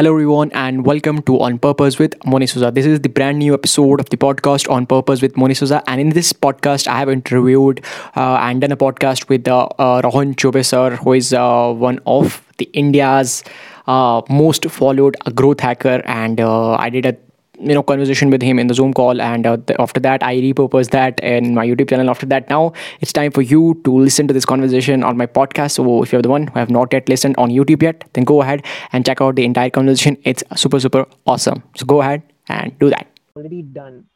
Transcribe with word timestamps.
Hello, 0.00 0.12
everyone, 0.12 0.50
and 0.52 0.86
welcome 0.86 1.20
to 1.24 1.38
On 1.40 1.58
Purpose 1.58 1.98
with 1.98 2.14
Moni 2.24 2.46
Souza. 2.46 2.70
This 2.70 2.86
is 2.86 3.00
the 3.00 3.10
brand 3.10 3.38
new 3.38 3.52
episode 3.52 4.00
of 4.00 4.08
the 4.08 4.16
podcast 4.16 4.66
On 4.70 4.86
Purpose 4.86 5.20
with 5.20 5.36
Moni 5.36 5.52
Souza. 5.52 5.82
And 5.86 6.00
in 6.00 6.08
this 6.08 6.32
podcast, 6.32 6.88
I 6.88 7.00
have 7.00 7.10
interviewed 7.10 7.84
uh, 8.16 8.38
and 8.40 8.62
done 8.62 8.72
a 8.72 8.78
podcast 8.78 9.28
with 9.28 9.46
uh, 9.46 9.68
uh, 9.78 10.00
Rohan 10.02 10.36
Chaubey 10.36 10.64
sir, 10.64 10.96
who 10.96 11.12
is 11.12 11.34
uh, 11.34 11.70
one 11.74 12.00
of 12.06 12.42
the 12.56 12.64
India's 12.72 13.44
uh, 13.88 14.22
most 14.30 14.64
followed 14.70 15.18
growth 15.34 15.60
hacker. 15.60 16.00
And 16.06 16.40
uh, 16.40 16.76
I 16.76 16.88
did 16.88 17.04
a 17.04 17.14
you 17.60 17.74
know 17.74 17.82
conversation 17.82 18.30
with 18.30 18.42
him 18.42 18.58
in 18.58 18.66
the 18.66 18.74
zoom 18.74 18.92
call 18.92 19.20
and 19.20 19.46
uh, 19.46 19.56
after 19.78 20.00
that 20.00 20.22
i 20.22 20.34
repurposed 20.36 20.90
that 20.90 21.20
in 21.20 21.54
my 21.54 21.66
youtube 21.66 21.88
channel. 21.88 22.10
After 22.10 22.26
that 22.26 22.48
now 22.48 22.72
it's 23.00 23.12
time 23.12 23.30
for 23.30 23.42
you 23.42 23.80
to 23.84 23.98
listen 23.98 24.26
to 24.28 24.34
this 24.34 24.44
conversation 24.44 25.04
on 25.04 25.16
my 25.16 25.26
podcast. 25.26 25.72
So 25.72 26.02
if 26.02 26.12
you're 26.12 26.22
the 26.22 26.28
one 26.28 26.46
who 26.46 26.58
have 26.58 26.70
not 26.70 26.92
yet 26.92 27.08
listened 27.08 27.36
on 27.38 27.50
youtube 27.50 27.82
yet 27.82 28.04
then 28.14 28.24
go 28.24 28.42
ahead 28.42 28.64
and 28.92 29.04
check 29.04 29.20
out 29.20 29.36
the 29.36 29.44
entire 29.44 29.70
conversation. 29.70 30.16
It's 30.24 30.42
super 30.56 30.80
super 30.80 31.06
awesome. 31.26 31.62
So 31.76 31.86
go 31.86 32.00
ahead 32.00 32.22
and 32.48 32.78
do 32.78 32.90
that. 32.90 33.06
Already 33.36 33.62
done. 33.62 34.06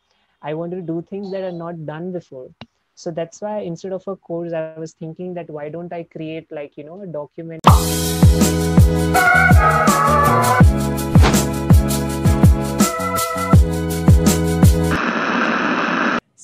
I 0.42 0.54
wanted 0.54 0.76
to 0.76 0.82
do 0.82 1.04
things 1.09 1.30
that 1.32 1.42
are 1.42 1.52
not 1.52 1.87
done 1.87 2.12
before. 2.12 2.48
So 2.96 3.10
that's 3.10 3.40
why 3.40 3.60
instead 3.60 3.92
of 3.92 4.06
a 4.06 4.15
course 4.16 4.52
i 4.52 4.79
was 4.79 4.92
thinking 4.92 5.34
that 5.34 5.51
why 5.51 5.68
don't 5.68 5.92
i 5.92 6.04
create 6.04 6.51
like 6.52 6.76
you 6.76 6.84
know 6.84 7.02
a 7.02 7.06
document 7.06 7.60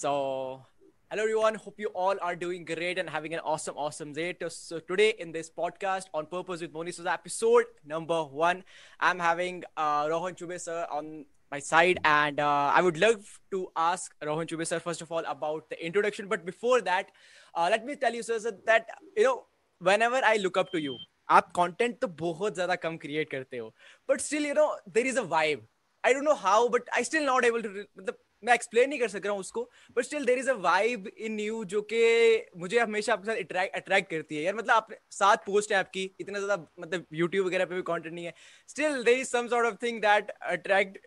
So, 0.01 0.65
hello 1.11 1.25
everyone. 1.25 1.57
Hope 1.57 1.79
you 1.79 1.89
all 1.89 2.15
are 2.23 2.35
doing 2.35 2.65
great 2.65 2.97
and 2.97 3.11
having 3.11 3.35
an 3.35 3.41
awesome, 3.41 3.75
awesome 3.77 4.15
day. 4.15 4.35
So, 4.49 4.79
today 4.79 5.13
in 5.19 5.31
this 5.31 5.51
podcast 5.51 6.07
on 6.15 6.25
Purpose 6.25 6.63
with 6.63 6.73
Moni, 6.73 6.91
so 6.91 7.05
episode 7.05 7.67
number 7.85 8.25
one, 8.25 8.65
I'm 8.99 9.19
having 9.19 9.63
uh, 9.77 10.07
Rohan 10.09 10.37
Chaubey 10.37 10.59
sir 10.59 10.87
on 10.91 11.27
my 11.53 11.59
side, 11.59 12.01
and 12.03 12.41
uh, 12.41 12.73
I 12.75 12.81
would 12.81 12.97
love 12.97 13.29
to 13.51 13.69
ask 13.77 14.15
Rohan 14.25 14.47
Chaubey 14.47 14.67
sir 14.67 14.79
first 14.81 15.03
of 15.03 15.13
all 15.13 15.23
about 15.35 15.69
the 15.69 15.85
introduction. 15.85 16.29
But 16.29 16.47
before 16.47 16.81
that, 16.81 17.13
uh, 17.55 17.69
let 17.71 17.85
me 17.85 17.97
tell 17.97 18.15
you, 18.15 18.23
sir, 18.23 18.41
that 18.65 18.89
you 19.19 19.25
know, 19.25 19.45
whenever 19.81 20.23
I 20.25 20.39
look 20.39 20.57
up 20.57 20.73
to 20.73 20.81
you, 20.81 20.97
आप 21.31 21.53
content 21.57 21.99
तो 22.01 22.09
बहुत 22.25 22.55
ज्यादा 22.55 22.75
कम 22.87 22.97
create 23.05 23.31
करते 23.31 23.59
हो 23.59 23.69
but 24.09 24.21
still 24.21 24.47
you 24.47 24.55
know 24.55 24.67
there 24.95 25.07
is 25.07 25.19
a 25.19 25.29
vibe 25.37 25.67
I 26.07 26.15
don't 26.15 26.25
know 26.25 26.35
how 26.49 26.69
but 26.69 26.89
I 26.97 27.05
still 27.05 27.25
not 27.25 27.45
able 27.45 27.63
to 27.63 27.69
मतलब 27.69 28.19
मैं 28.43 28.55
explain 28.55 28.89
नहीं 28.89 28.99
कर 28.99 29.09
सक 29.09 29.25
रहा 29.25 29.33
हूँ 29.33 29.41
उसको 29.41 29.63
but 29.97 30.05
still 30.05 30.25
there 30.25 30.39
is 30.39 30.51
a 30.51 30.55
vibe 30.61 31.07
in 31.19 31.39
you 31.41 31.65
जो 31.73 31.81
कि 31.93 32.01
मुझे 32.59 32.79
हमेशा 32.79 33.13
आपके 33.13 33.27
साथ 33.27 33.69
अट्रैक्ट 33.81 34.11
करती 34.11 34.37
है। 34.37 34.43
यार 34.43 34.55
मतलब 34.55 34.75
आपने 34.75 34.97
सात 35.13 35.45
पोस्ट 35.47 35.73
है 35.73 35.79
आपकी 35.79 36.05
इतना 36.21 36.39
ज़्यादा 36.39 36.57
मतलब 36.81 37.05
यूट्यूब 37.15 37.47
वगैरह 37.47 37.65
पे 37.65 37.75
भी 37.75 37.83
कंटेंट 37.83 38.15
नहीं 38.15 38.25
है। 38.25 38.35
Still 38.69 39.03
there 39.05 39.19
is 39.19 39.29
some 39.29 39.49
sort 39.49 39.67
of 39.67 39.77
thing 39.83 40.01
that 40.03 40.31
attract 40.31 40.99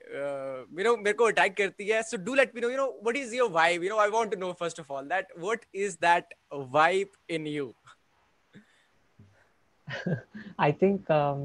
you 0.79 0.83
know 0.83 0.95
मेरे 0.97 1.13
को 1.13 1.25
अट्रैक्ट 1.25 1.57
करती 1.57 1.87
है। 1.87 2.01
So 2.03 2.17
do 2.25 2.35
let 2.35 2.55
me 2.55 2.61
know 2.61 2.69
you 2.69 2.77
know 2.77 2.87
what 3.03 3.17
is 3.17 3.35
your 3.35 3.49
vibe 3.51 3.83
you 3.83 3.89
know 3.89 3.97
I 3.99 4.09
want 4.17 4.31
to 4.33 4.39
know 4.39 4.51
first 4.59 4.79
of 4.79 4.91
all 4.93 5.07
that 5.07 5.37
what 5.39 5.65
is 5.75 5.97
that 6.01 6.33
vibe 6.53 7.17
in 7.29 7.47
you 7.47 7.73
i 10.65 10.67
think 10.81 11.09
um, 11.13 11.39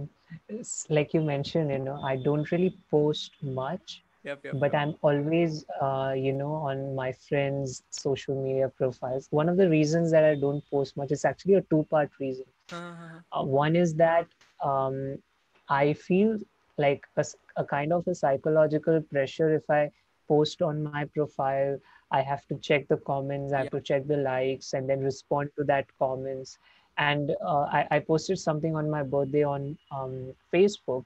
like 0.97 1.15
you 1.15 1.21
mentioned 1.29 1.73
you 1.73 1.79
know 1.87 1.95
i 2.11 2.13
don't 2.27 2.51
really 2.53 2.71
post 2.95 3.39
much 3.57 3.95
yep, 4.29 4.47
yep, 4.49 4.63
but 4.63 4.75
i'm 4.75 4.95
always 5.03 5.65
uh, 5.81 6.13
you 6.17 6.33
know 6.33 6.53
on 6.71 6.95
my 6.95 7.13
friends 7.13 7.83
social 7.91 8.35
media 8.43 8.69
profiles. 8.77 9.29
One 9.31 9.49
of 9.49 9.57
the 9.57 9.69
reasons 9.69 10.11
that 10.13 10.25
i 10.25 10.35
don't 10.35 10.65
post 10.71 10.97
much 10.97 11.13
is 11.13 11.25
actually 11.25 11.55
a 11.55 11.63
two 11.63 11.85
part 11.91 12.11
reason. 12.21 12.47
Uh-huh. 12.73 13.23
uh, 13.33 13.43
one 13.45 13.77
is 13.77 13.95
that 13.97 14.27
um, 14.65 15.19
i 15.69 15.93
feel 15.93 16.39
like 16.79 17.07
a 17.57 17.65
kind 17.65 17.93
of 17.93 18.07
a 18.07 18.15
psychological 18.15 19.01
pressure 19.13 19.49
if 19.55 19.69
i 19.71 19.91
post 20.29 20.63
on 20.63 20.83
my 20.85 21.05
profile 21.17 21.73
i 22.11 22.21
have 22.23 22.43
to 22.47 22.57
check 22.69 22.87
the 22.89 22.97
comments 23.11 23.53
i 23.53 23.59
have 23.59 23.71
to 23.71 23.81
check 23.91 24.07
the 24.07 24.17
likes 24.17 24.73
and 24.75 24.89
then 24.89 25.01
respond 25.01 25.49
to 25.57 25.65
that 25.65 25.87
comments. 25.99 26.59
And 26.99 27.31
uh, 27.45 27.63
I, 27.79 27.87
I 27.91 27.99
posted 28.01 28.39
something 28.39 28.75
on 28.77 28.91
my 28.91 29.03
birthday 29.03 29.43
on 29.45 29.77
um, 29.91 30.35
facebook 30.53 31.05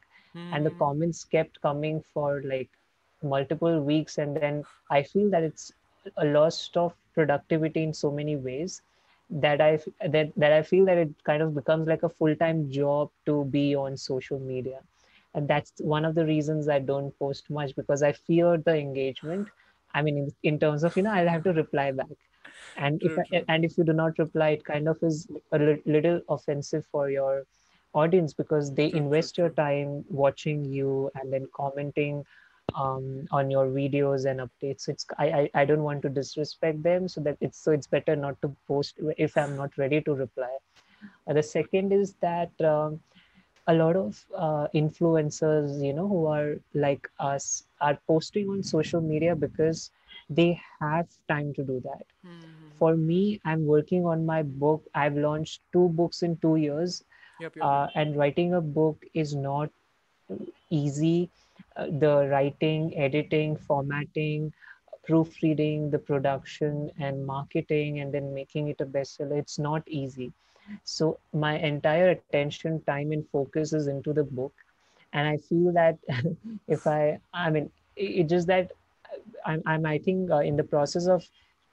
and 0.52 0.64
the 0.66 0.70
Hmm. 0.70 0.84
comments 0.84 1.24
kept 1.24 1.60
coming 1.62 2.02
for 2.12 2.42
like 2.44 2.70
multiple 3.24 3.80
weeks 3.82 4.18
and 4.18 4.36
then 4.36 4.62
i 4.90 5.02
feel 5.02 5.30
that 5.30 5.42
it's 5.42 5.72
a 6.16 6.24
loss 6.24 6.70
of 6.76 6.94
productivity 7.14 7.82
in 7.82 7.92
so 7.92 8.10
many 8.10 8.36
ways 8.36 8.82
that 9.30 9.60
i 9.60 9.78
that, 10.06 10.32
that 10.36 10.52
i 10.52 10.62
feel 10.62 10.84
that 10.84 10.98
it 10.98 11.10
kind 11.24 11.42
of 11.42 11.54
becomes 11.54 11.86
like 11.88 12.02
a 12.02 12.08
full-time 12.08 12.70
job 12.70 13.10
to 13.26 13.44
be 13.46 13.74
on 13.74 13.96
social 13.96 14.38
media. 14.38 14.80
And 15.34 15.48
that's 15.48 15.72
one 15.78 16.04
of 16.04 16.14
the 16.14 16.24
reasons 16.26 16.68
i 16.68 16.78
don't 16.78 17.16
post 17.18 17.50
much 17.50 17.74
because 17.76 18.02
i 18.02 18.12
fear 18.12 18.56
the 18.58 18.76
engagement. 18.76 19.48
I 19.94 20.02
mean 20.02 20.18
in, 20.18 20.28
in 20.42 20.58
terms 20.58 20.84
of 20.84 20.96
you 20.96 21.02
know 21.02 21.10
i'll 21.12 21.28
have 21.28 21.44
to 21.44 21.52
reply 21.52 21.92
back. 21.92 22.16
And 22.76 23.00
if 23.02 23.12
True, 23.12 23.18
I, 23.18 23.24
true. 23.26 23.46
and 23.48 23.64
if 23.64 23.76
you 23.78 23.84
do 23.84 23.92
not 23.92 24.18
reply 24.18 24.50
it 24.50 24.64
kind 24.64 24.88
of 24.88 24.98
is 25.02 25.28
a 25.52 25.58
li- 25.58 25.82
little 25.86 26.20
offensive 26.28 26.84
for 26.86 27.10
your 27.10 27.44
audience 27.94 28.32
because 28.34 28.74
they 28.74 28.92
true, 28.92 29.02
invest 29.02 29.38
your 29.38 29.50
time 29.50 30.04
watching 30.08 30.64
you 30.64 31.10
and 31.14 31.32
then 31.32 31.46
commenting 31.54 32.24
um, 32.74 33.26
on 33.30 33.50
your 33.50 33.66
videos 33.66 34.24
and 34.30 34.40
updates. 34.40 34.88
It's 34.88 35.06
I, 35.18 35.26
I 35.40 35.50
I 35.62 35.64
don't 35.64 35.82
want 35.82 36.02
to 36.02 36.08
disrespect 36.08 36.82
them, 36.82 37.08
so 37.08 37.20
that 37.22 37.36
it's 37.40 37.58
so 37.58 37.72
it's 37.72 37.86
better 37.86 38.16
not 38.16 38.40
to 38.42 38.54
post 38.68 38.98
if 39.18 39.36
I'm 39.36 39.56
not 39.56 39.76
ready 39.78 40.00
to 40.02 40.14
reply. 40.14 40.56
Uh, 41.28 41.34
the 41.34 41.42
second 41.42 41.92
is 41.92 42.14
that 42.20 42.50
um, 42.62 43.00
a 43.66 43.74
lot 43.74 43.96
of 43.96 44.24
uh, 44.36 44.66
influencers, 44.74 45.82
you 45.84 45.92
know, 45.92 46.08
who 46.08 46.26
are 46.26 46.56
like 46.74 47.08
us, 47.18 47.66
are 47.80 47.98
posting 48.06 48.48
on 48.48 48.62
social 48.62 49.00
media 49.00 49.34
because 49.36 49.90
they 50.28 50.60
have 50.80 51.08
time 51.28 51.52
to 51.54 51.62
do 51.64 51.80
that. 51.84 52.04
Hmm. 52.22 52.72
For 52.78 52.96
me, 52.96 53.40
I'm 53.44 53.66
working 53.66 54.04
on 54.06 54.26
my 54.26 54.42
book. 54.42 54.84
I've 54.94 55.16
launched 55.16 55.62
two 55.72 55.88
books 55.90 56.22
in 56.22 56.36
two 56.38 56.56
years 56.56 57.04
Yep, 57.38 57.56
yep, 57.56 57.70
uh, 57.70 57.88
and 57.94 58.16
writing 58.16 58.54
a 58.54 58.60
book 58.60 59.04
is 59.14 59.34
not 59.34 59.70
easy 60.70 61.30
the 61.76 62.28
writing 62.30 62.96
editing 62.96 63.56
formatting 63.56 64.52
proofreading 65.04 65.90
the 65.90 65.98
production 65.98 66.90
and 66.98 67.26
marketing 67.26 68.00
and 68.00 68.12
then 68.14 68.32
making 68.34 68.68
it 68.68 68.80
a 68.80 68.86
bestseller 68.86 69.38
it's 69.38 69.58
not 69.58 69.82
easy. 69.88 70.32
So 70.84 71.18
my 71.32 71.58
entire 71.58 72.10
attention 72.10 72.82
time 72.86 73.10
and 73.12 73.28
focus 73.28 73.72
is 73.72 73.88
into 73.88 74.12
the 74.12 74.24
book. 74.24 74.52
And 75.12 75.28
i 75.28 75.36
feel 75.36 75.72
that 75.72 75.98
if 76.68 76.86
i 76.86 77.18
i 77.34 77.50
mean 77.50 77.70
it, 77.96 78.10
it 78.20 78.28
just 78.28 78.46
that 78.46 78.72
i'm, 79.44 79.62
I'm 79.66 79.84
i 79.86 79.98
think 79.98 80.30
uh, 80.30 80.38
in 80.38 80.56
the 80.56 80.64
process 80.64 81.06
of 81.06 81.22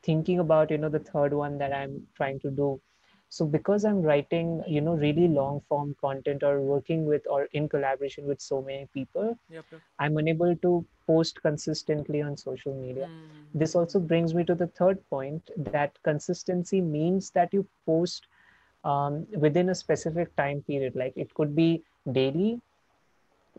thinking 0.03 0.39
about 0.39 0.71
you 0.71 0.77
know 0.77 0.89
the 0.89 0.99
third 0.99 1.33
one 1.33 1.57
that 1.59 1.73
i'm 1.73 2.05
trying 2.15 2.39
to 2.41 2.51
do 2.51 2.81
so 3.29 3.45
because 3.45 3.85
i'm 3.85 4.01
writing 4.01 4.63
you 4.67 4.81
know 4.81 4.93
really 4.95 5.27
long 5.27 5.61
form 5.69 5.95
content 6.01 6.43
or 6.43 6.61
working 6.61 7.05
with 7.05 7.21
or 7.29 7.47
in 7.53 7.67
collaboration 7.69 8.25
with 8.27 8.41
so 8.41 8.61
many 8.61 8.87
people 8.93 9.37
yep, 9.49 9.65
yep. 9.71 9.81
i'm 9.99 10.17
unable 10.17 10.55
to 10.57 10.85
post 11.07 11.41
consistently 11.41 12.21
on 12.21 12.37
social 12.37 12.73
media 12.75 13.07
Hmm. 13.07 13.59
this 13.61 13.75
also 13.75 13.99
brings 13.99 14.33
me 14.35 14.43
to 14.45 14.55
the 14.55 14.67
third 14.79 14.99
point 15.09 15.49
that 15.71 16.01
consistency 16.03 16.81
means 16.81 17.31
that 17.31 17.53
you 17.53 17.65
post 17.85 18.27
um, 18.83 19.25
within 19.45 19.69
a 19.69 19.75
specific 19.75 20.35
time 20.35 20.61
period 20.67 20.95
like 20.95 21.13
it 21.15 21.33
could 21.33 21.55
be 21.55 21.83
daily 22.11 22.61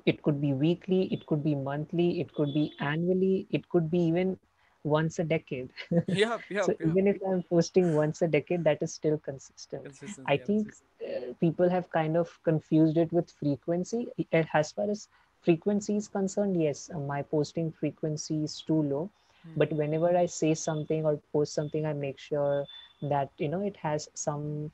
it 0.06 0.22
could 0.22 0.40
be 0.40 0.52
weekly 0.52 1.02
it 1.14 1.26
could 1.26 1.42
be 1.44 1.54
monthly 1.54 2.20
it 2.20 2.32
could 2.34 2.52
be 2.54 2.72
annually 2.80 3.46
it 3.50 3.68
could 3.68 3.90
be 3.90 3.98
even 4.00 4.36
once 4.84 5.18
a 5.18 5.24
decade 5.24 5.70
yeah, 6.08 6.38
yep, 6.48 6.66
so 6.66 6.74
yep. 6.80 6.90
even 6.90 7.06
if 7.06 7.16
i'm 7.30 7.42
posting 7.44 7.92
once 7.94 8.22
a 8.22 8.28
decade 8.28 8.64
that 8.64 8.82
is 8.82 8.92
still 8.94 9.18
consistent 9.18 9.82
Consistency, 9.82 10.26
I 10.26 10.36
yep, 10.38 10.46
think 10.46 10.68
consistency. 10.68 10.84
uh, 11.06 11.32
people 11.40 11.68
have 11.68 11.90
kind 11.90 12.16
of 12.16 12.38
confused 12.44 12.96
it 12.98 13.12
with 13.12 13.30
frequency. 13.30 14.08
Uh, 14.32 14.42
As 14.54 14.72
far 14.72 14.90
as 14.90 15.08
frequency 15.40 15.96
is 15.96 16.08
concerned, 16.08 16.60
yes, 16.60 16.90
uh, 16.94 16.98
my 16.98 17.22
posting 17.22 17.72
frequency 17.72 18.44
is 18.44 18.60
too 18.62 18.82
low. 18.82 19.10
But 19.56 19.72
whenever 19.72 20.16
I 20.16 20.26
say 20.26 20.54
something 20.54 21.04
or 21.04 21.20
post 21.32 21.54
something, 21.54 21.84
I 21.86 21.92
make 21.94 22.18
sure 22.18 22.66
that 23.02 23.30
you 23.38 23.48
know 23.48 23.62
it 23.62 23.76
has 23.78 24.08
some 24.14 24.70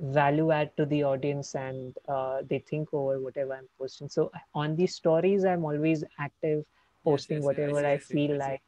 value 0.00 0.50
add 0.50 0.76
to 0.76 0.86
the 0.86 1.02
audience 1.04 1.54
and 1.54 1.96
uh, 2.08 2.42
they 2.48 2.58
think 2.58 2.92
over 2.92 3.20
whatever 3.20 3.54
I'm 3.54 3.68
posting. 3.78 4.08
So 4.08 4.30
on 4.54 4.76
these 4.76 4.94
stories, 4.94 5.44
I'm 5.44 5.64
always 5.64 6.04
active, 6.18 6.64
posting 7.04 7.42
yes, 7.42 7.50
yes, 7.50 7.72
whatever 7.72 7.84
see, 7.84 7.86
I 7.86 7.98
feel 7.98 8.36
like. 8.38 8.62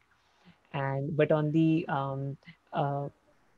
And 0.74 1.16
but 1.16 1.32
on 1.32 1.52
the 1.52 1.86
um, 1.88 2.36
uh, 2.72 3.08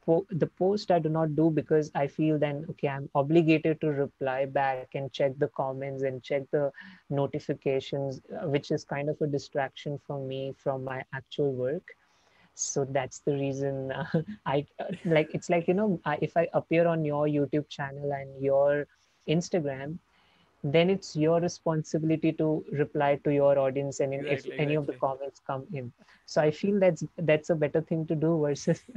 po- 0.04 0.26
the 0.30 0.46
post 0.46 0.90
I 0.90 0.98
do 0.98 1.08
not 1.08 1.34
do 1.36 1.50
because 1.50 1.90
I 1.94 2.06
feel 2.06 2.38
then 2.38 2.64
okay 2.70 2.88
I'm 2.88 3.08
obligated 3.14 3.80
to 3.80 3.88
reply 3.88 4.46
back 4.46 4.88
and 4.94 5.12
check 5.12 5.32
the 5.38 5.48
comments 5.48 6.02
and 6.02 6.22
check 6.22 6.42
the 6.50 6.70
notifications, 7.10 8.20
uh, 8.30 8.48
which 8.48 8.70
is 8.70 8.84
kind 8.84 9.08
of 9.08 9.20
a 9.20 9.26
distraction 9.26 9.98
for 10.06 10.20
me 10.26 10.54
from 10.56 10.84
my 10.84 11.02
actual 11.14 11.52
work. 11.52 11.86
So 12.54 12.84
that's 12.84 13.20
the 13.20 13.34
reason 13.34 13.92
uh, 13.92 14.22
I 14.46 14.66
uh, 14.78 14.92
like 15.04 15.34
it's 15.34 15.50
like 15.50 15.68
you 15.68 15.74
know 15.74 16.00
I, 16.04 16.18
if 16.22 16.36
I 16.36 16.48
appear 16.52 16.86
on 16.86 17.04
your 17.04 17.26
YouTube 17.26 17.68
channel 17.68 18.12
and 18.12 18.42
your 18.42 18.86
Instagram, 19.28 19.98
then 20.63 20.89
it's 20.89 21.15
your 21.15 21.39
responsibility 21.39 22.31
to 22.33 22.63
reply 22.71 23.15
to 23.23 23.31
your 23.31 23.57
audience 23.57 24.01
and 24.01 24.13
if 24.13 24.21
Exactly, 24.21 24.59
any 24.59 24.75
of 24.75 24.85
the 24.85 24.91
exactly. 24.93 25.07
comments 25.07 25.41
come 25.47 25.65
in 25.73 25.91
so 26.25 26.41
i 26.41 26.51
feel 26.51 26.79
that's 26.79 27.03
that's 27.19 27.49
a 27.49 27.55
better 27.55 27.81
thing 27.81 28.05
to 28.05 28.15
do 28.15 28.39
versus 28.41 28.81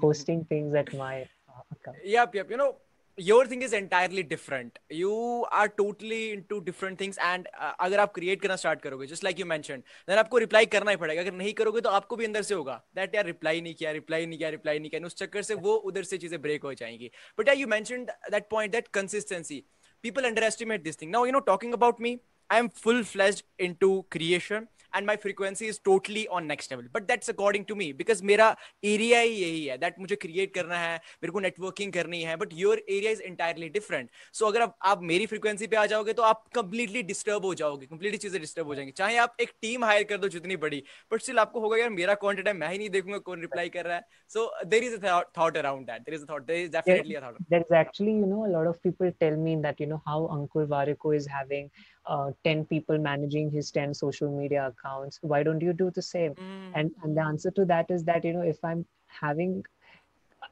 posting 0.00 0.44
things 0.44 0.74
at 0.74 0.92
my 0.94 1.22
uh, 1.22 1.62
account 1.72 1.96
Yep, 2.04 2.34
yep. 2.34 2.50
You 2.50 2.56
know, 2.58 2.76
your 3.18 3.46
thing 3.46 3.62
is 3.62 3.72
entirely 3.72 4.22
different. 4.22 4.78
You 4.90 5.46
are 5.50 5.68
totally 5.68 6.32
into 6.32 6.60
different 6.60 6.98
things 6.98 7.16
and 7.18 7.48
uh, 7.58 7.72
अगर 7.80 8.00
आप 8.00 8.12
create 8.14 8.40
करना 8.42 8.56
start 8.56 8.82
करोगे 8.82 9.06
just 9.08 9.24
like 9.24 9.38
you 9.38 9.46
mentioned 9.46 9.82
then 10.06 10.18
आपको 10.18 10.40
reply 10.40 10.66
करना 10.66 10.90
ही 10.90 10.96
पड़ेगा 10.96 11.22
अगर 11.22 11.32
नहीं 11.32 11.52
करोगे 11.52 11.80
तो 11.80 11.88
आपको 11.88 12.16
भी 12.16 12.24
अंदर 12.24 12.42
से 12.42 12.54
होगा 12.54 12.82
that 12.98 13.14
यार 13.14 13.30
reply 13.32 13.60
नहीं 13.62 13.74
किया 13.74 13.92
reply 13.94 14.26
नहीं 14.26 14.38
किया 14.38 14.50
reply 14.50 14.78
नहीं 14.80 14.90
किया 14.90 15.06
उस 15.06 15.16
चक्कर 15.16 15.42
से 15.42 15.54
वो 15.54 15.74
उधर 15.90 16.02
से 16.02 16.18
चीजें 16.18 16.38
break 16.38 16.64
हो 16.64 16.74
जाएंगी 16.74 17.10
but 17.40 17.48
yeah 17.48 17.58
you 17.62 17.66
mentioned 17.66 18.12
that 18.36 18.50
point 18.50 18.76
that 18.76 18.92
consistency 19.00 19.64
people 20.01 20.25
underestimate 20.25 20.83
this 20.83 20.95
thing. 20.95 21.11
Now 21.11 21.23
you 21.23 21.31
know 21.31 21.39
talking 21.39 21.73
about 21.73 21.99
me 21.99 22.19
I 22.49 22.57
am 22.59 22.69
full 22.69 23.03
fledged 23.03 23.43
into 23.59 24.05
creation 24.09 24.67
and 24.95 25.07
my 25.07 25.15
frequency 25.17 25.67
is 25.67 25.79
totally 25.85 26.25
on 26.37 26.45
next 26.45 26.71
level 26.71 26.89
but 26.93 27.07
that's 27.07 27.29
according 27.29 27.65
to 27.65 27.75
me 27.75 27.91
because 27.93 28.23
मेरा 28.25 28.55
area 28.85 29.19
ही 29.19 29.33
यही 29.33 29.65
है 29.65 29.77
that 29.77 29.99
मुझे 29.99 30.15
create 30.15 30.53
करना 30.53 30.77
है 30.77 30.95
मेरे 30.95 31.31
को 31.31 31.39
networking 31.39 31.93
करनी 31.93 32.21
है 32.23 32.35
but 32.37 32.53
your 32.53 32.83
area 32.89 33.11
is 33.11 33.21
entirely 33.21 33.69
different 33.69 34.09
so 34.33 34.45
अगर 34.45 34.61
आप, 34.61 34.77
आप 34.83 35.01
मेरी 35.03 35.25
फ्रिक्वेंसी 35.25 35.67
पे 35.67 35.75
आ 35.75 35.85
जाओगे 35.85 36.13
तो 36.13 36.23
आप 36.23 36.43
कंप्लीटली 36.55 37.03
डिस्टर्ब 37.03 37.45
हो 37.45 37.53
जाओगे 37.55 37.85
कंप्लीटली 37.85 38.17
चीज़ें 38.17 38.39
डिस्टर्ब 38.41 38.67
हो 38.67 38.75
जाएँगी। 38.75 38.91
चाहे 38.91 39.17
आप 39.17 39.35
एक 39.41 39.51
टीम 39.61 39.83
हायर 39.85 40.03
कर 40.03 40.17
दो 40.17 40.27
जितनी 40.27 40.55
बड़ी 40.57 40.83
बट 41.11 41.21
स्टिल 41.21 41.39
आपको 41.39 41.59
होगा 41.59 41.77
यार 41.77 41.89
मेरा 41.89 42.13
कॉन्टेंट 42.23 42.47
है 42.47 42.53
मैं 42.53 42.69
ही 42.69 42.77
नहीं 42.77 42.89
देखूँगा 42.89 43.17
कौन 43.19 43.41
रिप्लाई 43.41 43.69
कर 43.69 43.85
रहा 43.85 43.95
है। 43.95 44.03
So 44.31 44.51
there 44.65 44.83
is 44.83 44.95
a 44.97 45.19
around 45.39 45.85
that 45.87 46.01
there 46.01 46.15
is 46.15 46.23
a 46.23 46.39
there 46.39 46.59
is 46.59 46.71
definitely 46.71 47.15
a 47.15 47.21
thought 47.21 47.53
is 47.53 47.75
actually 47.75 48.11
you 48.11 48.25
know 48.25 48.43
a 48.43 48.47
lot 48.47 48.67
of 48.67 48.77
people 48.83 49.09
tell 49.19 49.35
me 49.37 49.55
that 49.63 49.81
you 49.81 49.87
know 49.87 50.01
how 50.07 50.25
Ankur 50.37 50.65
Warikoo 50.67 51.13
is 51.13 51.29
having 51.29 51.69
uh, 52.05 52.31
10 52.43 52.65
people 52.65 52.97
managing 52.97 53.51
his 53.51 53.71
10 53.71 53.93
social 53.93 54.29
media 54.29 54.67
accounts. 54.67 55.19
Why 55.21 55.43
don't 55.43 55.61
you 55.61 55.73
do 55.73 55.91
the 55.91 56.01
same? 56.01 56.31
Mm, 56.33 56.71
and 56.75 56.91
and 57.03 57.17
the 57.17 57.21
answer 57.21 57.51
to 57.51 57.65
that 57.65 57.89
is 57.91 58.03
that 58.05 58.23
you 58.23 58.33
know 58.33 58.41
if 58.41 58.63
i'm 58.63 58.85
having 59.07 59.63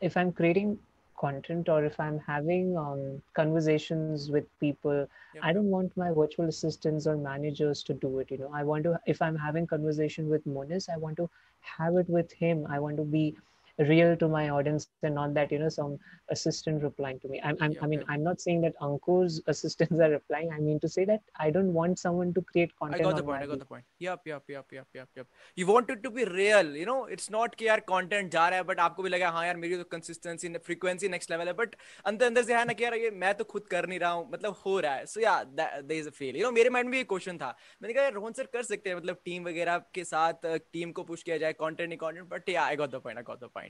if 0.01 0.15
i'm 0.17 0.31
creating 0.31 0.77
content 1.19 1.67
or 1.69 1.83
if 1.83 1.99
i'm 1.99 2.19
having 2.19 2.77
um, 2.77 3.21
conversations 3.33 4.29
with 4.31 4.45
people 4.59 5.07
yep, 5.33 5.43
i 5.43 5.51
don't 5.53 5.71
want 5.75 5.95
my 5.97 6.11
virtual 6.11 6.47
assistants 6.47 7.07
or 7.07 7.17
managers 7.17 7.83
to 7.83 7.93
do 7.93 8.19
it 8.19 8.31
you 8.31 8.37
know. 8.37 8.51
I 8.53 8.63
want 8.63 8.83
to 8.83 8.99
if 9.05 9.21
i'm 9.21 9.35
having 9.35 9.67
conversation 9.67 10.29
with 10.29 10.45
monis 10.45 10.89
i 10.89 10.97
want 10.97 11.17
to 11.17 11.29
have 11.61 11.95
it 11.95 12.09
with 12.09 12.31
him. 12.31 12.65
I 12.69 12.79
want 12.79 12.97
to 12.97 13.03
be 13.03 13.35
real 13.78 14.16
to 14.16 14.28
my 14.28 14.50
audience 14.50 14.88
and 15.02 15.16
not 15.16 15.34
that 15.34 15.50
you 15.50 15.58
know 15.58 15.68
some 15.68 15.98
assistant 16.28 16.80
replying 16.80 17.18
to 17.18 17.28
me 17.28 17.40
i'm, 17.42 17.56
I'm 17.60 17.72
Yep, 17.72 17.82
i 17.82 17.86
mean 17.88 17.98
yep. 18.00 18.08
i'm 18.08 18.22
not 18.22 18.40
saying 18.40 18.60
that 18.60 18.74
ankur's 18.80 19.42
assistants 19.48 20.00
are 20.00 20.10
replying 20.10 20.52
i 20.52 20.60
mean 20.60 20.78
to 20.78 20.88
say 20.88 21.04
that 21.06 21.22
i 21.40 21.50
don't 21.50 21.72
want 21.72 21.98
someone 21.98 22.32
to 22.34 22.42
create 22.42 22.70
I 22.80 22.84
content 22.84 23.02
got 23.02 23.16
the 23.16 23.22
on 23.22 23.26
point. 23.26 23.40
my 23.40 23.44
I 23.44 23.46
got 23.48 23.58
the 23.58 23.64
point. 23.64 23.84
Yep, 23.98 24.20
yep, 24.26 24.42
yep, 24.48 24.66
yep, 24.72 24.86
yep, 24.94 25.08
yep. 25.16 25.26
You 25.56 25.66
want 25.66 25.90
it 25.90 26.02
to 26.04 26.10
be 26.10 26.24
real. 26.24 26.76
You 26.76 26.86
know, 26.86 27.06
it's 27.06 27.30
not 27.30 27.56
कि 27.56 27.66
यार 27.66 27.82
content 27.88 28.30
जा 28.32 28.48
रहा 28.48 28.58
है 28.58 28.64
but 28.64 28.78
आपको 28.78 29.02
भी 29.02 29.10
लगा 29.10 29.30
हाँ 29.30 29.46
यार 29.46 29.56
मेरी 29.56 29.76
तो 29.76 29.84
consistency, 29.96 30.48
frequency 30.68 31.08
next 31.08 31.30
level 31.30 31.46
है 31.46 31.54
but 31.54 31.74
अंदर 32.06 32.26
अंदर 32.26 32.42
से 32.42 32.54
है 32.54 32.64
ना 32.64 32.72
कि 32.72 32.84
यार 32.84 32.94
ये 32.94 33.10
मैं 33.10 33.34
तो 33.34 33.44
खुद 33.44 33.66
कर 33.70 33.86
नहीं 33.88 33.98
रहा 33.98 34.10
हूँ 34.10 34.28
मतलब 34.32 34.56
हो 34.66 34.78
रहा 34.80 34.94
है. 34.94 35.06
So 35.06 35.20
yeah, 35.20 35.44
that, 35.56 35.88
there 35.88 35.98
is 35.98 36.06
a 36.06 36.12
feel. 36.12 36.36
You 36.36 36.42
know, 36.42 36.52
मेरे 36.52 36.70
mind 36.70 36.90
में 36.90 36.98
ये 36.98 37.04
question 37.12 37.40
था. 37.42 37.56
मैंने 37.82 37.94
कहा 37.94 38.04
यार 38.04 38.12
रोहन 38.12 38.32
सर 38.32 38.46
कर 38.52 38.62
सकते 38.62 38.90
हैं 38.90 38.96
मतलब 38.96 39.20
टीम 39.24 39.44
वगैरह 39.48 39.78
के 39.94 40.04
साथ 40.04 40.46
टीम 40.72 40.92
को 40.92 41.02
पुश 41.02 41.22
किया 41.22 41.38
जाए 41.38 41.54
content 41.62 41.88
नहीं 41.88 41.98
content 41.98 42.28
but 42.28 42.54
yeah, 42.56 42.64
I 42.64 42.76
got 42.76 42.90
the 42.90 43.00
point. 43.00 43.18
I 43.18 43.22
got 43.22 43.40
the 43.40 43.64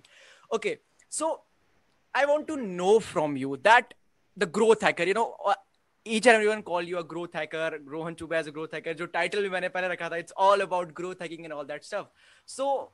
Okay, 0.53 0.79
so 1.09 1.41
I 2.13 2.25
want 2.25 2.47
to 2.47 2.57
know 2.57 2.99
from 2.99 3.37
you 3.37 3.57
that 3.63 3.93
the 4.35 4.45
growth 4.45 4.81
hacker, 4.81 5.03
you 5.03 5.13
know, 5.13 5.35
uh, 5.45 5.53
each 6.05 6.25
and 6.27 6.35
everyone 6.35 6.63
call 6.63 6.81
you 6.81 6.97
a 6.97 7.03
growth 7.03 7.33
hacker. 7.33 7.79
Rohan 7.85 8.15
Chaubey 8.15 8.35
as 8.35 8.47
a 8.47 8.51
growth 8.51 8.71
hacker. 8.71 8.93
जो 8.93 9.11
title 9.11 9.41
भी 9.41 10.19
it's 10.19 10.33
all 10.35 10.61
about 10.61 10.93
growth 10.93 11.19
hacking 11.19 11.43
and 11.45 11.53
all 11.53 11.65
that 11.65 11.85
stuff. 11.85 12.07
So 12.45 12.89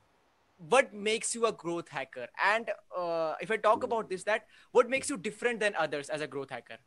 what 0.58 0.92
makes 0.92 1.34
you 1.34 1.46
a 1.46 1.52
growth 1.52 1.88
hacker? 1.88 2.26
And 2.44 2.70
uh, 2.96 3.34
if 3.40 3.50
I 3.50 3.56
talk 3.56 3.82
about 3.82 4.08
this, 4.08 4.24
that 4.24 4.46
what 4.72 4.88
makes 4.88 5.08
you 5.10 5.16
different 5.16 5.60
than 5.60 5.74
others 5.76 6.08
as 6.08 6.20
a 6.20 6.26
growth 6.26 6.50
hacker? 6.50 6.78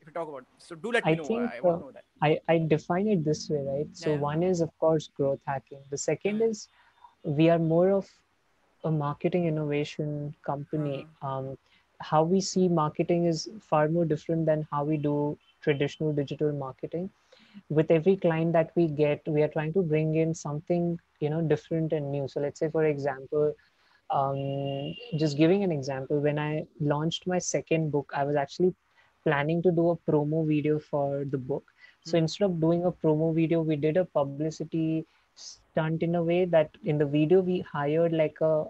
If 0.00 0.06
you 0.06 0.12
talk 0.12 0.28
about 0.28 0.44
so 0.58 0.74
do 0.74 0.92
let 0.92 1.04
me 1.04 1.12
I 1.12 1.14
know. 1.16 1.24
Think, 1.24 1.50
I, 1.52 1.58
uh, 1.58 1.62
know 1.62 1.92
I, 2.22 2.38
I 2.48 2.58
define 2.58 3.08
it 3.08 3.24
this 3.24 3.48
way, 3.50 3.62
right? 3.66 3.88
So 3.92 4.10
yeah. 4.10 4.18
one 4.18 4.42
is 4.42 4.60
of 4.60 4.70
course 4.78 5.08
growth 5.08 5.40
hacking. 5.46 5.80
The 5.90 5.98
second 5.98 6.40
is 6.40 6.68
we 7.24 7.50
are 7.50 7.58
more 7.58 7.90
of 7.90 8.08
a 8.84 8.90
marketing 8.90 9.46
innovation 9.46 10.34
company. 10.44 11.06
Um, 11.22 11.56
how 12.00 12.22
we 12.22 12.40
see 12.40 12.68
marketing 12.68 13.26
is 13.26 13.48
far 13.60 13.88
more 13.88 14.04
different 14.04 14.46
than 14.46 14.66
how 14.70 14.84
we 14.84 14.96
do 14.96 15.36
traditional 15.62 16.12
digital 16.12 16.52
marketing. 16.52 17.10
With 17.68 17.90
every 17.90 18.16
client 18.16 18.52
that 18.52 18.70
we 18.76 18.88
get, 18.88 19.22
we 19.26 19.42
are 19.42 19.48
trying 19.48 19.72
to 19.74 19.82
bring 19.82 20.14
in 20.16 20.34
something 20.34 20.98
you 21.20 21.30
know 21.30 21.42
different 21.42 21.92
and 21.92 22.10
new. 22.10 22.28
So 22.28 22.40
let's 22.40 22.60
say, 22.60 22.70
for 22.70 22.84
example, 22.84 23.54
um, 24.10 24.94
just 25.18 25.36
giving 25.36 25.62
an 25.64 25.72
example, 25.72 26.20
when 26.20 26.38
I 26.38 26.66
launched 26.80 27.26
my 27.26 27.38
second 27.38 27.90
book, 27.90 28.12
I 28.14 28.24
was 28.24 28.36
actually 28.36 28.74
planning 29.24 29.62
to 29.62 29.70
do 29.70 29.90
a 29.90 29.96
promo 30.10 30.46
video 30.46 30.78
for 30.78 31.24
the 31.24 31.38
book. 31.38 31.64
So 32.08 32.18
instead 32.18 32.46
of 32.46 32.60
doing 32.60 32.84
a 32.84 32.92
promo 32.92 33.34
video, 33.34 33.62
we 33.62 33.76
did 33.76 33.96
a 33.96 34.04
publicity 34.04 35.06
stunt 35.34 36.02
in 36.02 36.14
a 36.16 36.22
way 36.24 36.44
that 36.46 36.70
in 36.84 36.98
the 36.98 37.06
video 37.06 37.40
we 37.40 37.60
hired 37.60 38.12
like 38.12 38.40
a 38.40 38.66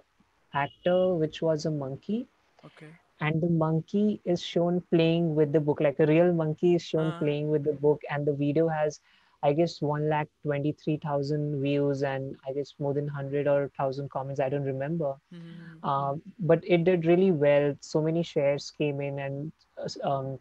actor 0.55 1.15
which 1.15 1.43
was 1.43 1.67
a 1.67 1.71
monkey 1.71 2.27
Okay. 2.65 2.95
and 3.21 3.41
the 3.43 3.49
monkey 3.49 4.21
is 4.25 4.43
shown 4.43 4.81
playing 4.93 5.35
with 5.35 5.53
the 5.53 5.61
book 5.61 5.81
like 5.81 5.99
a 6.01 6.07
real 6.07 6.33
monkey 6.33 6.75
is 6.75 6.83
shown 6.83 7.13
Uh. 7.13 7.23
playing 7.23 7.49
with 7.51 7.65
the 7.65 7.73
book 7.73 8.03
and 8.11 8.27
the 8.27 8.33
video 8.43 8.69
has 8.69 9.01
i 9.43 9.53
guess 9.53 9.81
1 9.83 10.09
lakh 10.09 10.29
23000 10.45 11.61
views 11.63 12.03
and 12.03 12.37
i 12.49 12.53
guess 12.53 12.75
more 12.79 12.95
than 12.95 13.05
100 13.07 13.47
or 13.47 13.61
1000 13.63 14.11
comments 14.11 14.41
i 14.41 14.49
don't 14.49 14.65
remember 14.75 15.15
Mhm. 15.33 15.83
um, 15.83 16.23
but 16.39 16.63
it 16.67 16.85
did 16.85 17.07
really 17.07 17.31
well 17.31 17.75
so 17.81 18.03
many 18.03 18.23
shares 18.23 18.71
came 18.79 19.01
in 19.01 19.19
and 19.19 19.53
uh, 19.79 20.09
um, 20.11 20.39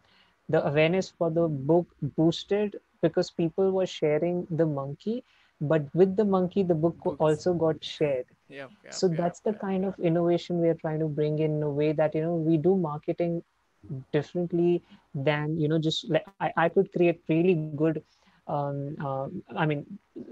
the 0.50 0.66
awareness 0.68 1.10
for 1.10 1.30
the 1.32 1.48
book 1.48 1.88
boosted 2.18 2.80
because 3.02 3.30
people 3.32 3.72
were 3.72 3.86
sharing 3.86 4.46
the 4.50 4.66
monkey 4.66 5.24
but 5.62 5.84
with 5.94 6.16
the 6.16 6.26
monkey 6.26 6.64
the 6.64 6.76
book 6.76 6.98
Books. 7.04 7.20
also 7.20 7.54
got 7.54 7.84
shared 7.84 8.26
yep, 8.50 8.72
so 8.90 9.08
that's 9.08 9.40
the 9.42 9.54
kind 9.54 9.86
of 9.86 9.98
innovation 10.00 10.60
we 10.62 10.68
are 10.70 10.80
trying 10.86 11.00
to 11.00 11.08
bring 11.08 11.40
in 11.40 11.62
a 11.64 11.70
way 11.70 11.92
that 11.94 12.14
you 12.16 12.22
know 12.22 12.36
we 12.36 12.58
do 12.58 12.76
marketing 12.76 13.42
differently 14.12 14.82
than 15.14 15.58
you 15.60 15.68
know 15.68 15.80
just 15.80 16.10
like 16.10 16.26
i, 16.30 16.52
I 16.58 16.70
could 16.70 16.92
create 16.92 17.22
really 17.30 17.56
good 17.56 17.88
um, 18.48 18.96
uh, 19.04 19.28
i 19.58 19.66
mean 19.66 19.76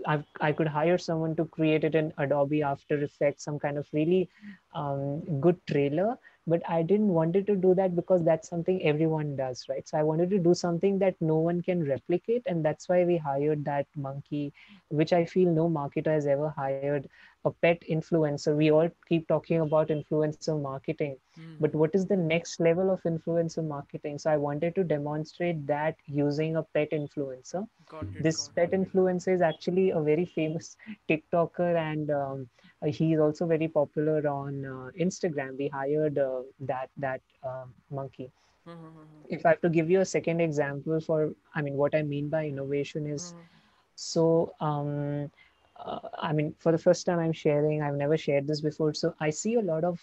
I, 0.05 0.23
I 0.39 0.51
could 0.51 0.67
hire 0.67 0.97
someone 0.97 1.35
to 1.35 1.45
create 1.45 1.83
it 1.83 1.95
in 1.95 2.11
adobe 2.17 2.61
after 2.61 3.01
effects 3.01 3.43
some 3.43 3.59
kind 3.59 3.77
of 3.77 3.87
really 3.93 4.29
um, 4.75 5.21
good 5.41 5.57
trailer 5.67 6.17
but 6.47 6.61
i 6.69 6.81
didn't 6.81 7.07
wanted 7.17 7.45
to 7.47 7.55
do 7.55 7.73
that 7.75 7.95
because 7.95 8.23
that's 8.23 8.49
something 8.49 8.81
everyone 8.83 9.35
does 9.35 9.65
right? 9.69 9.87
So 9.87 9.97
i 9.97 10.03
wanted 10.03 10.29
to 10.31 10.39
do 10.39 10.53
something 10.53 10.99
that 10.99 11.15
no 11.21 11.37
one 11.37 11.61
can 11.61 11.83
replicate 11.87 12.43
and 12.45 12.63
that's 12.65 12.87
why 12.89 13.03
we 13.05 13.17
hired 13.17 13.65
that 13.65 13.87
monkey 13.95 14.53
which 14.89 15.13
i 15.13 15.25
feel 15.25 15.51
no 15.51 15.69
marketer 15.69 16.13
has 16.13 16.27
ever 16.27 16.49
hired 16.49 16.99
a 17.37 17.41
pet 17.51 17.71
influencer. 17.89 18.55
We 18.55 18.71
all 18.71 18.89
keep 19.07 19.27
talking 19.27 19.61
about 19.61 19.89
influencer 19.89 20.55
marketing. 20.55 21.17
Mhm. 21.37 21.57
but 21.59 21.73
what 21.75 21.89
is 21.93 22.05
the 22.05 22.15
next 22.17 22.59
level 22.59 22.89
of 22.91 23.01
influencer 23.03 23.63
marketing? 23.67 24.17
So 24.19 24.29
i 24.31 24.37
wanted 24.37 24.75
to 24.75 24.83
demonstrate 24.83 25.65
that 25.67 25.95
using 26.05 26.55
a 26.55 26.63
pet 26.63 26.91
influencer. 26.91 27.67
It, 28.07 28.17
this 28.19 28.49
pet 28.49 28.71
influencer 28.71 29.33
is 29.33 29.41
actually 29.41 29.89
a 29.91 30.01
very 30.01 30.25
famous 30.25 30.75
tiktoker 31.09 31.75
and 31.77 32.09
um, 32.11 32.49
he 32.85 33.13
is 33.13 33.19
also 33.19 33.45
very 33.45 33.67
popular 33.67 34.27
on 34.27 34.65
uh, 34.65 34.89
instagram 35.05 35.57
we 35.57 35.67
hired 35.67 36.17
uh, 36.17 36.41
that 36.59 36.89
that 36.97 37.21
um, 37.43 37.73
monkey 37.89 38.31
Mhm. 38.65 39.27
if 39.29 39.45
i 39.45 39.49
have 39.49 39.61
to 39.61 39.69
give 39.69 39.89
you 39.89 39.99
a 40.01 40.05
second 40.05 40.39
example 40.41 40.99
for 40.99 41.31
i 41.55 41.61
mean 41.61 41.75
what 41.75 41.95
i 41.95 42.01
mean 42.01 42.29
by 42.29 42.45
innovation 42.45 43.07
is 43.07 43.33
Mhm. 43.33 43.61
so 43.95 44.53
um, 44.59 45.31
uh, 45.77 45.99
i 46.21 46.31
mean 46.33 46.53
for 46.59 46.71
the 46.71 46.77
first 46.87 47.05
time 47.05 47.19
i'm 47.19 47.33
sharing 47.33 47.81
i've 47.81 47.95
never 48.03 48.17
shared 48.17 48.47
this 48.47 48.61
before 48.61 48.93
so 48.93 49.13
i 49.19 49.29
see 49.29 49.55
a 49.55 49.61
lot 49.61 49.83
of 49.83 49.99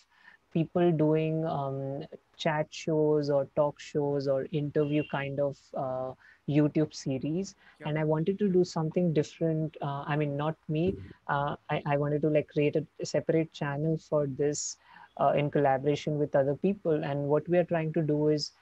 people 0.52 0.90
doing 0.92 1.44
um, 1.46 2.02
chat 2.36 2.66
shows 2.70 3.30
or 3.30 3.46
talk 3.56 3.78
shows 3.80 4.26
or 4.28 4.46
interview 4.52 5.02
kind 5.10 5.40
of 5.40 5.56
uh, 5.76 6.12
youtube 6.49 6.92
series 6.94 7.54
Yep. 7.80 7.90
and 7.90 7.99
i 7.99 8.04
wanted 8.04 8.38
to 8.38 8.49
do 8.49 8.64
something 8.64 9.12
different 9.12 9.76
uh, 9.82 10.02
i 10.06 10.16
mean 10.16 10.37
not 10.37 10.56
me 10.68 10.94
uh, 11.28 11.56
I, 11.70 11.82
I 11.87 11.96
wanted 11.96 12.22
to 12.22 12.28
like 12.28 12.49
create 12.49 12.76
a, 12.76 12.87
a 13.00 13.06
separate 13.06 13.52
channel 13.52 13.96
for 13.99 14.26
this 14.26 14.76
uh, 15.20 15.32
in 15.37 15.50
collaboration 15.50 16.18
with 16.18 16.34
other 16.34 16.54
people 16.56 17.04
and 17.04 17.28
what 17.28 17.49
we 17.49 17.58
are 17.58 17.64
trying 17.64 17.92
to 17.94 18.02
do 18.02 18.28
is 18.28 18.52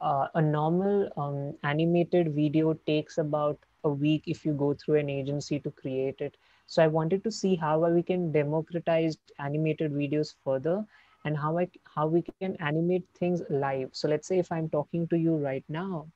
uh, 0.00 0.26
a 0.34 0.40
normal 0.42 1.08
um, 1.16 1.54
animated 1.62 2.34
video 2.34 2.74
takes 2.86 3.18
about 3.18 3.58
a 3.84 3.88
week 3.90 4.24
if 4.26 4.44
you 4.44 4.52
go 4.52 4.74
through 4.74 4.96
an 4.96 5.08
agency 5.10 5.58
to 5.60 5.70
create 5.70 6.20
it 6.20 6.36
so 6.66 6.82
i 6.82 6.86
wanted 6.86 7.22
to 7.24 7.30
see 7.30 7.56
how 7.56 7.78
we 7.88 8.02
can 8.02 8.32
democratize 8.32 9.18
animated 9.38 9.92
videos 9.92 10.34
further 10.44 10.84
and 11.24 11.36
how 11.38 11.58
I 11.58 11.68
how 11.94 12.06
we 12.06 12.22
can 12.22 12.42
animate 12.46 12.94
things 13.02 13.30
live. 13.38 13.80
So 13.82 13.98
let's 13.98 14.16
say 14.16 14.30
if 14.30 14.42
I'm 14.42 14.62
talking 14.62 15.06
to 15.08 15.16
you 15.16 15.34
right 15.36 15.64
now, 15.68 16.06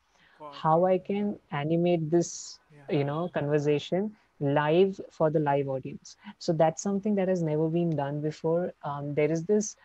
how 0.50 0.84
I 0.84 0.98
can 0.98 1.38
animate 1.50 2.10
this, 2.10 2.58
Yeah. 2.70 2.82
you 2.88 3.04
know, 3.04 3.28
conversation 3.32 4.16
live 4.40 5.00
for 5.10 5.30
the 5.30 5.38
live 5.40 5.68
audience. 5.68 6.16
So 6.38 6.52
that's 6.52 6.82
something 6.82 7.14
that 7.16 7.28
has 7.28 7.42
never 7.42 7.68
been 7.68 7.96
done 7.96 8.20
before. 8.20 8.72
Um, 8.82 9.14
there 9.14 9.30
is 9.30 9.44
this 9.44 9.76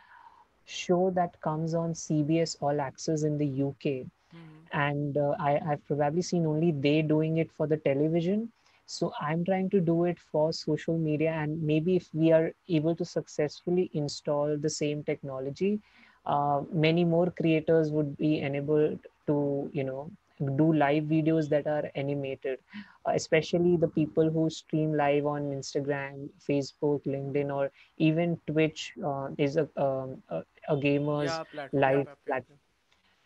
show 0.65 1.11
that 1.11 1.39
comes 1.41 1.73
on 1.73 1.93
CBS 1.95 2.55
All 2.61 2.79
Access 2.81 3.23
in 3.23 3.37
the 3.37 3.47
UK, 3.47 4.05
Mhm. 4.33 4.67
and 4.73 5.17
uh, 5.17 5.35
I, 5.39 5.59
I've 5.71 5.85
probably 5.85 6.21
seen 6.21 6.45
only 6.45 6.71
they 6.71 7.01
doing 7.01 7.37
it 7.37 7.51
for 7.51 7.67
the 7.67 7.77
television. 7.77 8.51
So 8.85 9.11
I'm 9.19 9.43
trying 9.45 9.69
to 9.71 9.79
do 9.79 10.05
it 10.05 10.19
for 10.19 10.51
social 10.53 10.97
media, 10.97 11.31
and 11.31 11.61
maybe 11.63 11.95
if 11.95 12.09
we 12.13 12.31
are 12.31 12.51
able 12.69 12.95
to 12.95 13.05
successfully 13.05 13.89
install 13.93 14.57
the 14.57 14.69
same 14.69 15.03
technology, 15.03 15.79
uh, 16.25 16.61
many 16.71 17.03
more 17.05 17.29
creators 17.31 17.91
would 17.91 18.17
be 18.17 18.39
enabled 18.39 18.99
to, 19.27 19.69
you 19.73 19.83
know, 19.83 20.11
do 20.55 20.73
live 20.73 21.03
videos 21.03 21.49
that 21.49 21.67
are 21.67 21.89
animated, 21.95 22.59
uh, 23.07 23.11
especially 23.13 23.75
the 23.77 23.87
people 23.87 24.29
who 24.29 24.49
stream 24.49 24.93
live 24.93 25.25
on 25.25 25.43
Instagram, 25.51 26.29
Facebook, 26.47 27.03
LinkedIn, 27.05 27.53
or 27.55 27.71
even 27.97 28.37
Twitch 28.47 28.93
uh, 29.05 29.29
is 29.37 29.57
a, 29.57 29.67
um, 29.77 30.21
a, 30.29 30.43
a 30.69 30.77
gamer's 30.77 31.39
Yeah, 31.39 31.55
platform. 31.55 31.89
live 31.89 32.07
yeah, 32.07 32.15
platform. 32.25 32.49
platform. 32.49 32.59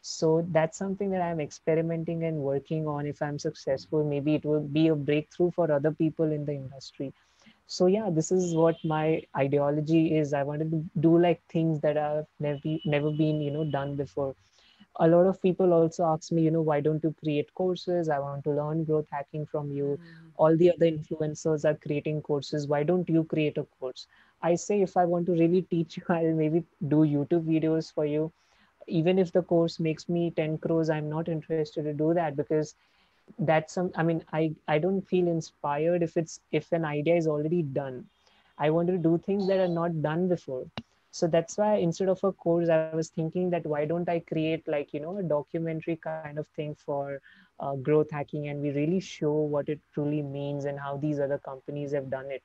So 0.02 0.46
that's 0.52 0.78
something 0.78 1.12
that 1.12 1.22
I'm 1.22 1.40
experimenting 1.40 2.24
and 2.24 2.38
working 2.38 2.88
on. 2.88 3.06
If 3.06 3.22
I'm 3.22 3.38
successful, 3.40 4.04
maybe 4.04 4.36
it 4.36 4.46
will 4.46 4.62
be 4.62 4.88
a 4.88 4.96
breakthrough 4.96 5.52
for 5.52 5.72
other 5.72 5.92
people 5.92 6.32
in 6.32 6.46
the 6.46 6.54
industry. 6.54 7.14
So 7.68 7.88
yeah, 7.88 8.10
this 8.12 8.32
is 8.32 8.56
what 8.56 8.76
my 8.84 9.24
ideology 9.36 10.18
is. 10.18 10.34
I 10.34 10.44
wanted 10.44 10.72
to 10.72 10.84
do 11.00 11.18
like 11.20 11.42
things 11.50 11.80
that 11.82 11.96
have 11.98 12.26
never 12.40 12.60
never 12.86 13.12
been, 13.12 13.42
you 13.42 13.52
know, 13.52 13.66
done 13.66 13.96
before. 13.96 14.36
A 15.00 15.08
lot 15.08 15.26
of 15.26 15.42
people 15.42 15.74
also 15.74 16.06
ask 16.06 16.32
me, 16.32 16.44
you 16.44 16.52
know, 16.52 16.62
why 16.62 16.80
don't 16.82 17.04
you 17.04 17.14
create 17.24 17.54
courses? 17.54 18.10
I 18.10 18.20
want 18.20 18.44
to 18.46 18.52
learn 18.52 18.84
growth 18.84 19.08
hacking 19.12 19.46
from 19.46 19.72
you. 19.72 19.98
Mhm. 19.98 20.32
All 20.38 20.56
the 20.58 20.72
other 20.74 20.86
influencers 20.92 21.66
are 21.70 21.76
creating 21.76 22.22
courses. 22.22 22.68
Why 22.68 22.84
don't 22.84 23.10
you 23.10 23.24
create 23.24 23.58
a 23.58 23.64
course? 23.80 24.08
I 24.42 24.56
say 24.56 24.82
if 24.82 24.98
I 24.98 25.06
want 25.06 25.26
to 25.28 25.34
really 25.34 25.62
teach 25.62 25.98
you, 25.98 26.04
I'll 26.10 26.34
maybe 26.44 26.64
do 26.96 26.98
YouTube 27.16 27.46
videos 27.56 27.92
for 27.94 28.06
you 28.06 28.32
even 28.88 29.18
if 29.20 29.32
the 29.32 29.42
course 29.42 29.80
makes 29.80 30.08
me 30.10 30.32
10 30.32 30.58
crores 30.58 30.90
i'm 30.90 31.10
not 31.10 31.28
interested 31.34 31.84
to 31.84 31.94
do 31.94 32.14
that 32.14 32.36
because 32.36 32.76
that's 33.40 33.74
some 33.74 33.92
i 33.96 34.04
mean 34.04 34.22
i 34.34 34.42
i 34.68 34.78
don't 34.78 35.08
feel 35.12 35.28
inspired 35.28 36.04
if 36.04 36.16
it's 36.18 36.40
if 36.52 36.72
an 36.72 36.86
idea 36.86 37.16
is 37.16 37.28
already 37.28 37.62
done 37.62 38.04
i 38.58 38.70
want 38.70 38.88
to 38.88 38.98
do 38.98 39.18
things 39.18 39.48
that 39.48 39.60
are 39.60 39.74
not 39.80 40.02
done 40.02 40.28
before 40.28 40.64
so 41.12 41.28
that's 41.28 41.58
why 41.58 41.76
instead 41.76 42.10
of 42.10 42.24
a 42.24 42.32
course 42.32 42.70
i 42.70 42.96
was 42.96 43.10
thinking 43.10 43.50
that 43.50 43.66
why 43.66 43.86
don't 43.86 44.10
i 44.10 44.20
create 44.20 44.68
like 44.68 44.94
you 44.94 45.00
know 45.00 45.18
a 45.18 45.24
documentary 45.24 45.98
kind 45.98 46.40
of 46.40 46.48
thing 46.56 46.74
for 46.76 47.22
uh, 47.60 47.76
growth 47.76 48.10
hacking 48.12 48.48
and 48.48 48.62
we 48.62 48.72
really 48.72 49.00
show 49.00 49.34
what 49.34 49.70
it 49.70 49.80
truly 49.94 50.22
means 50.22 50.66
and 50.66 50.80
how 50.80 50.98
these 50.98 51.20
other 51.20 51.38
companies 51.38 51.92
have 51.92 52.10
done 52.10 52.32
it 52.32 52.44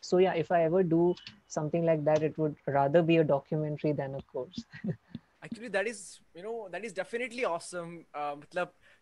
so 0.00 0.18
yeah 0.18 0.34
if 0.34 0.52
i 0.52 0.62
ever 0.62 0.82
do 0.82 1.14
something 1.48 1.84
like 1.84 2.04
that 2.04 2.22
it 2.22 2.36
would 2.38 2.54
rather 2.66 3.02
be 3.02 3.16
a 3.16 3.24
documentary 3.24 3.92
than 3.92 4.14
a 4.14 4.22
course 4.22 4.64
Actually, 5.42 5.68
that 5.68 5.86
is, 5.86 6.20
you 6.34 6.42
know, 6.42 6.68
that 6.72 6.84
is 6.84 6.92
definitely 6.92 7.44
awesome. 7.44 8.04
Uh, 8.12 8.36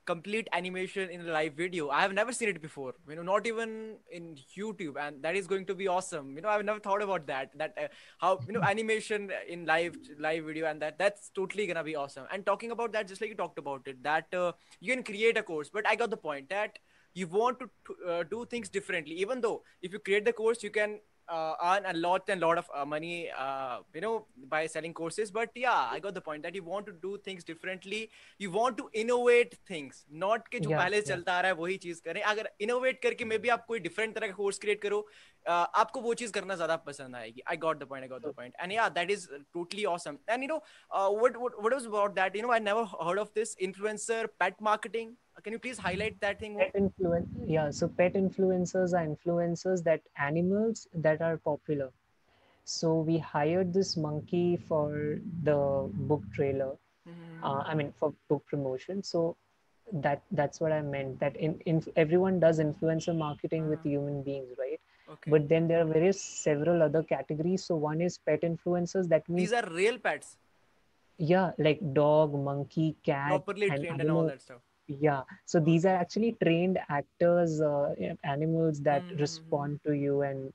complete 0.06 0.48
animation 0.52 1.10
in 1.10 1.20
a 1.28 1.32
live 1.32 1.54
video. 1.54 1.90
I 1.90 2.00
have 2.02 2.12
never 2.12 2.32
seen 2.32 2.48
it 2.48 2.62
before. 2.62 2.94
You 3.08 3.16
know, 3.16 3.22
not 3.22 3.46
even 3.46 3.96
in 4.10 4.38
YouTube, 4.56 4.96
and 4.98 5.22
that 5.22 5.36
is 5.36 5.46
going 5.46 5.66
to 5.66 5.74
be 5.74 5.88
awesome. 5.88 6.34
You 6.36 6.42
know, 6.42 6.48
I've 6.48 6.64
never 6.64 6.80
thought 6.80 7.02
about 7.02 7.26
that. 7.26 7.50
That 7.56 7.76
uh, 7.76 7.88
how 8.18 8.40
you 8.46 8.52
know 8.52 8.62
animation 8.72 9.30
in 9.48 9.66
live 9.66 9.96
live 10.18 10.44
video, 10.44 10.66
and 10.66 10.80
that 10.82 10.98
that's 10.98 11.30
totally 11.30 11.66
gonna 11.66 11.84
be 11.84 11.96
awesome. 11.96 12.26
And 12.32 12.46
talking 12.46 12.70
about 12.70 12.92
that, 12.92 13.08
just 13.08 13.20
like 13.20 13.30
you 13.30 13.36
talked 13.36 13.58
about 13.58 13.82
it, 13.86 14.02
that 14.04 14.32
uh, 14.32 14.52
you 14.80 14.94
can 14.94 15.02
create 15.02 15.36
a 15.36 15.42
course. 15.42 15.68
But 15.68 15.86
I 15.86 15.96
got 15.96 16.10
the 16.10 16.16
point 16.16 16.48
that 16.50 16.78
you 17.14 17.26
want 17.26 17.58
to 17.60 17.68
uh, 18.08 18.22
do 18.24 18.44
things 18.46 18.68
differently. 18.68 19.14
Even 19.16 19.40
though 19.40 19.62
if 19.82 19.92
you 19.92 19.98
create 19.98 20.24
the 20.24 20.32
course, 20.32 20.62
you 20.62 20.70
can 20.70 21.00
uh, 21.27 21.53
earn 21.63 21.85
a 21.85 21.93
lot 21.93 22.29
and 22.29 22.41
lot 22.41 22.57
of 22.57 22.69
uh, 22.75 22.85
money 22.85 23.29
uh, 23.37 23.77
you 23.93 24.01
know 24.01 24.25
by 24.53 24.61
selling 24.67 24.93
courses 24.93 25.31
but 25.31 25.49
yeah 25.55 25.87
i 25.91 25.99
got 25.99 26.13
the 26.13 26.21
point 26.21 26.43
that 26.43 26.55
you 26.59 26.63
want 26.63 26.85
to 26.85 26.93
do 27.05 27.17
things 27.27 27.43
differently 27.43 28.01
you 28.39 28.51
want 28.51 28.77
to 28.81 28.89
innovate 29.03 29.55
things 29.71 30.03
not 30.25 30.49
कि 30.51 30.59
जो 30.59 30.69
Yeah, 30.69 30.77
पहले 30.77 30.97
yeah. 30.97 31.07
चलता 31.07 31.33
आ 31.33 31.41
रहा 31.41 31.51
है 31.51 31.57
वही 31.61 31.77
चीज 31.85 31.99
करें 32.05 32.21
अगर 32.21 32.49
इनोवेट 32.67 33.01
करके 33.03 33.25
मे 33.25 33.37
बी 33.45 33.49
आप 33.57 33.65
कोई 33.67 33.79
डिफरेंट 33.87 34.15
तरह 34.15 34.27
का 34.27 34.33
कोर्स 34.41 34.59
क्रिएट 34.65 34.81
करो 34.81 34.99
uh, 35.49 35.65
आपको 35.83 36.01
वो 36.01 36.13
चीज 36.23 36.31
करना 36.39 36.55
ज्यादा 36.55 36.75
पसंद 36.91 37.15
आएगी 37.15 37.41
I 37.49 37.57
got 37.65 37.79
the 37.79 37.87
point 37.89 38.03
I 38.03 38.09
got 38.09 38.25
the 38.25 38.33
point 38.37 38.53
and 38.61 38.71
या 38.71 38.89
that 38.99 39.11
is 39.11 39.27
totally 39.53 39.85
awesome 39.95 40.17
and 40.29 40.43
you 40.43 40.49
know 40.49 40.61
what 41.21 41.37
what 41.43 41.57
what 41.63 41.73
was 41.77 41.89
about 41.93 42.15
that 42.21 42.35
you 42.39 42.43
know 42.45 42.53
i 42.57 42.59
never 42.69 42.85
heard 43.07 43.19
of 43.25 43.33
this 43.39 43.55
influencer 43.69 44.21
pet 44.43 44.61
marketing 44.69 45.15
can 45.42 45.52
you 45.52 45.58
please 45.58 45.78
highlight 45.78 46.20
that 46.20 46.40
thing 46.40 46.56
pet 46.60 46.74
influen 46.80 47.26
yeah 47.54 47.70
so 47.78 47.88
pet 48.00 48.14
influencers 48.20 48.94
are 49.00 49.04
influencers 49.12 49.82
that 49.84 50.00
animals 50.30 50.88
that 50.94 51.20
are 51.20 51.36
popular. 51.38 51.90
So 52.64 52.94
we 53.08 53.16
hired 53.18 53.72
this 53.72 53.96
monkey 53.96 54.56
for 54.68 54.86
the 55.48 55.58
book 56.12 56.22
trailer 56.36 56.70
Mhm. 57.08 57.44
uh, 57.48 57.62
i 57.72 57.74
mean 57.80 57.92
for 58.00 58.12
book 58.32 58.46
promotion. 58.52 59.02
So 59.10 59.22
that 60.06 60.22
that's 60.40 60.60
what 60.64 60.72
i 60.76 60.80
meant 60.82 61.20
that 61.20 61.36
in, 61.48 61.52
in 61.72 61.82
everyone 62.04 62.40
does 62.46 62.58
influencer 62.64 63.14
marketing 63.20 63.68
with 63.74 63.78
Uh-huh. 63.84 63.92
human 63.92 64.22
beings 64.30 64.56
right? 64.62 64.80
Okay. 65.16 65.30
But 65.36 65.48
then 65.52 65.68
there 65.68 65.82
are 65.82 65.90
various 65.92 66.20
several 66.22 66.82
other 66.88 67.02
categories. 67.12 67.64
So 67.70 67.76
one 67.84 68.00
is 68.08 68.18
pet 68.30 68.48
influencers 68.50 69.08
that 69.14 69.28
means 69.28 69.50
these 69.50 69.58
are 69.62 69.68
real 69.82 69.98
pets? 70.08 70.36
Yeah 71.34 71.52
like 71.68 71.86
dog 72.00 72.34
monkey 72.50 72.88
cat 73.10 73.30
properly 73.36 73.70
trained 73.76 74.00
and 74.06 74.10
all 74.16 74.26
that 74.32 74.42
stuff 74.48 74.65
yeah 74.86 75.22
so 75.44 75.60
these 75.60 75.84
are 75.84 75.94
actually 75.94 76.36
trained 76.42 76.78
actors 76.88 77.60
uh, 77.60 77.94
animals 78.24 78.80
that 78.82 79.04
Mhm. 79.12 79.18
respond 79.18 79.78
to 79.86 79.92
you 79.92 80.22
and 80.22 80.52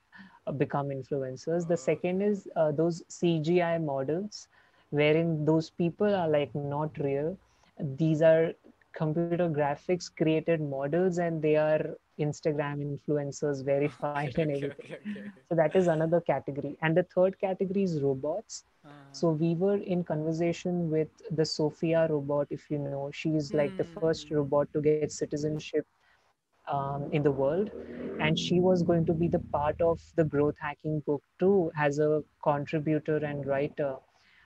uh, 0.47 0.51
become 0.51 0.89
influencers 0.89 1.67
the 1.67 1.77
Oh. 1.77 1.77
second 1.77 2.21
is 2.21 2.47
uh, 2.55 2.71
those 2.71 3.03
cgi 3.09 3.77
models 3.83 4.47
wherein 4.91 5.45
those 5.45 5.69
people 5.71 6.13
are 6.15 6.27
like 6.29 6.53
not 6.55 6.89
real 6.99 7.37
these 7.97 8.21
are 8.21 8.51
computer 8.93 9.47
graphics 9.49 10.01
created 10.09 10.61
models 10.61 11.17
and 11.17 11.41
they 11.41 11.55
are 11.55 11.95
instagram 12.19 12.81
influencers 12.89 13.63
verified 13.65 14.23
okay, 14.27 14.39
and 14.39 14.39
everything 14.43 14.79
okay, 14.79 14.97
okay. 14.97 15.31
so 15.39 15.55
that 15.55 15.75
is 15.75 15.87
another 15.87 16.19
category 16.21 16.77
and 16.81 16.95
the 16.97 17.03
third 17.15 17.37
category 17.39 17.83
is 17.83 18.01
robots 18.01 18.63
Uh, 18.85 18.89
so 19.13 19.29
we 19.31 19.55
were 19.55 19.77
in 19.77 20.03
conversation 20.03 20.89
with 20.89 21.09
the 21.31 21.45
Sophia 21.45 22.07
robot, 22.09 22.47
if 22.51 22.69
you 22.69 22.77
know. 22.79 23.09
She's 23.13 23.53
like 23.53 23.75
the 23.77 23.85
first 23.85 24.29
Hmm. 24.29 24.31
robot 24.31 24.67
to 24.73 24.81
get 24.81 25.01
citizenship 25.01 25.75
um, 26.59 26.97
in 27.03 27.13
the 27.13 27.23
world. 27.23 27.65
And 28.19 28.37
she 28.37 28.59
was 28.59 28.81
going 28.83 29.05
to 29.05 29.13
be 29.13 29.27
the 29.27 29.39
part 29.51 29.79
of 29.81 29.99
the 30.15 30.23
growth 30.23 30.55
hacking 30.59 31.01
book 31.05 31.21
too, 31.39 31.71
as 31.77 31.99
a 31.99 32.23
contributor 32.43 33.17
and 33.17 33.45
writer. 33.45 33.95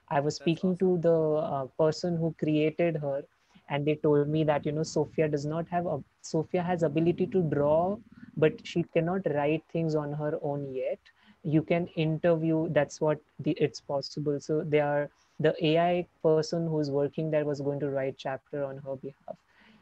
I 0.09 0.19
was 0.21 0.35
That's 0.37 0.37
speaking 0.37 0.77
to 0.77 0.97
the 1.01 1.17
uh, 1.17 1.65
person 1.77 2.17
who 2.17 2.35
created 2.39 2.97
her, 2.97 3.23
and 3.69 3.85
they 3.85 3.95
told 3.95 4.27
me 4.27 4.43
that 4.43 4.65
you 4.65 4.71
know 4.71 4.83
Sophia 4.83 5.27
does 5.27 5.45
not 5.45 5.67
have 5.69 5.85
a 5.85 5.99
Sophia 6.21 6.61
has 6.63 6.83
ability 6.83 7.27
to 7.27 7.41
draw, 7.43 7.97
but 8.37 8.53
she 8.65 8.83
cannot 8.83 9.21
write 9.33 9.63
things 9.71 9.95
on 9.95 10.13
her 10.13 10.39
own 10.41 10.73
yet. 10.73 10.99
You 11.43 11.61
can 11.61 11.87
interview 11.95 12.69
that's 12.71 13.01
what 13.01 13.19
the, 13.39 13.51
it's 13.51 13.81
possible. 13.81 14.39
So 14.39 14.63
they 14.63 14.79
are 14.81 15.09
the 15.39 15.53
ai 15.67 16.05
person 16.21 16.59
who's 16.59 16.83
working 16.83 17.23
there 17.23 17.37
was 17.39 17.53
going 17.53 17.73
to 17.75 17.83
write 17.83 18.09
chapter 18.11 18.63
on 18.63 18.77
her 18.77 18.95
behalf. 18.95 19.37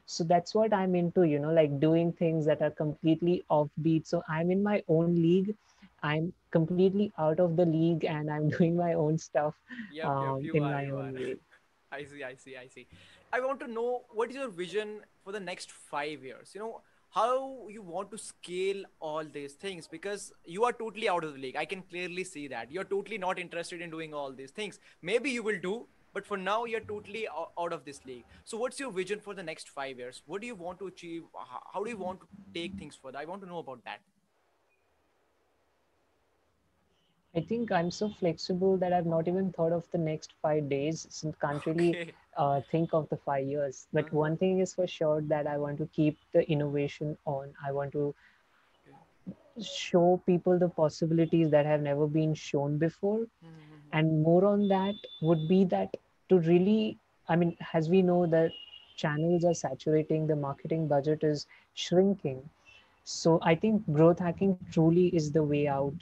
So 0.05 0.23
that's 0.23 0.53
what 0.55 0.73
i'm 0.73 0.95
into 0.95 1.23
you 1.23 1.39
know 1.39 1.51
like 1.51 1.79
doing 1.79 2.11
things 2.13 2.45
that 2.45 2.61
are 2.61 2.71
completely 2.71 3.43
offbeat. 3.49 4.07
So 4.07 4.23
i'm 4.29 4.51
in 4.51 4.63
my 4.63 4.83
own 4.87 5.15
league. 5.21 5.55
I'm 6.03 6.33
completely 6.51 7.11
out 7.17 7.39
of 7.39 7.55
the 7.55 7.65
league 7.65 8.05
and 8.05 8.29
i'm 8.29 8.49
doing 8.57 8.75
my 8.75 8.93
own 8.93 9.17
stuff 9.17 9.55
Yep, 9.91 10.03
yep, 10.03 10.11
um, 10.11 10.39
you 10.41 10.53
in 10.55 10.63
are, 10.63 10.71
my 10.71 10.85
own 10.89 11.13
way. 11.13 11.35
I 11.91 12.03
see, 12.05 12.23
I 12.23 12.35
see, 12.35 12.57
I 12.57 12.67
see. 12.67 12.87
I 13.33 13.39
want 13.39 13.59
to 13.61 13.67
know 13.67 14.03
what 14.11 14.29
is 14.29 14.35
your 14.35 14.49
vision 14.49 14.99
for 15.23 15.31
the 15.31 15.39
next 15.39 15.71
five 15.71 16.23
years? 16.23 16.51
You 16.53 16.61
know, 16.61 16.81
how 17.09 17.67
you 17.67 17.81
want 17.81 18.11
to 18.11 18.17
scale 18.17 18.83
all 18.99 19.23
these 19.25 19.53
things 19.53 19.87
because 19.87 20.31
you 20.45 20.65
are 20.65 20.71
totally 20.71 21.09
out 21.09 21.23
of 21.23 21.33
the 21.33 21.39
league. 21.39 21.55
I 21.55 21.65
can 21.65 21.81
clearly 21.81 22.25
see 22.25 22.47
that. 22.49 22.71
You're 22.71 22.83
totally 22.83 23.17
not 23.17 23.39
interested 23.39 23.81
in 23.81 23.89
doing 23.89 24.13
all 24.13 24.31
these 24.31 24.51
things. 24.51 24.79
Maybe 25.01 25.31
you 25.31 25.41
will 25.41 25.59
do, 25.59 25.87
but 26.13 26.27
for 26.27 26.37
now, 26.37 26.65
you're 26.65 26.87
totally 26.91 27.27
out 27.27 27.73
of 27.73 27.85
this 27.85 28.05
league. 28.05 28.25
So, 28.45 28.55
what's 28.55 28.79
your 28.79 28.91
vision 28.91 29.19
for 29.19 29.33
the 29.33 29.41
next 29.41 29.69
five 29.69 29.97
years? 29.97 30.21
What 30.27 30.41
do 30.41 30.47
you 30.47 30.55
want 30.55 30.77
to 30.79 30.87
achieve? 30.87 31.23
How 31.73 31.83
do 31.83 31.89
you 31.89 31.97
want 31.97 32.19
to 32.21 32.27
take 32.53 32.75
things 32.75 32.95
further? 33.01 33.17
I 33.17 33.25
want 33.25 33.41
to 33.41 33.47
know 33.47 33.57
about 33.57 33.83
that. 33.85 34.01
i 37.35 37.41
think 37.41 37.71
i'm 37.71 37.89
so 37.89 38.07
flexible 38.19 38.77
that 38.77 38.93
i've 38.93 39.07
not 39.07 39.27
even 39.27 39.51
thought 39.53 39.71
of 39.71 39.85
the 39.91 39.97
next 39.97 40.33
five 40.39 40.69
days 40.69 41.07
so 41.09 41.33
can't 41.41 41.65
really 41.65 41.89
Okay. 41.89 42.13
Uh, 42.37 42.61
think 42.71 42.93
of 42.93 43.09
the 43.09 43.17
five 43.17 43.45
years. 43.47 43.87
But 43.93 44.11
Uh-huh. 44.11 44.13
one 44.13 44.37
thing 44.37 44.59
is 44.59 44.73
for 44.73 44.87
sure 44.87 45.21
that 45.27 45.47
I 45.47 45.57
want 45.57 45.77
to 45.79 45.87
keep 45.87 46.17
the 46.33 46.49
innovation 46.49 47.17
on. 47.25 47.53
I 47.65 47.71
want 47.71 47.91
to 47.93 48.13
show 49.61 50.21
people 50.25 50.57
the 50.59 50.69
possibilities 50.69 51.49
that 51.51 51.65
have 51.65 51.81
never 51.81 52.07
been 52.07 52.33
shown 52.33 52.77
before. 52.77 53.25
Mhm. 53.41 53.93
And 53.93 54.23
more 54.23 54.45
on 54.45 54.67
that 54.69 54.95
would 55.21 55.47
be 55.47 55.65
that 55.65 55.95
to 56.29 56.39
really, 56.39 56.97
I 57.27 57.35
mean, 57.35 57.55
as 57.73 57.89
we 57.89 58.01
know 58.01 58.25
that 58.27 58.51
channels 58.95 59.43
are 59.45 59.53
saturating, 59.53 60.27
the 60.27 60.35
marketing 60.35 60.87
budget 60.87 61.23
is 61.23 61.47
shrinking. 61.73 62.49
So 63.03 63.39
I 63.43 63.55
think 63.55 63.85
growth 63.91 64.19
hacking 64.19 64.55
truly 64.59 64.99
is 65.07 65.23
the 65.31 65.43
way 65.43 65.59
out 65.59 65.95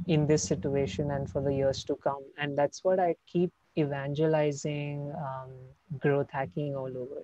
in 0.00 0.26
this 0.26 0.42
situation 0.44 1.10
and 1.10 1.28
for 1.28 1.40
the 1.40 1.54
years 1.54 1.84
to 1.84 1.96
come. 1.96 2.22
And 2.38 2.56
that's 2.56 2.84
what 2.84 2.98
I 2.98 3.16
keep 3.26 3.52
evangelizing 3.77 5.13
um, 5.17 5.51
growth 5.99 6.29
hacking 6.31 6.75
all 6.75 6.97
over. 6.97 7.21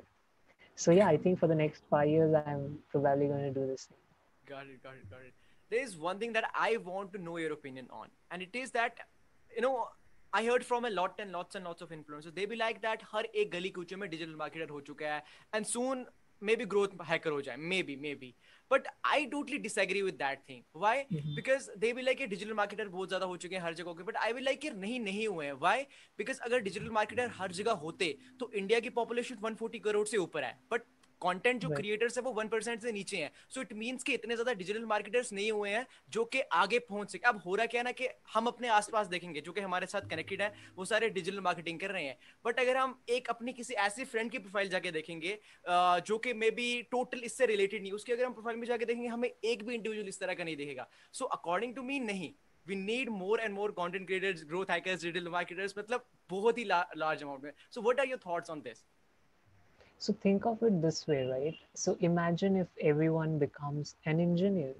So 0.75 0.91
yeah, 0.91 1.07
I 1.07 1.17
think 1.17 1.39
for 1.39 1.47
the 1.47 1.55
next 1.55 1.83
five 1.89 2.09
years, 2.09 2.33
I'm 2.45 2.79
probably 2.89 3.27
going 3.27 3.43
to 3.43 3.51
do 3.51 3.67
this 3.67 3.85
thing. 3.85 3.97
Got 4.47 4.67
it, 4.67 4.83
got 4.83 4.93
it, 4.93 5.09
got 5.09 5.19
it. 5.19 5.33
There 5.69 5.81
is 5.81 5.97
one 5.97 6.19
thing 6.19 6.33
that 6.33 6.45
I 6.53 6.77
want 6.77 7.13
to 7.13 7.19
know 7.19 7.37
your 7.37 7.53
opinion 7.53 7.87
on, 7.91 8.07
and 8.31 8.41
it 8.41 8.55
is 8.55 8.71
that, 8.71 8.97
you 9.55 9.61
know, 9.61 9.87
I 10.33 10.45
heard 10.45 10.65
from 10.65 10.85
a 10.85 10.89
lot 10.89 11.19
and 11.19 11.31
lots 11.31 11.55
and 11.55 11.65
lots 11.65 11.81
of 11.81 11.89
influencers. 11.89 12.33
They 12.33 12.45
be 12.45 12.55
like 12.55 12.81
that 12.81 13.01
हर 13.13 13.25
एक 13.35 13.51
गली 13.51 13.69
कूचे 13.77 13.95
में 13.95 14.09
digital 14.09 14.35
marketer 14.41 14.69
हो 14.71 14.81
चुका 14.89 15.13
है 15.13 15.23
and 15.53 15.67
soon 15.67 16.05
maybe 16.41 16.65
growth 16.73 16.93
hacker 17.09 17.31
हो 17.31 17.41
जाए 17.47 17.57
maybe 17.57 17.95
maybe 18.05 18.33
But 18.70 18.88
I 19.06 19.26
totally 19.26 19.58
disagree 19.58 20.02
with 20.02 20.14
that 20.14 20.38
thing 20.48 20.62
why 20.76 21.02
because 21.12 21.70
they 21.78 21.92
be 21.92 22.02
like 22.02 22.22
digital 22.28 22.52
marketer 22.54 22.88
बहुत 22.88 23.08
ज़्यादा 23.08 23.26
हो 23.26 23.36
चुके 23.36 23.56
हैं 23.56 23.62
हर 23.62 23.74
जगह 23.74 23.92
के 23.92 24.02
बट 24.02 24.16
आई 24.16 24.32
विल 24.32 24.44
लाइक 24.44 24.64
नहीं 24.76 24.98
नहीं 25.00 25.26
हुए 25.28 25.46
हैं. 25.46 25.52
वाई 25.54 25.82
बिकॉज़ 26.18 26.40
अगर 26.40 26.60
डिजिटल 26.60 26.90
मार्केटर 26.90 27.30
हर 27.34 27.52
जगह 27.52 27.72
होते 27.82 28.16
तो 28.40 28.50
इंडिया 28.54 28.80
की 28.80 28.90
पॉपुलेशन 28.90 29.36
140 29.44 29.80
करोड़ 29.84 30.06
से 30.06 30.16
ऊपर 30.16 30.44
है. 30.44 30.58
बट 30.72 30.82
कंटेंट 31.22 31.60
जो 31.60 31.68
Right. 31.68 31.80
क्रिएटर्स 31.80 32.16
है 32.18 32.22
वो 32.22 32.32
वन 32.32 32.48
परसेंट 32.48 32.82
से 32.82 32.92
नीचे 32.92 33.16
हैं। 33.16 33.30
सो 33.48 33.60
इट 33.60 33.72
मीन्स 33.74 34.02
कि 34.02 34.14
इतने 34.14 34.34
ज़्यादा 34.34 34.52
डिजिटल 34.54 34.84
मार्केटर्स 34.86 35.32
नहीं 35.32 35.50
हुए 35.52 35.70
हैं 35.70 35.86
जो 36.10 36.24
कि 36.26 36.40
आगे 36.54 36.78
पहुँच 36.80 37.12
सके। 37.12 37.28
अब 37.28 37.40
हो 37.46 37.54
रहा 37.54 37.66
क्या 37.66 37.80
है 37.80 37.84
ना 37.84 37.92
कि 37.92 38.08
हम 38.34 38.46
अपने 38.46 38.68
आसपास 38.70 39.06
देखेंगे 39.08 39.40
जो 39.40 39.52
कि 39.52 39.60
हमारे 39.60 39.86
साथ 39.86 40.08
कनेक्टेड 40.10 40.42
है 40.42 40.52
वो 40.76 40.84
सारे 40.84 41.08
डिजिटल 41.10 41.40
मार्केटिंग 41.40 41.80
कर 41.80 41.90
रहे 41.90 42.04
हैं। 42.04 42.18
बट 42.44 42.60
अगर 42.60 42.76
हम 42.76 42.98
एक 43.10 43.28
अपनी 43.30 43.52
किसी 43.52 43.74
ऐसे 43.76 44.04
फ्रेंड 44.06 44.30
की 44.30 44.38
प्रोफ़ाइल 44.38 44.68
जाके 44.68 44.92
देखेंगे 44.92 45.38
जो 46.06 46.18
कि 46.18 46.32
मे 46.34 46.50
बी 46.52 46.70
टोटल 46.90 47.20
इससे 47.24 47.46
रिलेटेड 47.46 47.82
नहीं 47.82 47.92
उसकी 47.92 48.12
अगर 48.12 48.24
हम 48.24 48.32
प्रोफ़ाइल 48.32 48.56
में 48.56 48.66
जाके 48.66 48.84
देखेंगे 48.84 49.08
हमें 49.08 49.28
एक 49.28 49.64
भी 49.66 49.74
इंडिविजुअल 49.74 50.08
इस 50.08 50.20
तरह 50.20 50.34
का 50.34 50.44
नहीं 50.44 50.56
दिखेगा। 50.56 50.88
सो 51.14 51.24
अकॉर्डिंग 51.36 51.74
टू 51.74 51.82
मी 51.82 51.98
नहीं। 52.00 52.32
We 52.66 52.74
need 52.76 53.08
more 53.12 53.40
and 53.40 53.54
more 53.54 53.70
content 53.72 54.06
creators 54.06 54.44
growth 54.44 54.70
hackers 54.70 55.02
digital 55.02 55.28
marketers 55.30 55.74
मतलब 55.78 56.06
बहुत 56.30 56.58
ही 56.58 56.64
लार्ज 56.66 57.22
अमाउंट 57.22 57.44
में। 57.44 57.52
So 57.70 57.82
what 57.82 58.00
are 58.00 58.08
your 58.08 58.20
thoughts 58.26 58.50
on 58.50 58.60
this 58.60 58.84
So 59.98 60.12
think 60.12 60.46
of 60.46 60.62
it 60.62 60.80
this 60.82 61.06
way, 61.06 61.26
right? 61.26 61.54
So 61.74 61.96
imagine 62.00 62.56
if 62.56 62.68
everyone 62.80 63.38
becomes 63.38 63.96
an 64.06 64.20
engineer. 64.20 64.74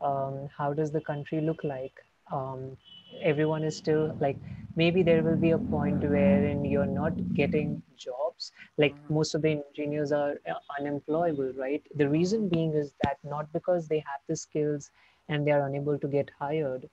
Um, 0.00 0.48
how 0.56 0.72
does 0.72 0.90
the 0.92 1.00
country 1.00 1.40
look 1.40 1.62
like? 1.64 1.94
Um, 2.32 2.76
everyone 3.22 3.64
is 3.64 3.76
still 3.76 4.16
like 4.20 4.38
maybe 4.76 5.02
there 5.02 5.22
will 5.22 5.36
be 5.36 5.50
a 5.50 5.58
point 5.58 6.02
wherein 6.02 6.64
you're 6.64 6.86
not 6.86 7.12
getting 7.34 7.82
jobs. 7.96 8.52
Like 8.78 8.96
Mhm. 8.96 9.10
most 9.10 9.34
of 9.34 9.42
the 9.42 9.50
engineers 9.68 10.12
are 10.12 10.34
uh, 10.48 10.54
unemployable, 10.78 11.52
right? 11.58 11.82
The 11.96 12.08
reason 12.08 12.48
being 12.48 12.74
is 12.74 12.92
that 13.04 13.18
not 13.24 13.52
because 13.52 13.88
they 13.88 13.98
have 13.98 14.20
the 14.28 14.36
skills 14.36 14.90
and 15.28 15.46
they 15.46 15.52
are 15.52 15.66
unable 15.66 15.98
to 15.98 16.08
get 16.08 16.30
hired. 16.38 16.88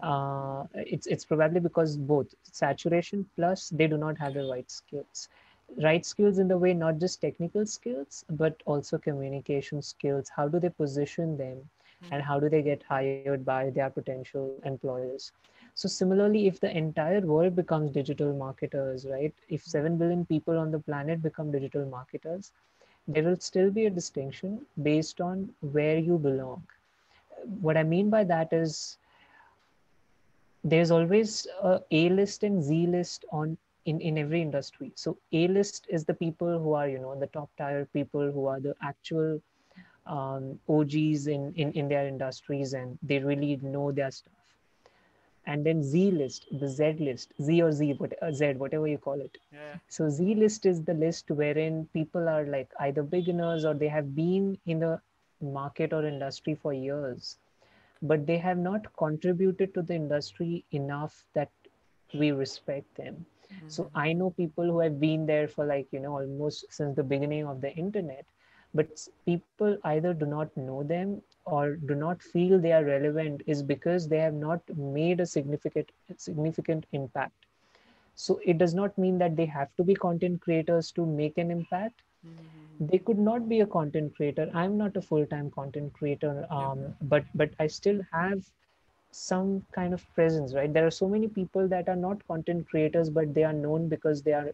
Uh, 0.00 0.64
it's 0.74 1.06
it's 1.06 1.24
probably 1.24 1.60
because 1.60 1.96
both 1.96 2.34
saturation 2.42 3.26
plus 3.36 3.68
they 3.70 3.86
do 3.86 3.96
not 3.96 4.18
have 4.18 4.34
the 4.34 4.44
right 4.44 4.70
skills 4.70 5.28
right 5.76 6.04
skills 6.04 6.38
in 6.38 6.48
the 6.48 6.58
way 6.58 6.74
not 6.74 6.98
just 6.98 7.20
technical 7.20 7.66
skills 7.66 8.24
but 8.30 8.62
also 8.66 8.98
communication 8.98 9.82
skills. 9.82 10.28
How 10.28 10.48
do 10.48 10.60
they 10.60 10.70
position 10.70 11.36
them 11.36 11.68
hmm. 12.02 12.12
and 12.12 12.22
how 12.22 12.40
do 12.40 12.48
they 12.48 12.62
get 12.62 12.82
hired 12.82 13.44
by 13.44 13.70
their 13.70 13.90
potential 13.90 14.56
employers? 14.64 15.32
So 15.74 15.88
similarly 15.88 16.46
if 16.46 16.60
the 16.60 16.76
entire 16.76 17.20
world 17.20 17.56
becomes 17.56 17.92
digital 17.92 18.32
marketers 18.34 19.06
right 19.06 19.34
if 19.48 19.64
hmm. 19.64 19.70
7 19.70 19.96
billion 19.98 20.26
people 20.26 20.58
on 20.58 20.70
the 20.70 20.80
planet 20.80 21.22
become 21.22 21.52
digital 21.52 21.86
marketers 21.86 22.52
there 23.08 23.24
will 23.24 23.40
still 23.40 23.70
be 23.70 23.86
a 23.86 23.90
distinction 23.90 24.64
based 24.82 25.20
on 25.20 25.50
where 25.60 25.98
you 25.98 26.18
belong. 26.18 26.62
What 27.60 27.76
i 27.76 27.82
mean 27.82 28.10
by 28.10 28.24
that 28.24 28.52
is 28.52 28.98
there's 30.62 30.90
always 30.90 31.46
a 31.62 31.80
A 31.90 32.08
list 32.10 32.42
and 32.42 32.62
Z 32.62 32.86
list 32.86 33.24
on 33.32 33.56
in, 33.86 34.00
in 34.00 34.18
every 34.18 34.42
industry. 34.42 34.92
So 34.94 35.18
A 35.32 35.48
list 35.48 35.86
is 35.88 36.04
the 36.04 36.14
people 36.14 36.58
who 36.58 36.74
are, 36.74 36.88
you 36.88 36.98
know, 36.98 37.18
the 37.18 37.26
top 37.28 37.50
tier 37.56 37.86
people 37.92 38.30
who 38.30 38.46
are 38.46 38.60
the 38.60 38.74
actual 38.82 39.40
um, 40.06 40.58
OGs 40.68 41.26
in, 41.26 41.52
in, 41.56 41.72
in 41.72 41.88
their 41.88 42.06
industries 42.06 42.72
and 42.74 42.98
they 43.02 43.18
really 43.18 43.56
know 43.62 43.92
their 43.92 44.10
stuff. 44.10 44.34
And 45.46 45.64
then 45.64 45.82
Z 45.82 46.10
list, 46.12 46.46
the 46.52 46.68
Z 46.68 46.96
list, 47.00 47.32
Z 47.40 47.62
or 47.62 47.72
Z, 47.72 47.94
what, 47.98 48.12
uh, 48.22 48.32
Z, 48.32 48.54
whatever 48.54 48.86
you 48.86 48.98
call 48.98 49.20
it. 49.20 49.38
yeah 49.52 49.76
So 49.88 50.08
Z 50.08 50.34
list 50.34 50.66
is 50.66 50.82
the 50.84 50.94
list 50.94 51.30
wherein 51.30 51.88
people 51.92 52.28
are 52.28 52.44
like 52.46 52.70
either 52.80 53.02
beginners 53.02 53.64
or 53.64 53.74
they 53.74 53.88
have 53.88 54.14
been 54.14 54.58
in 54.66 54.80
the 54.80 55.00
market 55.40 55.92
or 55.92 56.04
industry 56.06 56.54
for 56.54 56.72
years, 56.72 57.38
but 58.02 58.26
they 58.26 58.36
have 58.38 58.58
not 58.58 58.94
contributed 58.96 59.74
to 59.74 59.82
the 59.82 59.94
industry 59.94 60.64
enough 60.72 61.24
that 61.34 61.50
we 62.14 62.30
respect 62.32 62.94
them. 62.96 63.24
So 63.66 63.90
I 63.94 64.12
know 64.12 64.30
people 64.30 64.64
who 64.64 64.80
have 64.80 65.00
been 65.00 65.26
there 65.26 65.48
for 65.48 65.64
like, 65.66 65.88
you 65.92 66.00
know, 66.00 66.14
almost 66.18 66.64
since 66.70 66.96
the 66.96 67.02
beginning 67.04 67.46
of 67.46 67.60
the 67.60 67.72
internet, 67.74 68.26
but 68.74 68.88
people 69.26 69.76
either 69.84 70.12
do 70.14 70.26
not 70.26 70.56
know 70.56 70.82
them 70.82 71.22
or 71.44 71.76
do 71.76 71.94
not 71.94 72.22
feel 72.22 72.58
they 72.58 72.72
are 72.72 72.84
relevant 72.84 73.42
is 73.46 73.62
because 73.62 74.08
they 74.08 74.18
have 74.18 74.34
not 74.34 74.60
made 74.76 75.20
a 75.20 75.26
significant 75.26 75.90
significant 76.16 76.86
impact. 76.92 77.46
So 78.14 78.40
it 78.44 78.58
does 78.58 78.74
not 78.74 78.96
mean 78.98 79.18
that 79.18 79.36
they 79.36 79.46
have 79.46 79.74
to 79.76 79.84
be 79.84 79.94
content 79.94 80.40
creators 80.40 80.90
to 80.92 81.06
make 81.06 81.38
an 81.38 81.50
impact. 81.50 82.02
They 82.80 82.98
could 82.98 83.18
not 83.18 83.48
be 83.48 83.60
a 83.60 83.66
content 83.66 84.14
creator. 84.16 84.50
I'm 84.54 84.76
not 84.76 84.96
a 84.96 85.00
full-time 85.02 85.50
content 85.50 85.92
creator 85.92 86.46
um, 86.50 86.94
but 87.00 87.24
but 87.34 87.50
i 87.58 87.66
still 87.66 88.00
have 88.12 88.44
some 89.10 89.62
kind 89.72 89.92
of 89.94 90.04
presence 90.14 90.54
right 90.54 90.72
there 90.72 90.86
are 90.86 90.90
so 90.98 91.08
many 91.08 91.28
people 91.28 91.68
that 91.68 91.88
are 91.88 91.96
not 91.96 92.26
content 92.26 92.66
creators 92.68 93.10
but 93.10 93.34
they 93.34 93.44
are 93.44 93.52
known 93.52 93.88
because 93.88 94.22
they 94.22 94.32
are 94.32 94.52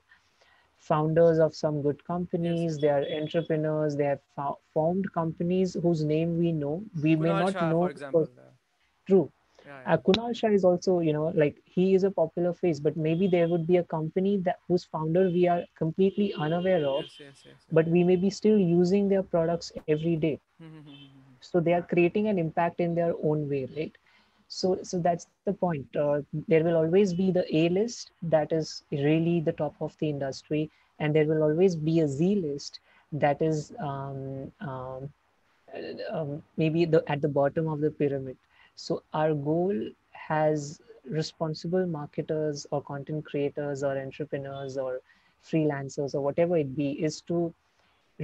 founders 0.76 1.38
of 1.38 1.54
some 1.54 1.82
good 1.82 2.02
companies 2.04 2.78
they 2.80 2.88
are 2.88 3.04
entrepreneurs 3.20 3.96
they 3.96 4.04
have 4.04 4.20
fo- 4.36 4.58
formed 4.72 5.10
companies 5.12 5.74
whose 5.82 6.04
name 6.04 6.38
we 6.38 6.52
know 6.52 6.82
we 7.02 7.16
may 7.16 7.32
not 7.32 7.60
Shah, 7.60 7.70
know 7.70 7.82
for 7.82 7.90
example 7.90 8.28
true 9.06 9.30
yeah, 9.64 9.80
yeah. 9.80 9.86
uh, 9.86 9.96
Kunal 9.98 10.34
Shah 10.36 10.48
is 10.48 10.64
also, 10.64 11.00
you 11.00 11.12
know, 11.12 11.28
like 11.34 11.56
he 11.64 11.94
is 11.94 12.04
a 12.04 12.10
popular 12.10 12.52
face, 12.52 12.78
but 12.80 12.96
maybe 12.96 13.26
there 13.28 13.48
would 13.48 13.66
be 13.66 13.76
a 13.76 13.84
company 13.84 14.36
that 14.38 14.58
whose 14.68 14.84
founder 14.84 15.30
we 15.30 15.46
are 15.48 15.62
completely 15.76 16.32
unaware 16.34 16.86
of, 16.86 17.06
yes, 17.06 17.20
yes, 17.20 17.44
yes, 17.44 17.66
yes. 17.68 17.72
but 17.72 17.86
we 17.88 18.04
may 18.04 18.16
be 18.16 18.30
still 18.30 18.58
using 18.58 19.08
their 19.08 19.22
products 19.22 19.72
every 19.76 20.08
day. 20.08 20.32
So 21.36 21.60
they 21.60 21.72
are 21.72 21.82
creating 21.82 22.26
an 22.28 22.38
impact 22.38 22.80
in 22.80 22.94
their 22.94 23.14
own 23.22 23.48
way, 23.48 23.66
right? 23.76 23.96
So, 24.48 24.78
so 24.82 24.98
that's 24.98 25.26
the 25.44 25.52
point. 25.52 25.86
Uh, 25.96 26.22
there 26.48 26.62
will 26.62 26.76
always 26.76 27.14
be 27.14 27.30
the 27.30 27.44
A 27.54 27.68
list 27.68 28.10
that 28.22 28.52
is 28.52 28.82
really 28.90 29.40
the 29.40 29.52
top 29.52 29.74
of 29.80 29.96
the 29.98 30.08
industry, 30.08 30.70
and 30.98 31.14
there 31.14 31.26
will 31.26 31.42
always 31.42 31.74
be 31.74 32.00
a 32.00 32.08
Z 32.08 32.36
list 32.36 32.80
that 33.12 33.42
is 33.42 33.72
um, 33.80 34.52
um, 34.60 35.10
um, 36.10 36.42
maybe 36.56 36.84
the 36.84 37.02
at 37.08 37.20
the 37.20 37.28
bottom 37.28 37.68
of 37.68 37.80
the 37.80 37.90
pyramid. 37.90 38.36
So 38.76 39.02
our 39.12 39.34
goal 39.34 39.74
has 40.12 40.80
responsible 41.08 41.86
marketers 41.86 42.66
or 42.70 42.82
content 42.82 43.24
creators 43.24 43.82
or 43.82 43.96
entrepreneurs 43.98 44.76
or 44.76 45.00
freelancers 45.44 46.14
or 46.14 46.20
whatever 46.20 46.56
it 46.56 46.76
be 46.76 46.90
is 46.92 47.20
to 47.22 47.54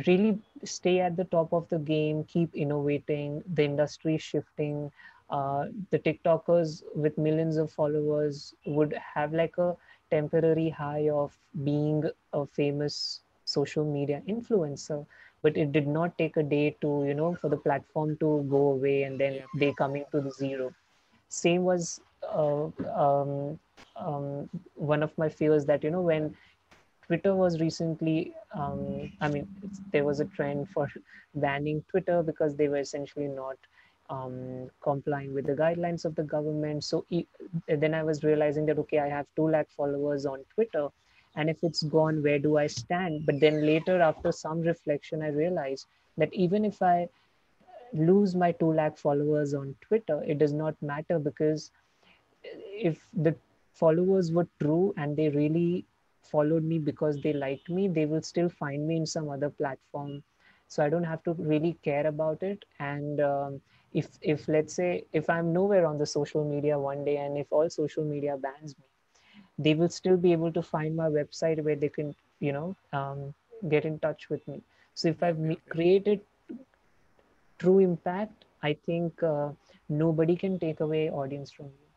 really 0.07 0.39
stay 0.65 1.01
at 1.01 1.17
the 1.17 1.25
top 1.25 1.53
of 1.53 1.69
the 1.69 1.79
game, 1.79 2.25
keep 2.25 2.55
innovating, 2.55 3.43
the 3.55 3.65
industry 3.65 4.19
shifting. 4.19 4.91
Uh, 5.33 5.67
the 5.91 5.99
TikTokers 5.99 6.83
with 6.95 7.19
millions 7.19 7.57
of 7.57 7.73
followers 7.73 8.55
would 8.67 8.95
have 9.15 9.33
like 9.33 9.59
a 9.59 9.75
temporary 10.11 10.69
high 10.71 11.09
of 11.11 11.39
being 11.65 12.05
a 12.35 12.47
famous 12.47 13.23
social 13.47 13.85
media 13.85 14.23
influencer, 14.29 15.07
but 15.43 15.57
it 15.57 15.73
did 15.73 15.89
not 15.89 16.17
take 16.19 16.37
a 16.37 16.43
day 16.43 16.77
to, 16.83 17.05
you 17.07 17.15
know, 17.15 17.35
for 17.35 17.49
the 17.49 17.57
platform 17.57 18.17
to 18.19 18.47
go 18.51 18.63
away 18.73 19.03
and 19.05 19.19
then 19.21 19.41
they 19.59 19.73
coming 19.73 20.05
to 20.13 20.21
the 20.21 20.31
zero. 20.31 20.73
Same 21.29 21.65
was 21.65 22.01
uh, 22.23 22.67
um, 23.05 23.59
um, 23.97 24.49
one 24.75 25.03
of 25.03 25.17
my 25.19 25.29
fears 25.31 25.65
that, 25.67 25.83
you 25.85 25.91
know, 25.91 26.03
when 26.03 26.37
Twitter 27.07 27.35
was 27.35 27.61
recently, 27.61 28.35
um, 28.55 29.13
I 29.21 29.29
mean, 29.29 29.49
there 29.93 30.05
was 30.05 30.21
a 30.21 30.27
trend 30.27 30.69
for 30.71 30.89
banning 31.35 31.85
Twitter 31.91 32.23
because 32.23 32.57
they 32.57 32.69
were 32.69 32.79
essentially 32.79 33.29
not 33.29 33.57
um, 34.11 34.71
complying 34.83 35.35
with 35.35 35.47
the 35.47 35.55
guidelines 35.55 36.05
of 36.05 36.15
the 36.15 36.23
government. 36.25 36.85
So 36.85 37.05
e- 37.11 37.27
then 37.69 37.95
I 37.95 38.03
was 38.03 38.25
realizing 38.25 38.67
that, 38.67 38.79
okay, 38.79 38.99
I 38.99 39.09
have 39.09 39.27
2 39.37 39.49
lakh 39.49 39.71
followers 39.71 40.27
on 40.27 40.45
Twitter. 40.55 40.89
And 41.37 41.49
if 41.49 41.63
it's 41.63 41.83
gone, 41.83 42.23
where 42.23 42.39
do 42.39 42.57
I 42.59 42.67
stand? 42.67 43.27
But 43.27 43.41
then 43.41 43.65
later, 43.67 44.01
after 44.01 44.33
some 44.33 44.61
reflection, 44.61 45.23
I 45.23 45.29
realized 45.29 45.87
that 46.19 46.33
even 46.35 46.65
if 46.65 46.83
I 46.83 47.09
lose 47.93 48.35
my 48.35 48.53
2 48.53 48.73
lakh 48.73 48.97
followers 48.99 49.55
on 49.55 49.75
Twitter, 49.81 50.23
it 50.27 50.39
does 50.39 50.53
not 50.53 50.81
matter 50.83 51.19
because 51.19 51.71
if 52.45 53.09
the 53.13 53.35
followers 53.73 54.33
were 54.33 54.49
true 54.61 54.93
and 54.97 55.17
they 55.17 55.29
really 55.31 55.87
followed 56.23 56.65
me 56.65 56.79
because 56.79 57.21
they 57.23 57.33
liked 57.33 57.69
me 57.69 57.89
they 57.89 58.07
will 58.07 58.23
still 58.23 58.49
find 58.49 58.87
me 58.87 58.97
in 58.97 59.07
some 59.07 59.29
other 59.29 59.51
platform 59.51 60.23
so 60.69 60.83
i 60.85 60.89
don't 60.89 61.05
have 61.13 61.23
to 61.23 61.33
really 61.35 61.73
care 61.83 62.07
about 62.07 62.43
it 62.43 62.65
and 62.79 63.21
um, 63.21 63.61
if 63.93 64.09
if 64.23 64.49
let's 64.49 64.75
say 64.75 65.05
if 65.13 65.29
i'm 65.29 65.53
nowhere 65.53 65.87
on 65.87 65.99
the 65.99 66.07
social 66.07 66.45
media 66.45 66.79
one 66.79 67.05
day 67.05 67.17
and 67.19 67.37
if 67.37 67.47
all 67.51 67.69
social 67.69 68.05
media 68.05 68.37
bans 68.37 68.75
me 68.79 68.85
they 69.59 69.75
will 69.75 69.89
still 69.89 70.17
be 70.17 70.33
able 70.33 70.53
to 70.53 70.63
find 70.63 70.97
my 70.97 71.09
website 71.09 71.63
where 71.63 71.77
they 71.77 71.89
can 71.89 72.15
you 72.41 72.53
know 72.53 72.77
um, 72.93 73.35
get 73.69 73.85
in 73.85 73.99
touch 74.01 74.29
with 74.29 74.47
me. 74.49 74.61
So 74.95 75.09
if 75.09 75.23
i've 75.23 75.39
created 75.69 76.21
true 77.59 77.79
impact 77.79 78.45
i 78.63 78.73
think 78.87 79.23
uh, 79.23 79.51
nobody 79.89 80.37
can 80.37 80.59
take 80.59 80.81
away 80.81 81.11
audience 81.11 81.51
from 81.51 81.67
you 81.67 81.89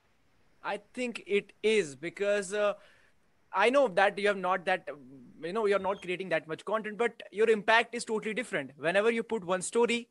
i 0.63 0.79
think 0.93 1.23
it 1.25 1.53
is 1.63 1.95
because 1.95 2.53
uh, 2.53 2.73
i 3.51 3.69
know 3.69 3.88
that 3.88 4.17
you 4.17 4.27
have 4.27 4.38
not 4.38 4.65
that 4.65 4.88
you 5.43 5.53
know 5.53 5.65
you're 5.65 5.86
not 5.88 6.01
creating 6.01 6.29
that 6.29 6.47
much 6.47 6.63
content 6.65 6.97
but 6.97 7.23
your 7.31 7.49
impact 7.49 7.93
is 7.95 8.05
totally 8.05 8.34
different. 8.34 8.71
Whenever 8.77 9.12
you 9.12 9.23
put 9.23 9.45
one 9.45 9.62
story 9.62 10.08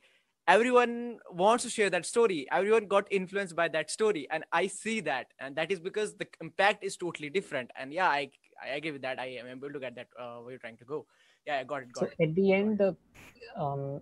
everyone 0.46 1.18
wants 1.30 1.64
to 1.64 1.70
share 1.70 1.88
that 1.90 2.04
story 2.04 2.46
everyone 2.52 2.86
got 2.86 3.06
influenced 3.10 3.56
by 3.56 3.66
that 3.68 3.90
story 3.90 4.26
and 4.30 4.44
i 4.52 4.66
see 4.66 5.00
that 5.00 5.26
and 5.38 5.56
that 5.56 5.70
is 5.70 5.80
because 5.80 6.14
the 6.16 6.26
impact 6.40 6.84
is 6.84 6.96
totally 6.96 7.30
different 7.30 7.70
and 7.76 7.92
yeah 7.92 8.08
i 8.08 8.30
i 8.62 8.68
agree 8.76 8.90
with 8.90 9.02
that 9.02 9.18
i 9.18 9.26
am 9.26 9.46
able 9.46 9.70
to 9.70 9.80
get 9.80 9.94
that 9.94 10.08
uh, 10.20 10.36
where 10.36 10.52
you're 10.52 10.58
trying 10.58 10.76
to 10.76 10.84
go 10.84 11.06
yeah 11.46 11.58
i 11.58 11.64
got 11.64 11.82
it 11.82 11.92
got 11.92 12.04
so 12.04 12.10
it. 12.18 12.28
at 12.28 12.34
the 12.34 12.52
end 12.52 12.78
the 12.78 12.94
um 13.56 14.00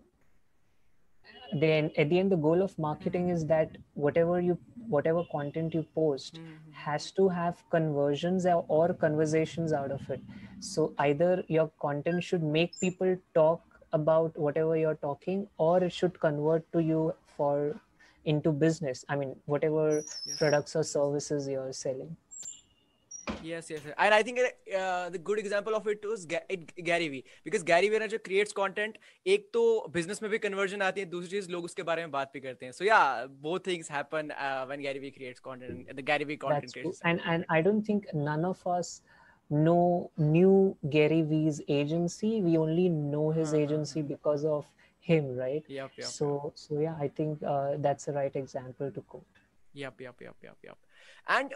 then 1.60 1.90
at 1.96 2.08
the 2.08 2.18
end 2.18 2.32
the 2.32 2.36
goal 2.36 2.62
of 2.62 2.76
marketing 2.78 3.28
is 3.28 3.46
that 3.46 3.76
whatever 3.94 4.40
you 4.40 4.58
whatever 4.88 5.22
content 5.30 5.74
you 5.74 5.84
post 5.94 6.36
mm-hmm. 6.36 6.72
has 6.72 7.10
to 7.12 7.28
have 7.28 7.62
conversions 7.70 8.46
or, 8.46 8.64
or 8.68 8.92
conversations 8.94 9.72
out 9.72 9.90
of 9.90 10.08
it 10.10 10.20
so 10.60 10.92
either 10.98 11.44
your 11.48 11.70
content 11.80 12.24
should 12.24 12.42
make 12.42 12.78
people 12.80 13.16
talk 13.34 13.62
about 13.93 14.37
whatever 14.37 14.77
you're 14.77 14.99
talking 15.01 15.47
or 15.57 15.83
it 15.83 15.93
should 15.93 16.19
convert 16.19 16.69
to 16.71 16.79
you 16.79 17.13
for 17.35 17.75
into 18.25 18.51
business 18.51 19.05
i 19.09 19.15
mean 19.15 19.35
whatever 19.45 20.03
yes. 20.25 20.37
products 20.37 20.75
or 20.75 20.83
services 20.83 21.47
you're 21.47 21.71
selling 21.71 22.15
yes 23.43 23.69
yes 23.69 23.81
and 23.97 24.13
i 24.13 24.21
think 24.23 24.39
uh, 24.39 25.09
the 25.09 25.17
good 25.17 25.39
example 25.39 25.75
of 25.75 25.87
it 25.87 26.03
was 26.05 26.25
gary 26.25 27.07
vee 27.07 27.23
because 27.43 27.63
gary 27.63 27.89
vee 27.89 28.07
जो 28.13 28.19
creates 28.27 28.53
content 28.59 28.97
एक 29.25 29.49
तो 29.53 29.63
business 29.93 30.21
में 30.21 30.29
भी 30.31 30.39
conversion 30.39 30.81
आती 30.81 31.01
है 31.01 31.05
दूसरी 31.09 31.29
चीज 31.29 31.49
लोग 31.51 31.65
उसके 31.65 31.83
बारे 31.83 32.01
में 32.01 32.11
बात 32.11 32.31
भी 32.33 32.39
करते 32.39 32.65
हैं 32.65 32.73
so 32.73 32.87
yeah 32.89 33.27
both 33.47 33.63
things 33.63 33.87
happen 33.97 34.31
uh, 34.31 34.65
when 34.71 34.81
gary 34.87 34.99
vee 34.99 35.11
creates 35.11 35.45
content 35.49 35.87
and 35.89 35.97
the 35.97 36.07
gary 36.11 36.29
vee 36.31 36.37
content 36.37 36.73
creates 36.73 37.01
and 37.11 37.21
and 37.25 37.45
i 37.49 37.61
don't 37.61 37.85
think 37.91 38.07
none 38.13 38.45
of 38.53 38.65
us 38.77 39.01
know 39.52 40.10
knew 40.16 40.76
Gary 40.90 41.22
Vee's 41.22 41.60
agency. 41.68 42.40
We 42.40 42.56
only 42.58 42.88
know 42.88 43.30
his 43.30 43.48
uh-huh. 43.48 43.62
agency 43.62 44.02
because 44.02 44.44
of 44.44 44.66
him, 45.00 45.36
right? 45.36 45.64
Yep, 45.68 45.90
yep. 45.96 46.06
So, 46.06 46.52
so 46.54 46.78
yeah, 46.78 46.94
I 46.98 47.08
think 47.08 47.42
uh, 47.42 47.72
that's 47.78 48.06
the 48.06 48.12
right 48.12 48.34
example 48.34 48.90
to 48.90 49.00
quote. 49.02 49.26
Yep, 49.74 50.00
yep, 50.00 50.20
yep, 50.20 50.36
yep, 50.42 50.56
yep. 50.62 50.78
And 51.28 51.54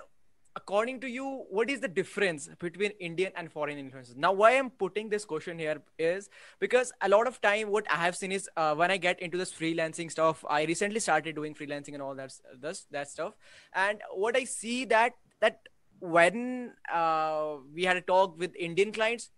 according 0.57 1.01
to 1.01 1.09
you, 1.09 1.45
what 1.51 1.71
is 1.71 1.81
the 1.81 1.89
difference 1.89 2.49
between 2.59 2.91
Indian 2.99 3.31
and 3.37 3.53
foreign 3.53 3.79
influencers? 3.79 4.17
Now, 4.17 4.33
why 4.33 4.53
I'm 4.53 4.71
putting 4.71 5.09
this 5.09 5.25
question 5.25 5.59
here 5.59 5.83
is 5.99 6.29
because 6.59 6.93
a 7.03 7.09
lot 7.09 7.27
of 7.27 7.41
time, 7.41 7.71
what 7.71 7.87
I 7.91 7.97
have 7.97 8.17
seen 8.17 8.33
is 8.33 8.49
uh, 8.57 8.75
when 8.75 8.91
I 8.91 8.97
get 8.97 9.21
into 9.21 9.39
this 9.39 9.53
freelancing 9.53 10.11
stuff, 10.11 10.45
I 10.49 10.65
recently 10.65 11.01
started 11.01 11.35
doing 11.35 11.55
freelancing 11.55 11.95
and 11.95 12.03
all 12.03 12.15
that, 12.15 12.33
this, 12.61 12.87
that 12.91 13.09
stuff, 13.09 13.35
and 13.75 14.01
what 14.13 14.37
I 14.37 14.45
see 14.45 14.85
that 14.87 15.13
that 15.41 15.61
when 16.00 16.74
uh, 16.92 17.56
we 17.74 17.84
had 17.84 17.98
a 17.98 18.02
talk 18.02 18.38
with 18.38 18.56
Indian 18.56 18.92
clients, 18.92 19.30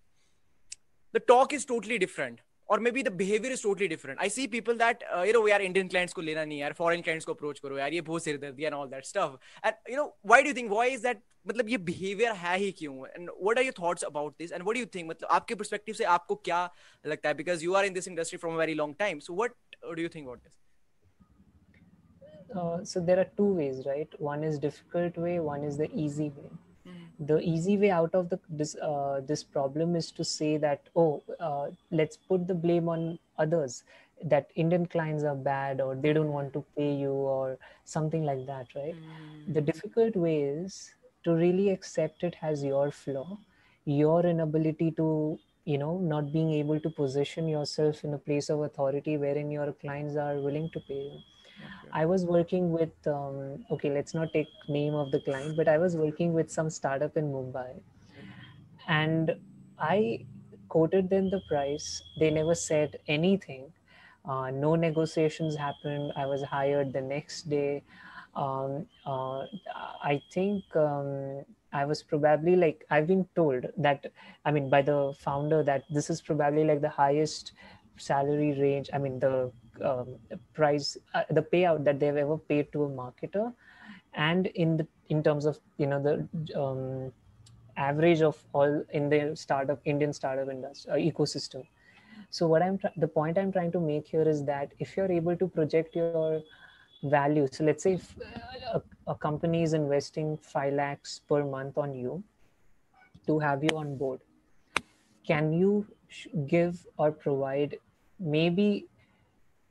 the 1.11 1.19
talk 1.19 1.53
is 1.53 1.65
totally 1.65 1.97
different. 1.97 2.39
Or 2.67 2.79
maybe 2.79 3.01
the 3.03 3.11
behavior 3.11 3.51
is 3.51 3.61
totally 3.61 3.87
different. 3.89 4.19
I 4.21 4.29
see 4.29 4.47
people 4.47 4.75
that 4.77 5.03
uh, 5.15 5.21
you 5.23 5.33
know 5.33 5.41
we 5.41 5.51
are 5.51 5.59
Indian 5.61 5.89
clients 5.89 6.13
ko 6.13 6.21
lena 6.21 6.45
nahi 6.45 6.59
yaar, 6.61 6.73
foreign 6.73 7.03
clients 7.03 7.25
ko 7.25 7.33
approach 7.33 7.61
karo 7.61 7.75
yaar, 7.75 7.91
ye 7.91 8.01
bahut 8.01 8.23
sirdardi 8.25 8.65
and 8.65 8.73
all 8.73 8.87
that 8.87 9.05
stuff. 9.05 9.35
And 9.61 9.75
you 9.87 9.97
know 9.97 10.13
why 10.21 10.41
do 10.41 10.47
you 10.47 10.53
think 10.53 10.71
why 10.71 10.85
is 10.85 11.01
that? 11.01 11.21
मतलब 11.47 11.69
ये 11.69 11.77
behavior 11.77 12.33
है 12.33 12.57
ही 12.57 12.71
क्यों? 12.77 13.05
And 13.15 13.29
what 13.37 13.57
are 13.57 13.63
your 13.63 13.73
thoughts 13.73 14.07
about 14.07 14.37
this? 14.37 14.51
And 14.51 14.63
what 14.63 14.75
do 14.75 14.79
you 14.79 14.85
think? 14.85 15.09
मतलब 15.09 15.27
आपके 15.39 15.55
perspective 15.55 15.97
से 15.97 16.03
आपको 16.15 16.35
क्या 16.35 16.69
लगता 17.05 17.29
है? 17.29 17.35
Because 17.35 17.61
you 17.61 17.75
are 17.75 17.83
in 17.83 17.93
this 17.93 18.07
industry 18.07 18.37
from 18.37 18.53
a 18.53 18.57
very 18.57 18.75
long 18.75 18.95
time. 18.95 19.19
So 19.19 19.33
what 19.33 19.51
do 19.95 20.01
you 20.01 20.07
think 20.07 20.25
about 20.25 20.41
this? 20.43 20.53
uh, 22.54 22.82
so 22.82 22.98
there 22.98 23.18
are 23.18 23.28
two 23.36 23.52
ways 23.52 23.84
right 23.84 24.08
one 24.18 24.42
is 24.42 24.58
difficult 24.58 25.16
way 25.18 25.38
one 25.38 25.62
is 25.62 25.76
the 25.76 25.90
easy 25.94 26.30
way 26.30 26.50
mm-hmm. 26.88 27.26
the 27.26 27.38
easy 27.40 27.76
way 27.76 27.90
out 27.90 28.14
of 28.14 28.30
the 28.30 28.38
this 28.48 28.74
uh, 28.76 29.20
this 29.26 29.44
problem 29.44 29.94
is 29.94 30.10
to 30.10 30.24
say 30.24 30.56
that 30.56 30.88
oh 30.96 31.22
uh, 31.40 31.66
let's 31.90 32.16
put 32.16 32.46
the 32.46 32.54
blame 32.54 32.88
on 32.88 33.18
others 33.36 33.84
that 34.24 34.50
indian 34.56 34.86
clients 34.86 35.24
are 35.24 35.34
bad 35.34 35.82
or 35.82 35.94
they 35.94 36.14
don't 36.14 36.32
want 36.32 36.50
to 36.54 36.64
pay 36.74 36.90
you 36.94 37.12
or 37.12 37.58
something 37.84 38.24
like 38.24 38.46
that 38.46 38.66
right 38.74 38.94
mm-hmm. 38.94 39.52
the 39.52 39.60
difficult 39.60 40.16
way 40.16 40.40
is 40.40 40.94
to 41.24 41.34
really 41.34 41.68
accept 41.68 42.22
it 42.22 42.34
as 42.40 42.64
your 42.64 42.90
flaw 42.90 43.36
your 43.84 44.24
inability 44.24 44.90
to 44.92 45.38
you 45.66 45.76
know 45.76 45.98
not 45.98 46.32
being 46.32 46.50
able 46.52 46.80
to 46.80 46.88
position 46.88 47.46
yourself 47.46 48.04
in 48.04 48.14
a 48.14 48.18
place 48.18 48.48
of 48.48 48.60
authority 48.60 49.18
wherein 49.18 49.50
your 49.50 49.70
clients 49.72 50.16
are 50.16 50.36
willing 50.40 50.70
to 50.70 50.80
pay 50.80 51.02
you 51.08 51.18
I 51.92 52.06
was 52.06 52.24
working 52.26 52.70
with 52.72 53.06
um, 53.06 53.64
okay, 53.70 53.90
let's 53.90 54.14
not 54.14 54.32
take 54.32 54.48
name 54.68 54.94
of 54.94 55.10
the 55.10 55.20
client, 55.20 55.56
but 55.56 55.68
I 55.68 55.78
was 55.78 55.96
working 55.96 56.32
with 56.32 56.50
some 56.50 56.70
startup 56.70 57.16
in 57.16 57.32
Mumbai, 57.32 57.80
and 58.86 59.36
I 59.78 60.26
quoted 60.68 61.10
them 61.10 61.30
the 61.30 61.40
price. 61.48 62.02
They 62.18 62.30
never 62.30 62.54
said 62.54 62.98
anything. 63.06 63.72
Uh, 64.24 64.50
no 64.50 64.74
negotiations 64.74 65.56
happened. 65.56 66.12
I 66.16 66.26
was 66.26 66.42
hired 66.42 66.92
the 66.92 67.00
next 67.00 67.48
day. 67.48 67.84
Um, 68.34 68.86
uh, 69.06 69.46
I 70.02 70.22
think 70.30 70.64
um, 70.76 71.44
I 71.72 71.84
was 71.86 72.02
probably 72.02 72.56
like 72.56 72.84
I've 72.90 73.06
been 73.06 73.28
told 73.34 73.66
that 73.78 74.12
I 74.44 74.50
mean 74.52 74.68
by 74.70 74.82
the 74.82 75.14
founder 75.18 75.62
that 75.64 75.84
this 75.90 76.10
is 76.10 76.20
probably 76.22 76.64
like 76.64 76.80
the 76.80 76.90
highest 76.90 77.52
salary 77.96 78.52
range. 78.60 78.90
I 78.92 78.98
mean 78.98 79.18
the 79.18 79.52
um, 79.82 80.16
price 80.54 80.96
uh, 81.14 81.22
the 81.30 81.42
payout 81.42 81.84
that 81.84 82.00
they've 82.00 82.16
ever 82.16 82.36
paid 82.36 82.72
to 82.72 82.84
a 82.84 82.88
marketer. 82.88 83.52
And 84.14 84.46
in 84.48 84.76
the 84.76 84.86
in 85.08 85.22
terms 85.22 85.46
of 85.46 85.58
you 85.76 85.86
know 85.86 86.02
the 86.02 86.60
um, 86.60 87.12
average 87.76 88.20
of 88.22 88.36
all 88.52 88.84
in 88.90 89.08
the 89.08 89.34
startup 89.34 89.80
indian 89.84 90.12
startup 90.12 90.48
industry 90.50 90.92
uh, 90.92 90.96
ecosystem. 90.96 91.66
So 92.30 92.46
what 92.46 92.62
i'm 92.62 92.78
the 92.96 93.08
point 93.08 93.38
i'm 93.38 93.52
trying 93.52 93.72
to 93.72 93.80
make 93.80 94.08
here 94.08 94.28
is 94.28 94.44
that 94.44 94.72
if 94.78 94.96
you're 94.96 95.10
able 95.10 95.36
to 95.36 95.48
project 95.48 95.94
your 95.94 96.42
value 97.02 97.46
so 97.50 97.64
let's 97.64 97.84
say 97.84 97.92
if 97.94 98.16
uh, 98.20 98.78
a, 98.78 99.12
a 99.12 99.14
company 99.14 99.62
is 99.62 99.72
investing 99.72 100.36
5 100.36 100.72
lakhs 100.74 101.20
per 101.28 101.44
month 101.44 101.78
on 101.78 101.94
you 101.94 102.22
to 103.26 103.38
have 103.38 103.62
you 103.62 103.70
on 103.76 103.96
board 103.96 104.20
can 105.24 105.52
you 105.52 105.86
give 106.46 106.84
or 106.96 107.12
provide 107.12 107.78
maybe 108.18 108.86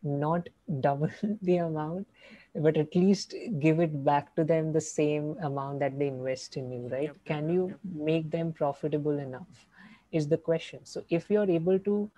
not 0.08 0.50
double 0.82 1.10
the 1.42 1.58
amount 1.58 2.08
but 2.56 2.78
at 2.78 2.96
least 2.96 3.36
give 3.60 3.80
it 3.80 4.04
back 4.04 4.36
to 4.36 4.44
them 4.44 4.72
the 4.74 4.82
same 4.82 5.36
amount 5.44 5.80
that 5.80 5.98
they 6.00 6.08
invest 6.08 6.58
in 6.58 6.72
you 6.72 6.88
right 6.92 7.12
yep, 7.14 7.18
can 7.26 7.50
you 7.50 7.68
yep. 7.70 7.80
make 8.12 8.32
them 8.32 8.52
profitable 8.52 9.20
enough 9.20 9.66
is 10.12 10.28
the 10.28 10.38
question 10.38 10.80
so 10.84 11.04
if 11.10 11.30
you're 11.30 11.50
able 11.50 11.80
to 11.80 12.10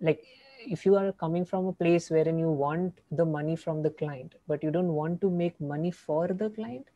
like 0.00 0.24
if 0.66 0.86
you 0.86 0.94
are 0.96 1.12
coming 1.12 1.44
from 1.44 1.66
a 1.66 1.72
place 1.72 2.08
wherein 2.10 2.38
you 2.38 2.48
want 2.48 3.00
the 3.10 3.24
money 3.24 3.56
from 3.56 3.82
the 3.82 3.90
client 3.90 4.34
but 4.46 4.62
you 4.62 4.70
don't 4.70 4.92
want 4.92 5.20
to 5.20 5.30
make 5.30 5.60
money 5.60 5.90
for 5.90 6.28
the 6.28 6.48
client 6.50 6.86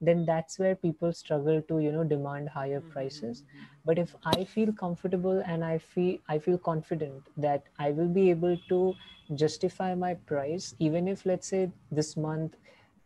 then 0.00 0.24
that's 0.24 0.58
where 0.58 0.74
people 0.74 1.12
struggle 1.12 1.60
to 1.68 1.78
you 1.78 1.92
know 1.92 2.04
demand 2.04 2.48
higher 2.48 2.80
mm-hmm, 2.80 2.90
prices 2.90 3.42
mm-hmm. 3.42 3.64
but 3.84 3.98
if 3.98 4.14
i 4.24 4.44
feel 4.44 4.72
comfortable 4.72 5.42
and 5.46 5.64
i 5.64 5.76
feel 5.78 6.18
i 6.28 6.38
feel 6.38 6.58
confident 6.58 7.22
that 7.36 7.62
i 7.78 7.90
will 7.90 8.08
be 8.08 8.30
able 8.30 8.56
to 8.68 8.94
justify 9.34 9.94
my 9.94 10.14
price 10.32 10.74
even 10.78 11.06
if 11.06 11.26
let's 11.26 11.48
say 11.48 11.70
this 11.92 12.16
month 12.16 12.56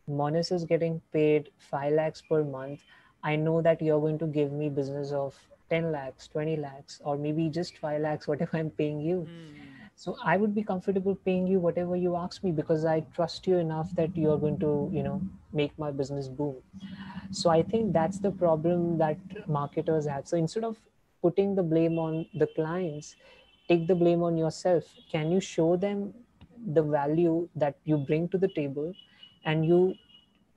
monis 0.09 0.52
is 0.52 0.64
getting 0.64 1.00
paid 1.12 1.50
5 1.59 1.92
lakhs 1.94 2.22
per 2.28 2.44
month 2.44 2.85
i 3.22 3.35
know 3.37 3.61
that 3.62 3.83
you're 3.83 4.00
going 4.00 4.18
to 4.18 4.26
give 4.26 4.52
me 4.52 4.68
business 4.68 5.12
of 5.12 5.37
10 5.70 5.90
lakhs 5.92 6.28
20 6.28 6.57
lakhs 6.57 7.00
or 7.04 7.16
maybe 7.16 7.48
just 7.48 7.78
5 7.78 8.00
lakhs 8.00 8.28
whatever 8.33 8.57
i'm 8.59 8.70
paying 8.70 9.00
you 9.00 9.26
mm. 9.28 9.64
So 9.96 10.16
i 10.24 10.37
would 10.37 10.54
be 10.54 10.62
comfortable 10.62 11.14
paying 11.28 11.46
you 11.46 11.59
whatever 11.59 11.96
you 11.96 12.16
ask 12.16 12.42
me 12.44 12.50
because 12.52 12.85
i 12.85 13.00
trust 13.14 13.46
you 13.46 13.59
enough 13.59 13.90
that 13.94 14.16
you're 14.16 14.38
going 14.38 14.59
to 14.59 14.90
you 14.92 15.02
know 15.02 15.20
make 15.52 15.78
my 15.78 15.90
business 15.90 16.26
boom. 16.28 16.57
So 17.30 17.50
i 17.50 17.62
think 17.62 17.92
that's 17.92 18.18
the 18.18 18.30
problem 18.30 18.98
that 18.98 19.48
marketers 19.48 20.07
have. 20.07 20.26
So 20.26 20.37
instead 20.37 20.64
of 20.64 20.78
putting 21.22 21.54
the 21.54 21.62
blame 21.62 21.98
on 21.98 22.26
the 22.35 22.48
clients 22.57 23.16
take 23.68 23.87
the 23.87 23.94
blame 23.94 24.22
on 24.22 24.37
yourself. 24.37 24.85
Can 25.11 25.30
you 25.33 25.40
show 25.40 25.76
them 25.76 26.12
the 26.72 26.83
value 26.83 27.48
that 27.57 27.76
you 27.85 27.96
bring 27.96 28.28
to 28.28 28.38
the 28.38 28.48
table 28.48 28.92
and 29.44 29.64
you 29.64 29.94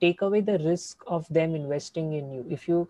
take 0.00 0.22
away 0.22 0.40
the 0.40 0.58
risk 0.58 1.02
of 1.06 1.26
them 1.28 1.54
investing 1.54 2.12
in 2.12 2.30
you? 2.30 2.46
If 2.50 2.68
you 2.68 2.88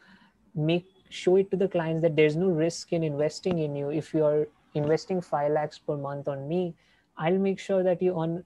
make 0.55 0.87
show 1.11 1.37
it 1.37 1.51
to 1.51 1.57
the 1.57 1.69
clients 1.69 2.03
that 2.03 2.17
there's 2.17 2.37
no 2.37 2.49
risk 2.49 2.93
in 2.93 3.03
investing 3.03 3.61
in 3.61 3.75
you 3.75 3.91
if 3.91 4.13
you 4.13 4.25
are 4.25 4.47
investing 4.74 5.22
5 5.22 5.52
lakhs 5.52 5.80
per 5.80 5.98
month 5.98 6.28
on 6.28 6.48
me 6.48 6.62
i'll 7.18 7.44
make 7.50 7.60
sure 7.60 7.84
that 7.84 8.02
you 8.02 8.16
on 8.24 8.44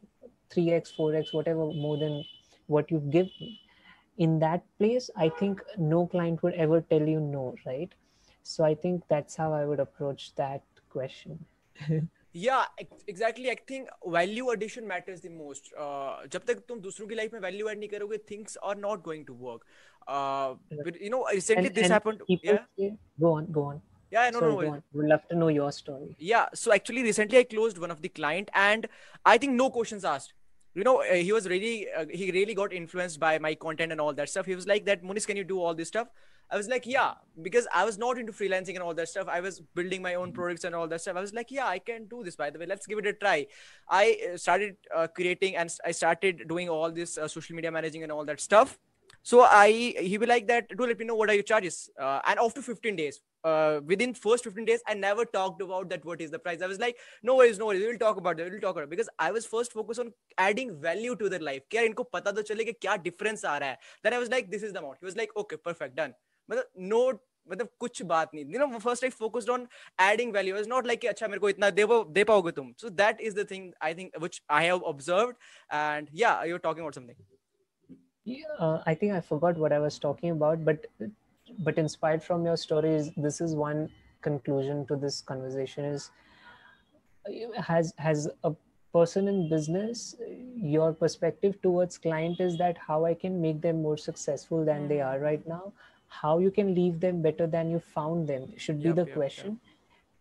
3x 0.56 0.96
4x 0.98 1.34
whatever 1.34 1.66
more 1.86 1.98
than 1.98 2.24
what 2.68 2.92
you 2.92 3.00
give 3.16 3.30
me 3.40 3.60
in 4.18 4.40
that 4.40 4.64
place 4.80 5.10
i 5.16 5.30
think 5.40 5.64
no 5.78 6.06
client 6.08 6.44
would 6.44 6.54
ever 6.66 6.82
tell 6.82 7.08
you 7.16 7.20
no 7.20 7.56
right 7.66 7.96
so 8.44 8.64
i 8.64 8.74
think 8.76 9.04
that's 9.08 9.36
how 9.36 9.54
i 9.54 9.66
would 9.66 9.80
approach 9.80 10.34
that 10.36 10.64
question 10.90 11.40
yeah 12.34 12.64
exactly 13.08 13.50
i 13.50 13.56
think 13.68 13.90
value 14.06 14.50
addition 14.50 14.88
matters 14.88 15.22
the 15.22 15.30
most 15.30 15.70
uh, 15.84 16.16
जब 16.34 16.46
तक 16.48 16.64
तुम 16.70 16.80
दूसरों 16.82 17.08
की 17.08 17.16
life 17.16 17.34
में 17.34 17.40
value 17.42 17.70
add 17.70 17.80
नहीं 17.80 17.90
करोगे 17.90 18.18
things 18.32 18.58
are 18.70 18.76
not 18.86 19.04
going 19.08 19.26
to 19.30 19.34
work 19.34 19.66
uh, 20.08 20.56
but, 20.86 21.00
you 21.02 21.10
know 21.10 21.24
recently 21.34 21.68
and, 21.68 21.76
this 21.76 21.84
and 21.84 21.94
happened 21.94 22.22
yeah 22.30 22.60
say, 22.80 22.92
go 23.26 23.32
on 23.38 23.52
go 23.60 23.64
on 23.72 23.82
yeah 24.13 24.31
no 24.31 24.41
Sorry, 24.41 24.67
no 24.67 24.75
on. 24.75 24.83
we'd 24.93 25.09
love 25.09 25.27
to 25.29 25.37
know 25.37 25.49
your 25.49 25.73
story 25.73 26.15
yeah 26.19 26.47
so 26.55 26.73
actually 26.73 27.03
recently 27.03 27.39
i 27.39 27.45
closed 27.45 27.79
one 27.79 27.91
of 27.91 28.03
the 28.03 28.09
client 28.21 28.51
and 28.55 28.89
i 29.25 29.39
think 29.39 29.55
no 29.55 29.71
questions 29.71 30.05
asked 30.05 30.35
you 30.75 30.85
know 30.85 31.01
uh, 31.03 31.15
he 31.15 31.33
was 31.33 31.49
really 31.49 31.87
uh, 31.99 32.07
he 32.11 32.31
really 32.31 32.55
got 32.55 32.73
influenced 32.73 33.19
by 33.19 33.39
my 33.39 33.55
content 33.55 33.91
and 33.93 34.01
all 34.01 34.13
that 34.13 34.29
stuff 34.29 34.47
he 34.47 34.55
was 34.55 34.67
like 34.67 34.85
that 34.85 35.03
Monis, 35.03 35.27
can 35.27 35.37
you 35.37 35.45
do 35.45 35.61
all 35.61 35.75
this 35.75 35.89
stuff 35.89 36.09
I 36.53 36.57
was 36.57 36.69
like, 36.69 36.87
yeah, 36.87 37.15
because 37.41 37.67
I 37.75 37.85
was 37.87 37.97
not 37.97 38.19
into 38.19 38.31
freelancing 38.31 38.75
and 38.75 38.83
all 38.83 38.93
that 38.93 39.09
stuff. 39.09 39.27
I 39.27 39.41
was 39.41 39.61
building 39.75 40.03
my 40.03 40.17
own 40.17 40.29
mm-hmm. 40.29 40.35
products 40.35 40.65
and 40.65 40.75
all 40.75 40.87
that 40.87 41.01
stuff. 41.01 41.17
I 41.17 41.21
was 41.23 41.33
like, 41.33 41.51
yeah, 41.51 41.67
I 41.67 41.79
can 41.79 42.05
do 42.05 42.23
this. 42.23 42.37
By 42.37 42.51
the 42.51 42.59
way, 42.59 42.67
let's 42.67 42.87
give 42.87 42.99
it 42.99 43.07
a 43.07 43.15
try. 43.15 43.47
I 43.89 44.19
uh, 44.35 44.37
started 44.37 44.77
uh, 44.95 45.07
creating 45.07 45.57
and 45.57 45.75
I 45.83 45.93
started 45.93 46.47
doing 46.49 46.69
all 46.69 46.91
this 46.91 47.17
uh, 47.17 47.27
social 47.27 47.57
media 47.57 47.73
managing 47.73 48.03
and 48.03 48.13
all 48.13 48.27
that 48.27 48.39
stuff. 48.39 48.79
So 49.24 49.42
I 49.42 49.70
he 49.72 50.18
be 50.18 50.26
like 50.26 50.48
that. 50.48 50.70
Do 50.70 50.86
let 50.86 51.00
me 51.00 51.06
know 51.06 51.16
what 51.16 51.30
are 51.30 51.34
your 51.34 51.44
charges. 51.44 51.90
Uh, 52.00 52.20
and 52.26 52.40
after 52.40 52.62
15 52.62 52.96
days, 52.96 53.20
uh, 53.44 53.82
within 53.86 54.14
first 54.14 54.46
15 54.46 54.64
days, 54.66 54.82
I 54.88 54.94
never 54.94 55.26
talked 55.26 55.62
about 55.62 55.90
that. 55.90 56.06
What 56.06 56.22
is 56.22 56.32
the 56.32 56.40
price? 56.40 56.62
I 56.62 56.68
was 56.68 56.80
like, 56.80 56.98
no 57.24 57.36
worries, 57.36 57.60
no 57.60 57.66
worries. 57.66 57.84
We'll 57.86 58.00
talk 58.04 58.18
about 58.18 58.40
it. 58.40 58.50
We'll 58.52 58.62
talk 58.62 58.78
about 58.78 58.84
it 58.84 58.90
because 58.90 59.10
I 59.20 59.32
was 59.32 59.46
first 59.46 59.74
focused 59.74 60.00
on 60.00 60.14
adding 60.38 60.72
value 60.88 61.16
to 61.24 61.30
their 61.34 61.46
life. 61.50 61.68
क्या 61.72 61.82
इनको 61.90 62.04
पता 62.18 62.32
तो 62.32 62.42
चले 62.52 62.66
कि 62.66 62.74
क्या 62.88 62.98
difference 63.04 63.46
आ 63.46 63.58
रहा 63.58 63.70
है. 63.70 63.78
Then 64.04 64.14
I 64.14 64.24
was 64.26 64.34
like, 64.36 64.52
this 64.56 64.64
is 64.64 64.74
the 64.74 64.84
amount. 64.84 64.98
He 65.02 65.12
was 65.12 65.18
like, 65.24 65.36
okay, 65.44 65.62
perfect, 65.70 65.98
done. 66.02 66.14
मतलब 66.50 66.70
नो 66.92 67.04
मतलब 67.50 67.70
कुछ 67.80 68.02
बात 68.12 68.32
नहीं 68.36 68.46
you 68.54 68.60
know 68.60 68.78
first 68.80 69.04
I 69.04 69.10
focused 69.10 69.50
on 69.50 69.68
adding 70.02 70.34
value 70.34 70.58
is 70.58 70.68
not 70.68 70.88
like 70.88 71.00
कि 71.02 71.08
अच्छा 71.08 71.28
मेरे 71.28 71.40
को 71.40 71.50
इतना 71.50 71.70
दे 71.80 71.86
दे 72.18 72.24
पाओगे 72.32 72.52
तुम 72.60 72.74
so 72.82 72.90
that 73.02 73.22
is 73.30 73.36
the 73.40 73.48
thing 73.52 73.72
I 73.84 73.96
think 73.96 74.18
which 74.20 74.42
I 74.60 74.66
have 74.66 74.84
observed 74.94 75.36
and 75.74 76.10
या 76.22 76.42
you 76.44 76.56
are 76.56 76.60
talking 76.64 76.84
about 76.84 76.96
something 76.96 77.26
uh, 78.59 78.83
I 78.87 78.95
think 78.95 79.13
I 79.13 79.21
forgot 79.21 79.57
what 79.57 79.73
I 79.73 79.79
was 79.79 79.99
talking 79.99 80.31
about, 80.31 80.65
but 80.65 80.87
but 81.59 81.79
inspired 81.79 82.23
from 82.23 82.45
your 82.45 82.57
stories, 82.57 83.11
this 83.17 83.41
is 83.41 83.55
one 83.55 83.91
conclusion 84.21 84.87
to 84.87 84.97
this 84.97 85.21
conversation: 85.21 85.85
is 85.85 86.11
has 87.57 87.95
has 87.99 88.29
a 88.45 88.53
person 88.93 89.29
in 89.29 89.49
business, 89.49 90.15
your 90.57 90.93
perspective 90.93 91.61
towards 91.63 91.99
client 91.99 92.41
is 92.41 92.59
that 92.59 92.77
how 92.77 93.05
I 93.05 93.15
can 93.15 93.41
make 93.41 93.61
them 93.61 93.83
more 93.83 93.97
successful 93.97 94.65
than 94.65 94.83
mm. 94.83 94.89
they 94.89 95.01
are 95.01 95.19
right 95.19 95.47
now, 95.49 95.73
how 96.09 96.39
you 96.39 96.51
can 96.51 96.75
leave 96.75 97.01
them 97.01 97.23
better 97.23 97.47
than 97.47 97.71
you 97.71 97.81
found 97.81 98.29
them 98.29 98.53
should 98.57 98.83
be 98.83 98.89
yep, 98.89 98.97
the 98.97 99.07
yep, 99.07 99.15
question 99.15 99.61
yep. 99.65 99.72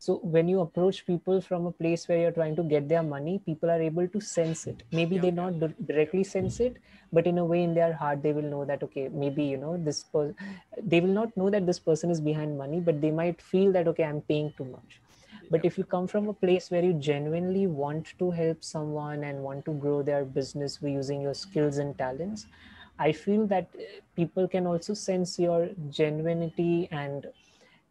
So 0.06 0.14
when 0.36 0.48
you 0.52 0.60
approach 0.62 1.00
people 1.06 1.40
from 1.48 1.66
a 1.68 1.72
place 1.72 2.08
where 2.08 2.18
you're 2.22 2.36
trying 2.38 2.56
to 2.60 2.64
get 2.74 2.88
their 2.90 3.04
money 3.04 3.34
people 3.46 3.70
are 3.70 3.82
able 3.82 4.08
to 4.08 4.20
sense 4.20 4.66
it. 4.68 4.84
Maybe 4.92 5.18
they 5.20 5.32
not 5.32 5.60
directly 5.88 6.24
sense 6.24 6.60
it 6.60 6.78
but 7.14 7.28
in 7.28 7.38
a 7.38 7.46
way 7.46 7.64
in 7.64 7.74
their 7.76 7.94
heart 7.94 8.24
they 8.24 8.34
will 8.34 8.50
know 8.54 8.66
that 8.66 8.84
okay 8.84 9.10
maybe 9.10 9.44
you 9.44 9.58
know 9.58 9.78
this 9.78 10.04
per- 10.04 10.34
they 10.82 11.02
will 11.02 11.16
not 11.20 11.36
know 11.38 11.50
that 11.50 11.66
this 11.68 11.80
person 11.80 12.10
is 12.10 12.20
behind 12.22 12.58
money 12.58 12.80
but 12.80 13.00
they 13.02 13.12
might 13.12 13.42
feel 13.42 13.72
that 13.72 13.88
okay 13.88 14.04
i'm 14.04 14.22
paying 14.22 14.52
too 14.58 14.66
much. 14.66 15.02
But 15.50 15.66
if 15.66 15.78
you 15.78 15.84
come 15.84 16.08
from 16.08 16.28
a 16.30 16.34
place 16.34 16.72
where 16.72 16.84
you 16.84 16.94
genuinely 16.94 17.68
want 17.68 18.14
to 18.20 18.32
help 18.32 18.64
someone 18.64 19.24
and 19.24 19.44
want 19.44 19.66
to 19.66 19.74
grow 19.74 20.02
their 20.02 20.24
business 20.26 20.80
using 20.82 21.22
your 21.22 21.34
skills 21.34 21.78
and 21.78 21.98
talents 21.98 22.48
I 23.00 23.12
feel 23.12 23.48
that 23.48 23.70
eh, 23.80 24.00
people 24.16 24.48
can 24.48 24.68
also 24.68 24.94
sense 24.94 25.38
your 25.40 25.68
genuinity 26.00 26.88
and 26.92 27.28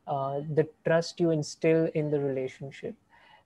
uh, 0.08 0.42
the 0.54 0.68
trust 0.86 1.20
you 1.20 1.32
instill 1.32 1.90
in 1.94 2.12
the 2.12 2.20
relationship. 2.20 2.96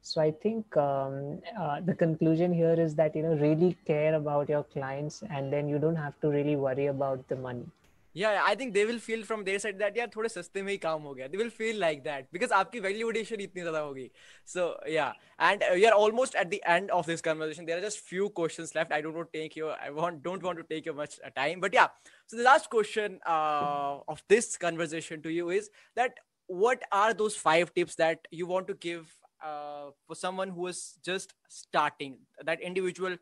So 0.02 0.22
I 0.22 0.32
think 0.32 0.76
um, 0.78 1.40
uh, 1.60 1.82
the 1.82 1.94
conclusion 1.94 2.54
here 2.54 2.74
is 2.74 2.96
that 2.96 3.16
you 3.16 3.24
know 3.24 3.36
really 3.36 3.78
care 3.86 4.16
about 4.16 4.50
your 4.50 4.64
clients, 4.64 5.24
and 5.30 5.52
then 5.52 5.68
you 5.68 5.80
don't 5.80 5.96
have 5.96 6.20
to 6.22 6.30
really 6.30 6.56
worry 6.56 6.88
about 6.88 7.28
the 7.28 7.36
money. 7.36 7.66
yeah 8.14 8.42
i 8.44 8.56
think 8.56 8.74
they 8.74 8.86
will 8.86 9.00
feel 9.00 9.24
from 9.24 9.44
their 9.44 9.60
side 9.60 9.78
that 9.80 9.98
यार 9.98 10.08
थोड़े 10.16 10.30
सस्ते 10.30 10.62
में 10.62 10.72
ही 10.72 10.78
काम 10.86 11.02
हो 11.02 11.14
गया 11.14 11.28
they 11.32 11.40
will 11.42 11.52
feel 11.58 11.80
like 11.82 12.04
that 12.04 12.26
because 12.34 12.52
आपकी 12.60 12.82
value 12.82 13.10
addition 13.12 13.42
इतनी 13.42 13.62
ज़्यादा 13.62 13.80
होगी 13.80 14.10
so 14.46 14.76
yeah 14.88 15.14
and 15.40 15.64
uh, 15.64 15.74
we 15.76 15.86
are 15.86 15.94
almost 15.94 16.36
at 16.36 16.50
the 16.50 16.62
end 16.66 16.90
of 16.92 17.06
this 17.06 17.22
conversation 17.22 17.66
there 17.66 17.78
are 17.78 17.82
just 17.82 18.00
few 18.00 18.30
questions 18.30 18.74
left 18.74 18.92
I 18.92 19.02
don't 19.02 19.14
want 19.14 19.32
to 19.32 19.40
take 19.40 19.56
your 19.56 19.76
I 19.80 19.92
want 19.92 20.24
don't 20.24 20.42
want 20.42 20.58
to 20.58 20.64
take 20.64 20.86
your 20.86 20.96
much 20.96 21.20
uh, 21.24 21.30
time 21.36 21.60
but 21.60 21.74
yeah 21.74 21.88
so 22.26 22.38
the 22.38 22.44
last 22.44 22.72
question 22.72 23.20
uh, 23.28 24.00
of 24.08 24.24
this 24.28 24.58
conversation 24.58 25.22
to 25.22 25.30
you 25.30 25.52
is 25.52 25.70
that 25.96 26.20
what 26.48 26.84
are 26.92 27.14
those 27.14 27.36
five 27.36 27.74
tips 27.74 27.96
that 27.96 28.28
you 28.32 28.48
want 28.48 28.68
to 28.68 28.74
give 28.74 29.08
uh, 29.44 29.92
for 30.08 30.16
someone 30.16 30.50
who 30.50 30.68
is 30.68 31.00
just 31.04 31.34
starting 31.48 32.18
that 32.46 32.62
individual 32.62 33.18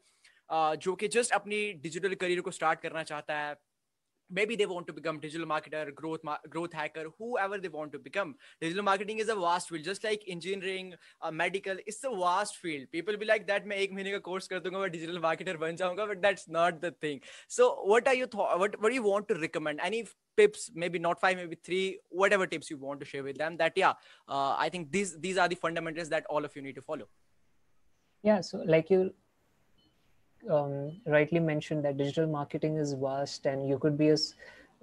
uh, 0.50 0.76
जो 0.76 0.96
कि 0.96 1.08
just 1.08 1.32
अपनी 1.32 1.62
digital 1.84 2.16
career 2.16 2.42
को 2.42 2.52
start 2.52 2.80
करना 2.82 3.04
चाहता 3.04 3.40
है 3.40 3.56
maybe 4.38 4.57
they 4.57 4.66
want 4.66 4.87
to 4.87 4.92
become 4.92 5.21
digital 5.21 5.47
marketer 5.47 5.95
growth 5.95 6.25
ma- 6.25 6.42
growth 6.49 6.73
hacker 6.73 7.05
whoever 7.18 7.59
they 7.59 7.68
want 7.68 7.92
to 7.92 7.99
become. 7.99 8.35
Digital 8.61 8.83
marketing 8.83 9.18
is 9.18 9.29
a 9.29 9.35
vast 9.35 9.68
field 9.68 9.85
just 9.85 10.05
like 10.05 10.25
engineering 10.27 10.95
uh, 11.21 11.31
medical 11.31 11.77
it's 11.87 12.03
a 12.05 12.16
vast 12.25 12.57
field. 12.57 12.87
People 12.92 13.16
be 13.16 13.27
like 13.27 13.47
that 13.53 13.66
make 13.66 13.85
ek 13.87 13.95
mahine 13.99 14.12
ka 14.16 14.21
course 14.31 14.49
kar 14.55 14.61
dunga 14.66 14.90
digital 14.97 15.23
marketer 15.29 15.59
ban 15.64 15.81
jaunga 15.85 16.09
but 16.12 16.23
that's 16.27 16.49
not 16.49 16.81
the 16.81 16.92
thing. 17.07 17.21
So 17.49 17.71
what 17.95 18.09
are 18.09 18.18
you 18.23 18.27
thought 18.27 18.59
what 18.64 18.81
what 18.81 18.88
do 18.88 19.01
you 19.01 19.07
want 19.12 19.29
to 19.29 19.40
recommend? 19.47 19.81
Any 19.92 20.05
tips 20.37 20.71
maybe 20.75 20.99
not 20.99 21.21
five 21.21 21.37
maybe 21.37 21.57
three 21.71 21.99
whatever 22.09 22.47
tips 22.47 22.71
you 22.71 22.79
want 22.79 23.01
to 23.01 23.07
share 23.07 23.23
with 23.23 23.37
them 23.37 23.57
that 23.59 23.73
yeah 23.77 23.90
uh, 24.29 24.55
i 24.66 24.68
think 24.68 24.90
these 24.90 25.11
these 25.25 25.37
are 25.37 25.49
the 25.49 25.59
fundamentals 25.64 26.09
that 26.09 26.25
all 26.31 26.45
of 26.45 26.57
you 26.57 26.62
need 26.62 26.75
to 26.75 26.83
follow. 26.83 27.09
Yeah 28.23 28.40
so 28.40 28.62
like 28.75 28.88
you 28.88 29.12
um, 30.51 30.93
rightly 31.07 31.41
mentioned 31.41 31.85
that 31.85 31.97
digital 31.97 32.27
marketing 32.27 32.77
is 32.77 32.95
vast 32.95 33.47
and 33.47 33.69
you 33.69 33.79
could 33.79 33.97
be 33.97 34.09
a, 34.11 34.17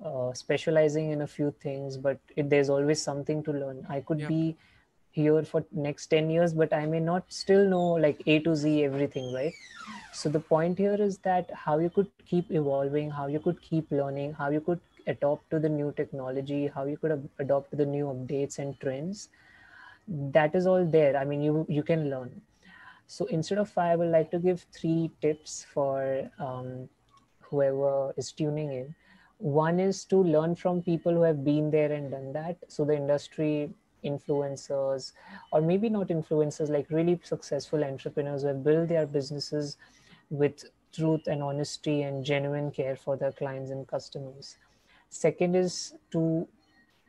uh, 0.05 0.33
specializing 0.33 1.11
in 1.11 1.21
a 1.21 1.27
few 1.27 1.53
things 1.61 1.97
but 1.97 2.19
it, 2.35 2.49
there's 2.49 2.69
always 2.69 3.01
something 3.01 3.43
to 3.43 3.51
learn. 3.51 3.85
I 3.89 4.01
could 4.01 4.27
be 4.27 4.55
here 5.11 5.43
for 5.43 5.65
next 5.71 6.07
10 6.07 6.29
years 6.29 6.53
but 6.53 6.71
i 6.71 6.85
may 6.85 6.99
not 6.99 7.23
still 7.29 7.67
know 7.67 7.85
like 8.05 8.21
a 8.27 8.39
to 8.39 8.55
z 8.55 8.83
everything 8.83 9.31
right? 9.31 9.55
So 10.11 10.29
the 10.29 10.39
point 10.39 10.77
here 10.77 10.95
is 10.99 11.17
that 11.19 11.49
how 11.53 11.79
you 11.79 11.89
could 11.89 12.07
keep 12.25 12.51
evolving 12.51 13.09
how 13.11 13.27
you 13.27 13.39
could 13.39 13.61
keep 13.61 13.91
learning 13.91 14.33
how 14.33 14.49
you 14.49 14.61
could 14.61 14.79
adopt 15.07 15.49
to 15.51 15.59
the 15.59 15.69
new 15.69 15.91
technology 15.97 16.67
how 16.67 16.85
you 16.85 16.97
could 16.97 17.29
adopt 17.39 17.71
to 17.71 17.77
the 17.77 17.85
new 17.85 18.05
updates 18.05 18.59
and 18.59 18.79
trends 18.79 19.29
that 20.07 20.55
is 20.55 20.65
all 20.67 20.85
there. 20.85 21.15
I 21.17 21.25
mean 21.25 21.41
you 21.41 21.65
you 21.69 21.83
can 21.83 22.09
learn 22.09 22.41
so 23.09 23.25
instead 23.25 23.57
of 23.57 23.67
five, 23.67 23.93
I 23.93 23.95
would 23.95 24.11
like 24.11 24.29
to 24.31 24.37
give 24.37 24.67
three 24.71 25.09
tips 25.19 25.65
for 25.73 26.29
um, 26.37 26.87
whoever 27.41 28.13
is 28.17 28.31
tuning 28.31 28.71
in. 28.71 28.93
One 29.39 29.79
is 29.79 30.05
to 30.05 30.17
learn 30.17 30.53
from 30.53 30.83
people 30.83 31.13
who 31.13 31.23
have 31.23 31.43
been 31.43 31.71
there 31.71 31.91
and 31.91 32.11
done 32.11 32.31
that. 32.33 32.57
So 32.67 32.85
the 32.85 32.95
industry 32.95 33.73
influencers, 34.05 35.13
or 35.51 35.59
maybe 35.59 35.89
not 35.89 36.09
influencers, 36.09 36.69
like 36.69 36.85
really 36.91 37.19
successful 37.23 37.83
entrepreneurs 37.83 38.43
who 38.43 38.49
have 38.49 38.63
built 38.63 38.89
their 38.89 39.07
businesses 39.07 39.77
with 40.29 40.65
truth 40.93 41.25
and 41.25 41.41
honesty 41.41 42.03
and 42.03 42.23
genuine 42.23 42.69
care 42.69 42.95
for 42.95 43.17
their 43.17 43.31
clients 43.31 43.71
and 43.71 43.87
customers. 43.87 44.57
Second 45.09 45.55
is 45.55 45.95
to 46.11 46.47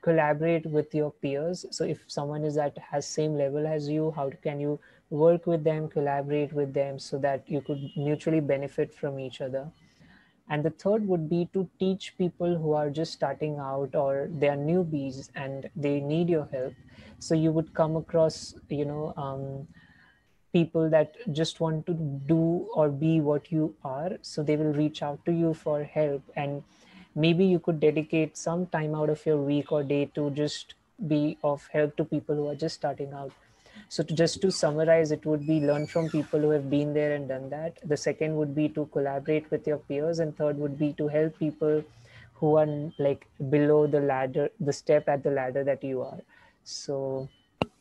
collaborate 0.00 0.64
with 0.64 0.94
your 0.94 1.10
peers. 1.10 1.66
So 1.70 1.84
if 1.84 2.04
someone 2.06 2.42
is 2.42 2.56
at 2.56 2.78
has 2.78 3.06
same 3.06 3.36
level 3.36 3.66
as 3.66 3.86
you, 3.86 4.12
how 4.16 4.30
can 4.42 4.60
you 4.60 4.80
work 5.10 5.46
with 5.46 5.64
them, 5.64 5.88
collaborate 5.88 6.52
with 6.52 6.72
them 6.72 6.98
so 6.98 7.18
that 7.18 7.42
you 7.46 7.60
could 7.60 7.90
mutually 7.96 8.40
benefit 8.40 8.94
from 8.94 9.18
each 9.18 9.40
other. 9.40 9.70
And 10.48 10.64
the 10.64 10.70
third 10.70 11.06
would 11.06 11.28
be 11.28 11.48
to 11.52 11.68
teach 11.78 12.16
people 12.18 12.56
who 12.56 12.72
are 12.72 12.90
just 12.90 13.12
starting 13.12 13.58
out 13.58 13.94
or 13.94 14.28
they 14.38 14.48
are 14.48 14.56
newbies 14.56 15.30
and 15.36 15.70
they 15.76 16.00
need 16.00 16.28
your 16.28 16.48
help. 16.52 16.74
So 17.20 17.34
you 17.34 17.52
would 17.52 17.72
come 17.74 17.96
across, 17.96 18.54
you 18.68 18.84
know, 18.84 19.14
um, 19.16 19.68
people 20.52 20.90
that 20.90 21.14
just 21.32 21.60
want 21.60 21.86
to 21.86 21.94
do 21.94 22.68
or 22.74 22.88
be 22.88 23.20
what 23.20 23.52
you 23.52 23.74
are. 23.84 24.12
So 24.22 24.42
they 24.42 24.56
will 24.56 24.72
reach 24.72 25.02
out 25.02 25.24
to 25.26 25.32
you 25.32 25.54
for 25.54 25.84
help. 25.84 26.22
And 26.34 26.64
maybe 27.14 27.44
you 27.44 27.60
could 27.60 27.78
dedicate 27.78 28.36
some 28.36 28.66
time 28.66 28.94
out 28.94 29.10
of 29.10 29.24
your 29.24 29.36
week 29.36 29.70
or 29.70 29.84
day 29.84 30.06
to 30.16 30.30
just 30.30 30.74
be 31.06 31.38
of 31.44 31.68
help 31.72 31.96
to 31.96 32.04
people 32.04 32.34
who 32.34 32.48
are 32.48 32.56
just 32.56 32.74
starting 32.74 33.12
out 33.12 33.32
so 33.90 34.02
to 34.04 34.14
just 34.14 34.40
to 34.40 34.50
summarize, 34.50 35.10
it 35.10 35.26
would 35.26 35.46
be 35.46 35.60
learn 35.60 35.86
from 35.86 36.08
people 36.08 36.40
who 36.40 36.50
have 36.50 36.70
been 36.70 36.94
there 36.94 37.14
and 37.14 37.28
done 37.28 37.50
that. 37.50 37.78
The 37.84 37.96
second 37.96 38.36
would 38.36 38.54
be 38.54 38.68
to 38.70 38.86
collaborate 38.92 39.50
with 39.50 39.66
your 39.66 39.78
peers, 39.78 40.20
and 40.20 40.36
third 40.36 40.58
would 40.58 40.78
be 40.78 40.92
to 40.94 41.08
help 41.08 41.38
people 41.38 41.82
who 42.34 42.56
are 42.56 42.68
like 42.98 43.26
below 43.50 43.86
the 43.86 44.00
ladder 44.00 44.48
the 44.60 44.72
step 44.72 45.08
at 45.08 45.22
the 45.22 45.30
ladder 45.30 45.62
that 45.62 45.84
you 45.84 46.00
are 46.02 46.20
so 46.64 47.28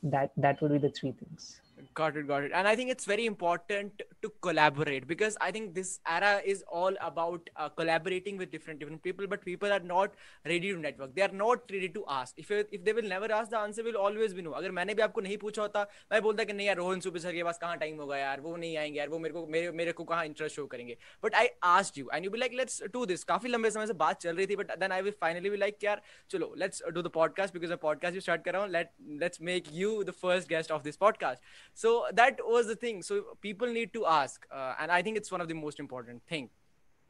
that 0.04 0.32
that 0.36 0.62
would 0.62 0.74
be 0.74 0.78
the 0.78 0.89
three 0.89 1.13
things 1.13 1.62
got 1.95 2.17
it 2.17 2.27
got 2.27 2.43
it 2.43 2.53
and 2.55 2.69
i 2.69 2.75
think 2.75 2.90
it's 2.90 3.05
very 3.05 3.27
important 3.27 4.03
to 4.23 4.31
collaborate 4.40 5.07
because 5.07 5.37
i 5.40 5.51
think 5.51 5.75
this 5.75 6.01
era 6.07 6.40
is 6.45 6.62
all 6.69 6.95
about 7.01 7.51
uh, 7.57 7.69
collaborating 7.69 8.37
with 8.37 8.51
different 8.51 8.81
different 8.81 9.03
people 9.03 9.27
but 9.27 9.45
people 9.45 9.73
are 9.73 9.81
not 9.81 10.14
ready 10.45 10.73
to 10.73 10.79
network 10.79 11.14
they 11.14 11.23
are 11.23 11.37
not 11.43 11.71
ready 11.71 11.88
to 11.88 12.05
ask 12.09 12.38
if 12.38 12.51
if 12.51 12.85
they 12.85 12.93
will 12.93 13.09
never 13.14 13.31
ask 13.33 13.51
the 13.51 13.59
answer 13.59 13.85
will 13.85 14.01
always 14.07 14.35
be 14.35 14.43
no 14.43 14.53
अगर 14.55 14.71
मैंने 14.71 14.95
भी 14.95 15.03
आपको 15.03 15.21
नहीं 15.21 15.37
पूछा 15.38 15.62
होता 15.62 15.87
मैं 16.12 16.21
बोलता 16.23 16.45
कि 16.45 16.53
नहीं 16.53 16.67
यार 16.67 16.77
रोहन 16.77 17.01
सुबह 17.01 17.21
सर 17.21 17.33
के 17.33 17.43
पास 17.45 17.59
कहाँ 17.59 17.77
टाइम 17.79 18.01
होगा 18.01 18.19
यार 18.19 18.40
वो 18.40 18.57
नहीं 18.57 18.77
आएंगे 18.77 18.99
यार 18.99 19.09
वो 19.09 19.19
मेरे 19.19 19.35
को 19.35 19.47
मेरे 19.47 19.71
मेरे 19.81 19.93
को 19.93 20.05
कहाँ 20.05 20.25
इंटरेस्ट 20.27 20.57
शो 20.57 20.67
करेंगे 20.75 20.97
but 21.25 21.35
I 21.35 21.49
asked 21.64 21.99
you 21.99 22.09
and 22.14 22.25
you 22.25 22.31
be 22.31 22.38
like 22.38 22.53
let's 22.61 22.83
do 22.93 23.05
this 23.07 23.25
काफी 23.25 23.49
लंबे 23.49 23.71
समय 23.71 23.87
से 23.87 23.93
बात 24.05 24.21
चल 24.23 24.37
रही 24.37 24.47
थी 24.47 24.57
but 24.57 24.77
then 24.79 24.93
I 24.93 25.03
will 25.03 25.14
finally 25.21 25.51
be 25.51 25.57
like 25.57 25.85
यार 25.85 26.03
चलो 26.31 26.53
let's 26.59 26.83
do 26.95 27.03
the 27.03 27.11
podcast 27.14 27.59
because 27.59 27.79
podcast 27.83 28.14
you 28.14 28.21
start 28.21 28.45
कर 28.45 28.53
रहा 28.53 28.62
हूँ 28.62 28.71
let 28.71 28.90
let's 29.23 29.40
make 29.51 29.73
you 29.73 30.03
the 30.05 30.11
first 30.23 30.49
guest 30.49 30.73
of 30.73 30.83
this 30.83 30.97
podcast 30.97 31.78
so 31.82 31.92
that 32.22 32.39
was 32.46 32.68
the 32.68 32.76
thing. 32.76 33.02
So 33.02 33.20
people 33.42 33.68
need 33.68 33.94
to 33.94 34.06
ask 34.06 34.48
uh, 34.52 34.74
and 34.80 34.92
i 34.92 35.02
think 35.02 35.18
it's 35.18 35.32
one 35.36 35.42
of 35.42 35.48
the 35.52 35.60
most 35.60 35.80
important 35.80 36.24
thing. 36.32 36.50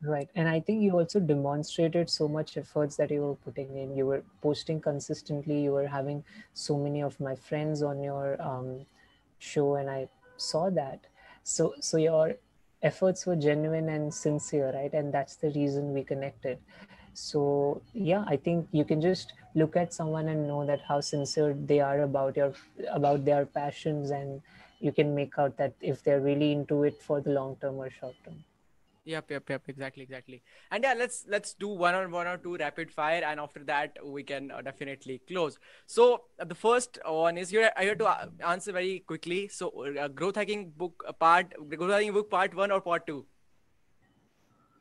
Right. 0.01 0.29
And 0.36 0.49
i 0.49 0.60
think 0.67 0.84
you 0.88 0.91
also 0.99 1.19
demonstrated 1.19 2.12
so 2.15 2.27
much 2.36 2.55
efforts 2.62 2.99
that 3.01 3.12
you 3.15 3.21
were 3.21 3.39
putting 3.47 3.77
in. 3.77 3.95
You 4.01 4.05
were 4.10 4.21
posting 4.43 4.79
consistently. 4.89 5.58
You 5.62 5.73
were 5.77 5.88
having 5.88 6.23
so 6.53 6.77
many 6.84 7.01
of 7.08 7.19
my 7.29 7.34
friends 7.47 7.82
on 7.93 8.03
your 8.03 8.27
um, 8.51 8.69
show 9.39 9.65
and 9.82 9.89
i 9.95 10.08
saw 10.38 10.69
that. 10.82 11.10
So 11.55 11.73
so 11.89 11.97
your 11.97 12.36
efforts 12.91 13.25
were 13.32 13.36
genuine 13.47 13.89
and 13.95 14.13
sincere 14.13 14.71
right? 14.77 14.93
And 14.93 15.13
that's 15.13 15.36
the 15.36 15.51
reason 15.58 15.93
we 15.93 16.03
connected. 16.13 16.60
So 17.25 17.41
yeah 18.12 18.23
i 18.36 18.38
think 18.47 18.67
you 18.79 18.86
can 18.93 19.01
just 19.10 19.34
look 19.55 19.75
at 19.75 19.93
someone 19.93 20.29
and 20.29 20.47
know 20.47 20.65
that 20.65 20.82
how 20.88 21.01
sincere 21.01 21.53
they 21.73 21.79
are 21.79 22.01
about 22.01 22.38
your 22.38 22.53
about 22.91 23.25
their 23.25 23.45
passions 23.45 24.12
and 24.12 24.41
you 24.79 24.91
can 24.91 25.15
make 25.15 25.37
out 25.37 25.57
that 25.57 25.73
if 25.81 26.03
they're 26.03 26.21
really 26.21 26.51
into 26.51 26.83
it 26.83 27.01
for 27.01 27.21
the 27.21 27.29
long 27.29 27.55
term 27.61 27.75
or 27.75 27.89
short 27.89 28.15
term 28.25 28.43
yep 29.05 29.31
yep 29.31 29.49
yep 29.49 29.63
exactly 29.67 30.03
exactly 30.03 30.41
and 30.71 30.83
yeah 30.83 30.93
let's 30.93 31.25
let's 31.27 31.53
do 31.53 31.67
one 31.67 31.95
or 31.95 32.07
one 32.09 32.27
or 32.27 32.37
two 32.37 32.55
rapid 32.57 32.91
fire 32.91 33.23
and 33.25 33.39
after 33.39 33.63
that 33.63 33.97
we 34.03 34.21
can 34.23 34.51
uh, 34.51 34.61
definitely 34.61 35.21
close 35.27 35.57
so 35.85 36.23
uh, 36.39 36.45
the 36.45 36.55
first 36.55 36.99
one 37.05 37.37
is 37.37 37.49
here 37.49 37.71
i 37.77 37.83
have 37.85 37.97
to 37.97 38.05
uh, 38.05 38.27
answer 38.45 38.71
very 38.71 38.99
quickly 38.99 39.47
so 39.47 39.69
uh, 39.85 40.07
growth 40.07 40.35
hacking 40.35 40.69
book 40.77 41.03
uh, 41.07 41.13
part 41.13 41.53
growth 41.69 41.91
hacking 41.91 42.13
book 42.13 42.29
part 42.29 42.53
one 42.53 42.71
or 42.71 42.81
part 42.81 43.07
two 43.07 43.25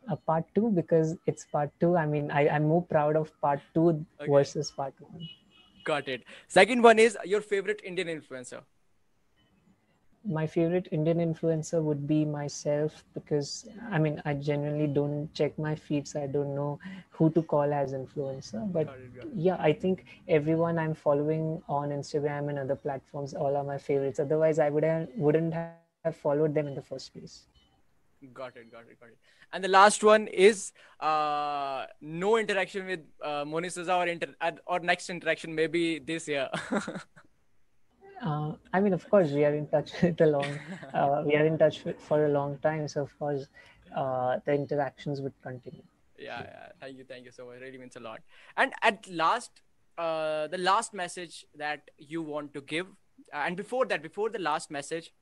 a 0.08 0.16
part 0.16 0.44
two 0.54 0.70
because 0.70 1.16
it's 1.26 1.44
part 1.44 1.70
two. 1.80 1.96
I 1.96 2.06
mean, 2.06 2.30
I, 2.30 2.48
I'm 2.48 2.64
more 2.64 2.82
proud 2.82 3.16
of 3.16 3.30
part 3.40 3.60
two 3.74 4.06
okay. 4.20 4.30
versus 4.30 4.70
part 4.70 4.94
one. 4.98 5.28
Got 5.84 6.08
it. 6.08 6.22
Second 6.48 6.82
one 6.82 6.98
is 6.98 7.16
your 7.24 7.40
favorite 7.40 7.80
Indian 7.84 8.08
influencer. 8.08 8.62
My 10.24 10.46
favorite 10.46 10.88
Indian 10.90 11.18
influencer 11.18 11.82
would 11.82 12.06
be 12.06 12.24
myself 12.24 13.04
because 13.14 13.68
I 13.90 13.98
mean 13.98 14.20
I 14.24 14.34
genuinely 14.34 14.86
don't 14.86 15.32
check 15.34 15.58
my 15.58 15.74
feeds. 15.74 16.16
I 16.16 16.26
don't 16.26 16.54
know 16.54 16.78
who 17.10 17.30
to 17.30 17.42
call 17.42 17.72
as 17.72 17.92
influencer. 17.92 18.70
But 18.72 18.86
got 18.86 18.98
it, 18.98 19.14
got 19.14 19.24
it. 19.24 19.30
yeah, 19.34 19.56
I 19.58 19.72
think 19.72 20.04
everyone 20.28 20.78
I'm 20.78 20.94
following 20.94 21.62
on 21.68 21.90
Instagram 21.90 22.48
and 22.48 22.58
other 22.58 22.76
platforms 22.76 23.34
all 23.34 23.56
are 23.56 23.64
my 23.64 23.78
favorites. 23.78 24.20
Otherwise, 24.20 24.58
I 24.58 24.70
would 24.70 24.84
have, 24.84 25.08
wouldn't 25.16 25.54
have 25.54 26.16
followed 26.16 26.54
them 26.54 26.66
in 26.66 26.74
the 26.74 26.82
first 26.82 27.12
place. 27.14 27.46
Got 28.34 28.56
it, 28.56 28.70
got 28.72 28.80
it, 28.80 28.98
got 29.00 29.10
it. 29.10 29.18
And 29.52 29.64
the 29.64 29.68
last 29.68 30.02
one 30.04 30.26
is 30.26 30.72
uh, 31.00 31.86
no 32.00 32.36
interaction 32.36 32.86
with 32.86 33.00
uh, 33.22 33.44
Moni 33.46 33.68
Souza 33.68 33.94
or 33.94 34.06
inter- 34.06 34.34
or 34.66 34.80
next 34.80 35.08
interaction 35.08 35.54
maybe 35.54 36.00
this 36.00 36.28
year. 36.28 36.48
uh, 38.24 38.52
I 38.72 38.80
mean, 38.80 38.92
of 38.92 39.08
course, 39.08 39.30
we 39.30 39.44
are 39.44 39.54
in 39.54 39.66
touch 39.68 39.92
with 40.02 40.20
a 40.20 40.26
long. 40.26 40.58
Uh, 40.92 41.22
we 41.24 41.36
are 41.36 41.46
in 41.46 41.58
touch 41.58 41.84
with, 41.84 42.00
for 42.00 42.26
a 42.26 42.28
long 42.28 42.58
time, 42.58 42.88
so 42.88 43.02
of 43.02 43.18
course, 43.18 43.46
uh, 43.94 44.38
the 44.44 44.52
interactions 44.52 45.20
would 45.20 45.34
continue. 45.42 45.82
Yeah, 46.18 46.42
yeah. 46.42 46.68
Thank 46.80 46.98
you, 46.98 47.04
thank 47.04 47.24
you 47.24 47.32
so 47.32 47.46
much. 47.46 47.56
It 47.56 47.62
really 47.62 47.78
means 47.78 47.96
a 47.96 48.00
lot. 48.00 48.20
And 48.56 48.72
at 48.82 49.08
last, 49.08 49.62
uh, 49.96 50.48
the 50.48 50.58
last 50.58 50.92
message 50.92 51.44
that 51.56 51.90
you 51.96 52.22
want 52.22 52.54
to 52.54 52.60
give, 52.60 52.86
uh, 53.32 53.44
and 53.46 53.56
before 53.56 53.86
that, 53.86 54.02
before 54.02 54.30
the 54.30 54.38
last 54.38 54.70
message, 54.70 55.12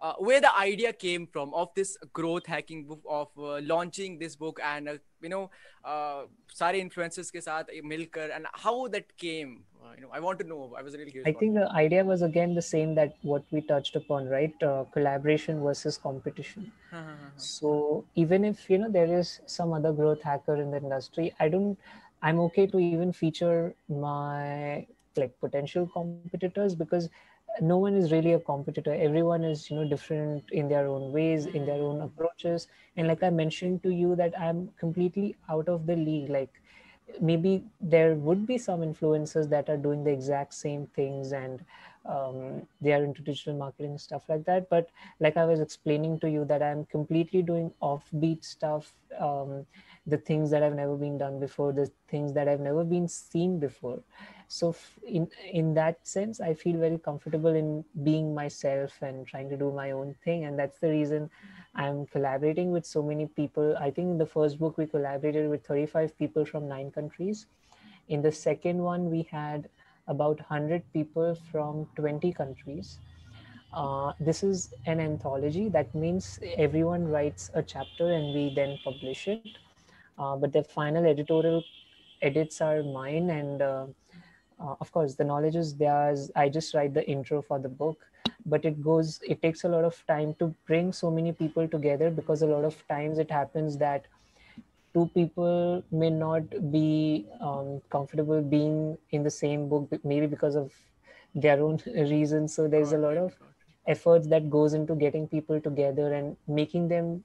uh, 0.00 0.14
where 0.18 0.40
the 0.40 0.56
idea 0.58 0.92
came 0.92 1.26
from 1.26 1.52
of 1.54 1.68
this 1.74 1.96
growth 2.12 2.46
hacking 2.46 2.84
book 2.86 3.02
of 3.08 3.28
uh, 3.38 3.60
launching 3.60 4.18
this 4.18 4.36
book 4.36 4.60
and 4.64 4.88
uh, 4.88 4.94
you 5.22 5.28
know 5.28 5.50
uh, 5.84 6.22
sare 6.60 6.74
influencers 6.82 7.32
ke 7.36 7.42
sath 7.48 7.72
milkar 7.94 8.28
and 8.36 8.46
how 8.66 8.76
that 8.96 9.16
came 9.24 9.54
uh, 9.82 9.92
you 9.96 10.02
know 10.02 10.10
i 10.12 10.20
want 10.20 10.38
to 10.38 10.46
know. 10.52 10.74
I 10.78 10.82
was 10.82 10.96
really 10.96 11.10
curious 11.10 11.28
i 11.30 11.38
think 11.40 11.54
the 11.54 11.68
idea 11.82 12.04
was 12.12 12.22
again 12.22 12.54
the 12.54 12.66
same 12.70 12.94
that 13.00 13.16
what 13.22 13.44
we 13.50 13.60
touched 13.72 13.96
upon 13.96 14.28
right? 14.28 14.62
Uh, 14.62 14.84
collaboration 14.98 15.62
versus 15.62 15.98
competition. 15.98 16.70
So 17.42 18.04
even 18.22 18.44
if 18.44 18.68
you 18.70 18.78
know 18.78 18.90
there 18.90 19.12
is 19.18 19.40
some 19.46 19.72
other 19.72 19.92
growth 19.92 20.22
hacker 20.22 20.56
in 20.62 20.70
the 20.70 20.78
industry 20.78 21.32
i 21.44 21.48
don't 21.48 21.78
i'm 22.22 22.40
okay 22.46 22.66
to 22.72 22.80
even 22.86 23.12
feature 23.18 23.74
my 23.88 24.86
like 25.16 25.32
potential 25.44 25.86
competitors 25.94 26.74
because 26.74 27.08
no 27.60 27.78
one 27.78 27.94
is 27.94 28.12
really 28.12 28.32
a 28.32 28.40
competitor. 28.40 28.94
Everyone 28.94 29.44
is 29.44 29.70
you 29.70 29.76
know 29.76 29.88
different 29.88 30.44
in 30.50 30.68
their 30.68 30.86
own 30.86 31.12
ways 31.12 31.46
in 31.46 31.66
their 31.66 31.82
own 31.82 32.00
approaches. 32.02 32.68
And 32.96 33.08
like 33.08 33.22
i 33.22 33.30
mentioned 33.30 33.82
to 33.84 33.90
you 33.90 34.14
that 34.16 34.38
i'm 34.38 34.68
completely 34.78 35.36
out 35.48 35.68
of 35.68 35.86
the 35.86 35.96
league. 35.96 36.30
Like 36.30 36.60
maybe 37.20 37.64
there 37.80 38.14
would 38.14 38.46
be 38.46 38.56
some 38.58 38.80
influencers 38.80 39.48
that 39.50 39.68
are 39.68 39.76
doing 39.76 40.04
the 40.04 40.10
exact 40.12 40.54
same 40.54 40.86
things 40.94 41.32
and 41.32 41.64
um, 42.06 42.62
they 42.80 42.92
are 42.92 43.04
into 43.04 43.20
digital 43.22 43.54
marketing 43.54 43.98
stuff 43.98 44.22
like 44.28 44.44
that. 44.46 44.68
But 44.70 44.88
like 45.20 45.36
i 45.36 45.44
was 45.44 45.60
explaining 45.60 46.18
to 46.20 46.30
you 46.30 46.44
that 46.46 46.62
i'm 46.62 46.84
completely 46.86 47.42
doing 47.42 47.70
offbeat 47.82 48.44
stuff 48.44 48.92
um, 49.18 49.66
the 50.06 50.16
things 50.18 50.50
that 50.50 50.62
have 50.62 50.74
never 50.74 50.96
been 50.96 51.18
done 51.18 51.38
before 51.40 51.72
the 51.72 51.90
things 52.08 52.32
that 52.34 52.48
i've 52.48 52.60
never 52.60 52.84
been 52.84 53.06
seen 53.08 53.58
before 53.58 54.00
so 54.50 54.74
in 55.18 55.28
in 55.60 55.74
that 55.74 56.06
sense 56.12 56.40
i 56.40 56.52
feel 56.62 56.78
very 56.84 56.98
comfortable 57.06 57.54
in 57.62 57.84
being 58.08 58.34
myself 58.34 59.00
and 59.02 59.26
trying 59.26 59.48
to 59.50 59.56
do 59.56 59.70
my 59.72 59.92
own 59.92 60.14
thing. 60.24 60.44
And 60.44 60.58
that's 60.58 60.78
the 60.80 60.90
reason 60.90 61.30
i'm 61.74 62.06
collaborating 62.06 62.72
with 62.72 62.86
so 62.86 63.02
many 63.02 63.26
people. 63.26 63.76
I 63.78 63.90
think 63.90 64.10
in 64.10 64.18
the 64.18 64.26
first 64.26 64.58
book 64.58 64.78
we 64.78 64.86
collaborated 64.86 65.48
with 65.50 65.66
35 65.66 66.18
people 66.18 66.44
from 66.44 66.68
nine 66.68 66.90
countries. 66.90 67.46
In 68.08 68.22
the 68.22 68.32
second 68.32 68.82
one 68.82 69.10
we 69.10 69.22
had 69.30 69.68
about 70.08 70.38
100 70.40 70.82
people 70.92 71.34
from 71.50 71.86
20 71.96 72.32
countries. 72.32 72.98
Uh, 73.72 74.12
this 74.20 74.42
is 74.42 74.74
an 74.86 75.00
anthology. 75.00 75.68
That 75.68 75.94
means 75.94 76.38
everyone 76.56 77.08
writes 77.08 77.50
a 77.54 77.62
chapter 77.62 78.10
and 78.10 78.34
we 78.34 78.54
then 78.54 78.78
publish 78.84 79.28
it. 79.28 79.46
Uh, 80.08 80.26
but 80.26 80.42
the 80.44 80.54
final 80.54 80.96
editorial 80.98 81.62
edits 82.20 82.60
are 82.60 82.82
mine 82.82 83.30
and 83.30 83.62
uh, 83.62 83.86
uh, 84.60 84.74
of 84.80 84.92
course 84.92 85.14
the 85.14 85.24
knowledge 85.24 85.56
is 85.56 85.76
theirs. 85.76 86.30
I 86.36 86.48
just 86.48 86.74
write 86.74 86.94
the 86.94 87.08
intro 87.08 87.42
for 87.42 87.58
the 87.58 87.68
book 87.68 88.06
but 88.46 88.64
it 88.64 88.82
goes 88.82 89.20
it 89.28 89.42
takes 89.42 89.64
a 89.64 89.68
lot 89.68 89.84
of 89.84 90.02
time 90.06 90.34
to 90.38 90.54
bring 90.66 90.92
so 90.92 91.10
many 91.10 91.32
people 91.32 91.68
together 91.68 92.10
because 92.10 92.42
a 92.42 92.46
lot 92.46 92.64
of 92.64 92.76
times 92.88 93.18
it 93.18 93.30
happens 93.30 93.76
that 93.78 94.06
two 94.94 95.08
people 95.14 95.82
may 95.90 96.10
not 96.10 96.42
be 96.72 97.26
um, 97.40 97.80
comfortable 97.90 98.42
being 98.42 98.96
in 99.10 99.22
the 99.22 99.30
same 99.30 99.68
book 99.68 99.88
maybe 100.04 100.26
because 100.26 100.56
of 100.56 100.72
their 101.34 101.62
own 101.62 101.78
reasons. 101.86 102.54
So 102.54 102.66
there's 102.66 102.92
a 102.92 102.98
lot 102.98 103.16
of 103.16 103.34
efforts 103.86 104.26
that 104.28 104.50
goes 104.50 104.74
into 104.74 104.94
getting 104.94 105.28
people 105.28 105.60
together 105.60 106.12
and 106.12 106.36
making 106.48 106.88
them 106.88 107.24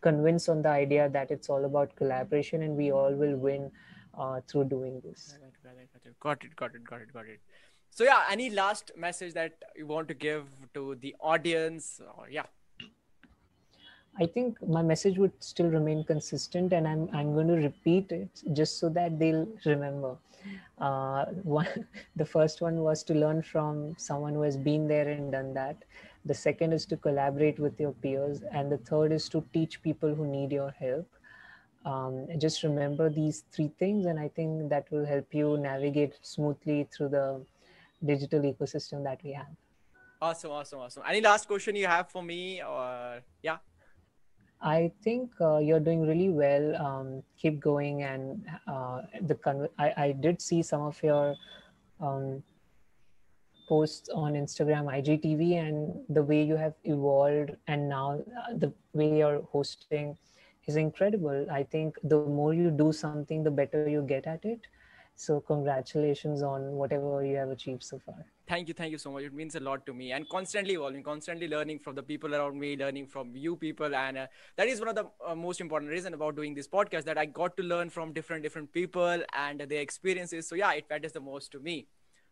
convinced 0.00 0.48
on 0.48 0.62
the 0.62 0.68
idea 0.68 1.08
that 1.08 1.30
it's 1.30 1.48
all 1.48 1.64
about 1.64 1.94
collaboration 1.96 2.62
and 2.62 2.76
we 2.76 2.92
all 2.92 3.14
will 3.14 3.36
win 3.36 3.70
uh, 4.18 4.40
through 4.46 4.64
doing 4.64 5.00
this 5.04 5.38
got 6.20 6.44
it 6.44 6.56
got 6.56 6.74
it 6.74 6.84
got 6.84 7.00
it 7.00 7.12
got 7.12 7.26
it. 7.26 7.40
So 7.90 8.04
yeah 8.04 8.24
any 8.30 8.50
last 8.50 8.92
message 8.96 9.34
that 9.34 9.52
you 9.76 9.86
want 9.86 10.08
to 10.08 10.14
give 10.14 10.46
to 10.74 10.96
the 11.00 11.14
audience? 11.20 12.00
Or 12.16 12.28
yeah. 12.30 12.46
I 14.18 14.26
think 14.26 14.58
my 14.66 14.82
message 14.82 15.18
would 15.18 15.32
still 15.40 15.68
remain 15.68 16.04
consistent, 16.04 16.72
and 16.72 16.86
I'm 16.86 17.08
I'm 17.12 17.32
going 17.34 17.48
to 17.48 17.54
repeat 17.54 18.12
it 18.12 18.42
just 18.52 18.78
so 18.78 18.88
that 18.90 19.18
they'll 19.18 19.48
remember. 19.64 20.16
Uh, 20.78 21.24
one, 21.42 21.86
the 22.16 22.24
first 22.24 22.60
one 22.60 22.76
was 22.82 23.02
to 23.04 23.14
learn 23.14 23.42
from 23.42 23.94
someone 23.96 24.34
who 24.34 24.42
has 24.42 24.56
been 24.56 24.86
there 24.86 25.08
and 25.08 25.32
done 25.32 25.52
that. 25.54 25.84
The 26.26 26.34
second 26.34 26.72
is 26.72 26.86
to 26.86 26.96
collaborate 26.96 27.58
with 27.58 27.80
your 27.80 27.92
peers, 27.92 28.42
and 28.52 28.70
the 28.70 28.78
third 28.78 29.12
is 29.12 29.28
to 29.30 29.44
teach 29.52 29.82
people 29.82 30.14
who 30.14 30.26
need 30.26 30.52
your 30.52 30.70
help 30.70 31.08
um, 31.84 32.26
just 32.38 32.62
remember 32.62 33.10
these 33.10 33.44
three 33.52 33.70
things 33.78 34.06
and 34.06 34.18
i 34.18 34.28
think 34.28 34.70
that 34.70 34.90
will 34.90 35.04
help 35.04 35.34
you 35.34 35.56
navigate 35.58 36.14
smoothly 36.22 36.88
through 36.90 37.08
the 37.08 37.44
digital 38.04 38.40
ecosystem 38.40 39.02
that 39.04 39.20
we 39.24 39.32
have. 39.32 39.52
Awesome 40.20 40.50
awesome 40.50 40.80
awesome. 40.80 41.02
Any 41.08 41.20
last 41.20 41.46
question 41.46 41.76
you 41.76 41.86
have 41.86 42.10
for 42.10 42.22
me 42.22 42.62
or 42.62 43.20
yeah? 43.42 43.58
I 44.62 44.90
think 45.02 45.30
uh, 45.40 45.58
you're 45.58 45.80
doing 45.80 46.06
really 46.06 46.30
well. 46.30 46.76
Um, 46.76 47.22
keep 47.36 47.60
going, 47.60 48.02
and 48.02 48.46
uh, 48.66 49.02
the 49.20 49.34
con- 49.34 49.68
I, 49.78 49.92
I 49.96 50.12
did 50.12 50.40
see 50.40 50.62
some 50.62 50.80
of 50.80 51.02
your 51.02 51.34
um, 52.00 52.42
posts 53.68 54.08
on 54.14 54.32
Instagram, 54.32 54.84
IGTV, 54.86 55.60
and 55.60 56.00
the 56.08 56.22
way 56.22 56.42
you 56.42 56.56
have 56.56 56.72
evolved, 56.84 57.50
and 57.66 57.90
now 57.90 58.22
uh, 58.22 58.56
the 58.56 58.72
way 58.94 59.18
you're 59.18 59.42
hosting 59.52 60.16
is 60.65 60.75
incredible. 60.75 61.45
I 61.51 61.63
think 61.63 61.97
the 62.03 62.17
more 62.17 62.53
you 62.53 62.71
do 62.71 62.91
something, 62.91 63.43
the 63.43 63.51
better 63.51 63.87
you 63.89 64.01
get 64.01 64.27
at 64.27 64.45
it. 64.45 64.67
So, 65.15 65.41
congratulations 65.41 66.41
on 66.41 66.71
whatever 66.81 67.25
you 67.25 67.35
have 67.35 67.49
achieved 67.49 67.83
so 67.83 67.99
far. 67.99 68.25
Thank 68.47 68.69
you, 68.69 68.73
thank 68.73 68.91
you 68.93 68.97
so 68.97 69.11
much. 69.11 69.23
It 69.23 69.33
means 69.33 69.55
a 69.55 69.59
lot 69.59 69.85
to 69.85 69.93
me, 69.93 70.13
and 70.13 70.27
constantly 70.29 70.75
evolving, 70.75 71.03
constantly 71.03 71.49
learning 71.49 71.79
from 71.79 71.95
the 71.95 72.01
people 72.01 72.33
around 72.33 72.57
me, 72.57 72.77
learning 72.77 73.07
from 73.07 73.35
you 73.35 73.57
people, 73.57 73.93
and 73.93 74.17
uh, 74.17 74.27
that 74.55 74.67
is 74.67 74.79
one 74.79 74.87
of 74.87 74.95
the 74.95 75.03
uh, 75.27 75.35
most 75.35 75.59
important 75.59 75.91
reason 75.91 76.13
about 76.13 76.37
doing 76.37 76.55
this 76.55 76.69
podcast 76.69 77.03
that 77.03 77.17
I 77.17 77.25
got 77.25 77.57
to 77.57 77.63
learn 77.63 77.89
from 77.89 78.13
different 78.13 78.43
different 78.43 78.71
people 78.71 79.21
and 79.33 79.59
their 79.59 79.81
experiences. 79.81 80.47
So 80.47 80.55
yeah, 80.55 80.71
it 80.73 80.85
matters 80.89 81.11
the 81.11 81.19
most 81.19 81.51
to 81.51 81.59
me. 81.59 81.87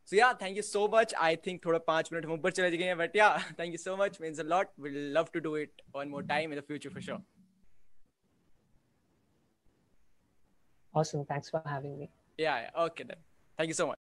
So 0.06 0.16
yeah, 0.16 0.34
thank 0.34 0.56
you 0.56 0.62
so 0.62 0.88
much. 0.88 1.14
I 1.20 1.36
think 1.36 1.64
थोड़ा 1.66 1.80
पाँच 1.88 2.14
minute 2.14 2.26
हम 2.26 2.32
ऊपर 2.40 2.52
चले 2.52 2.72
जाएंगे, 2.72 2.96
but 3.04 3.20
yeah, 3.22 3.50
thank 3.58 3.74
you 3.74 3.84
so 3.86 3.98
much. 3.98 4.22
Means 4.22 4.40
a 4.40 4.48
lot. 4.56 4.72
We'll 4.78 5.12
love 5.20 5.34
to 5.34 5.42
do 5.42 5.56
it 5.56 5.86
one 5.92 6.10
more 6.10 6.24
time 6.24 6.54
in 6.54 6.56
the 6.56 6.68
future 6.72 6.90
for 6.90 7.02
sure. 7.02 7.22
Awesome. 10.95 11.25
Thanks 11.25 11.51
for 11.51 11.63
having 11.65 11.99
me. 11.99 12.11
Yeah. 12.39 12.69
Okay 12.79 13.05
then. 13.05 13.17
Thank 13.57 13.69
you 13.69 13.75
so 13.75 13.87
much. 13.87 13.99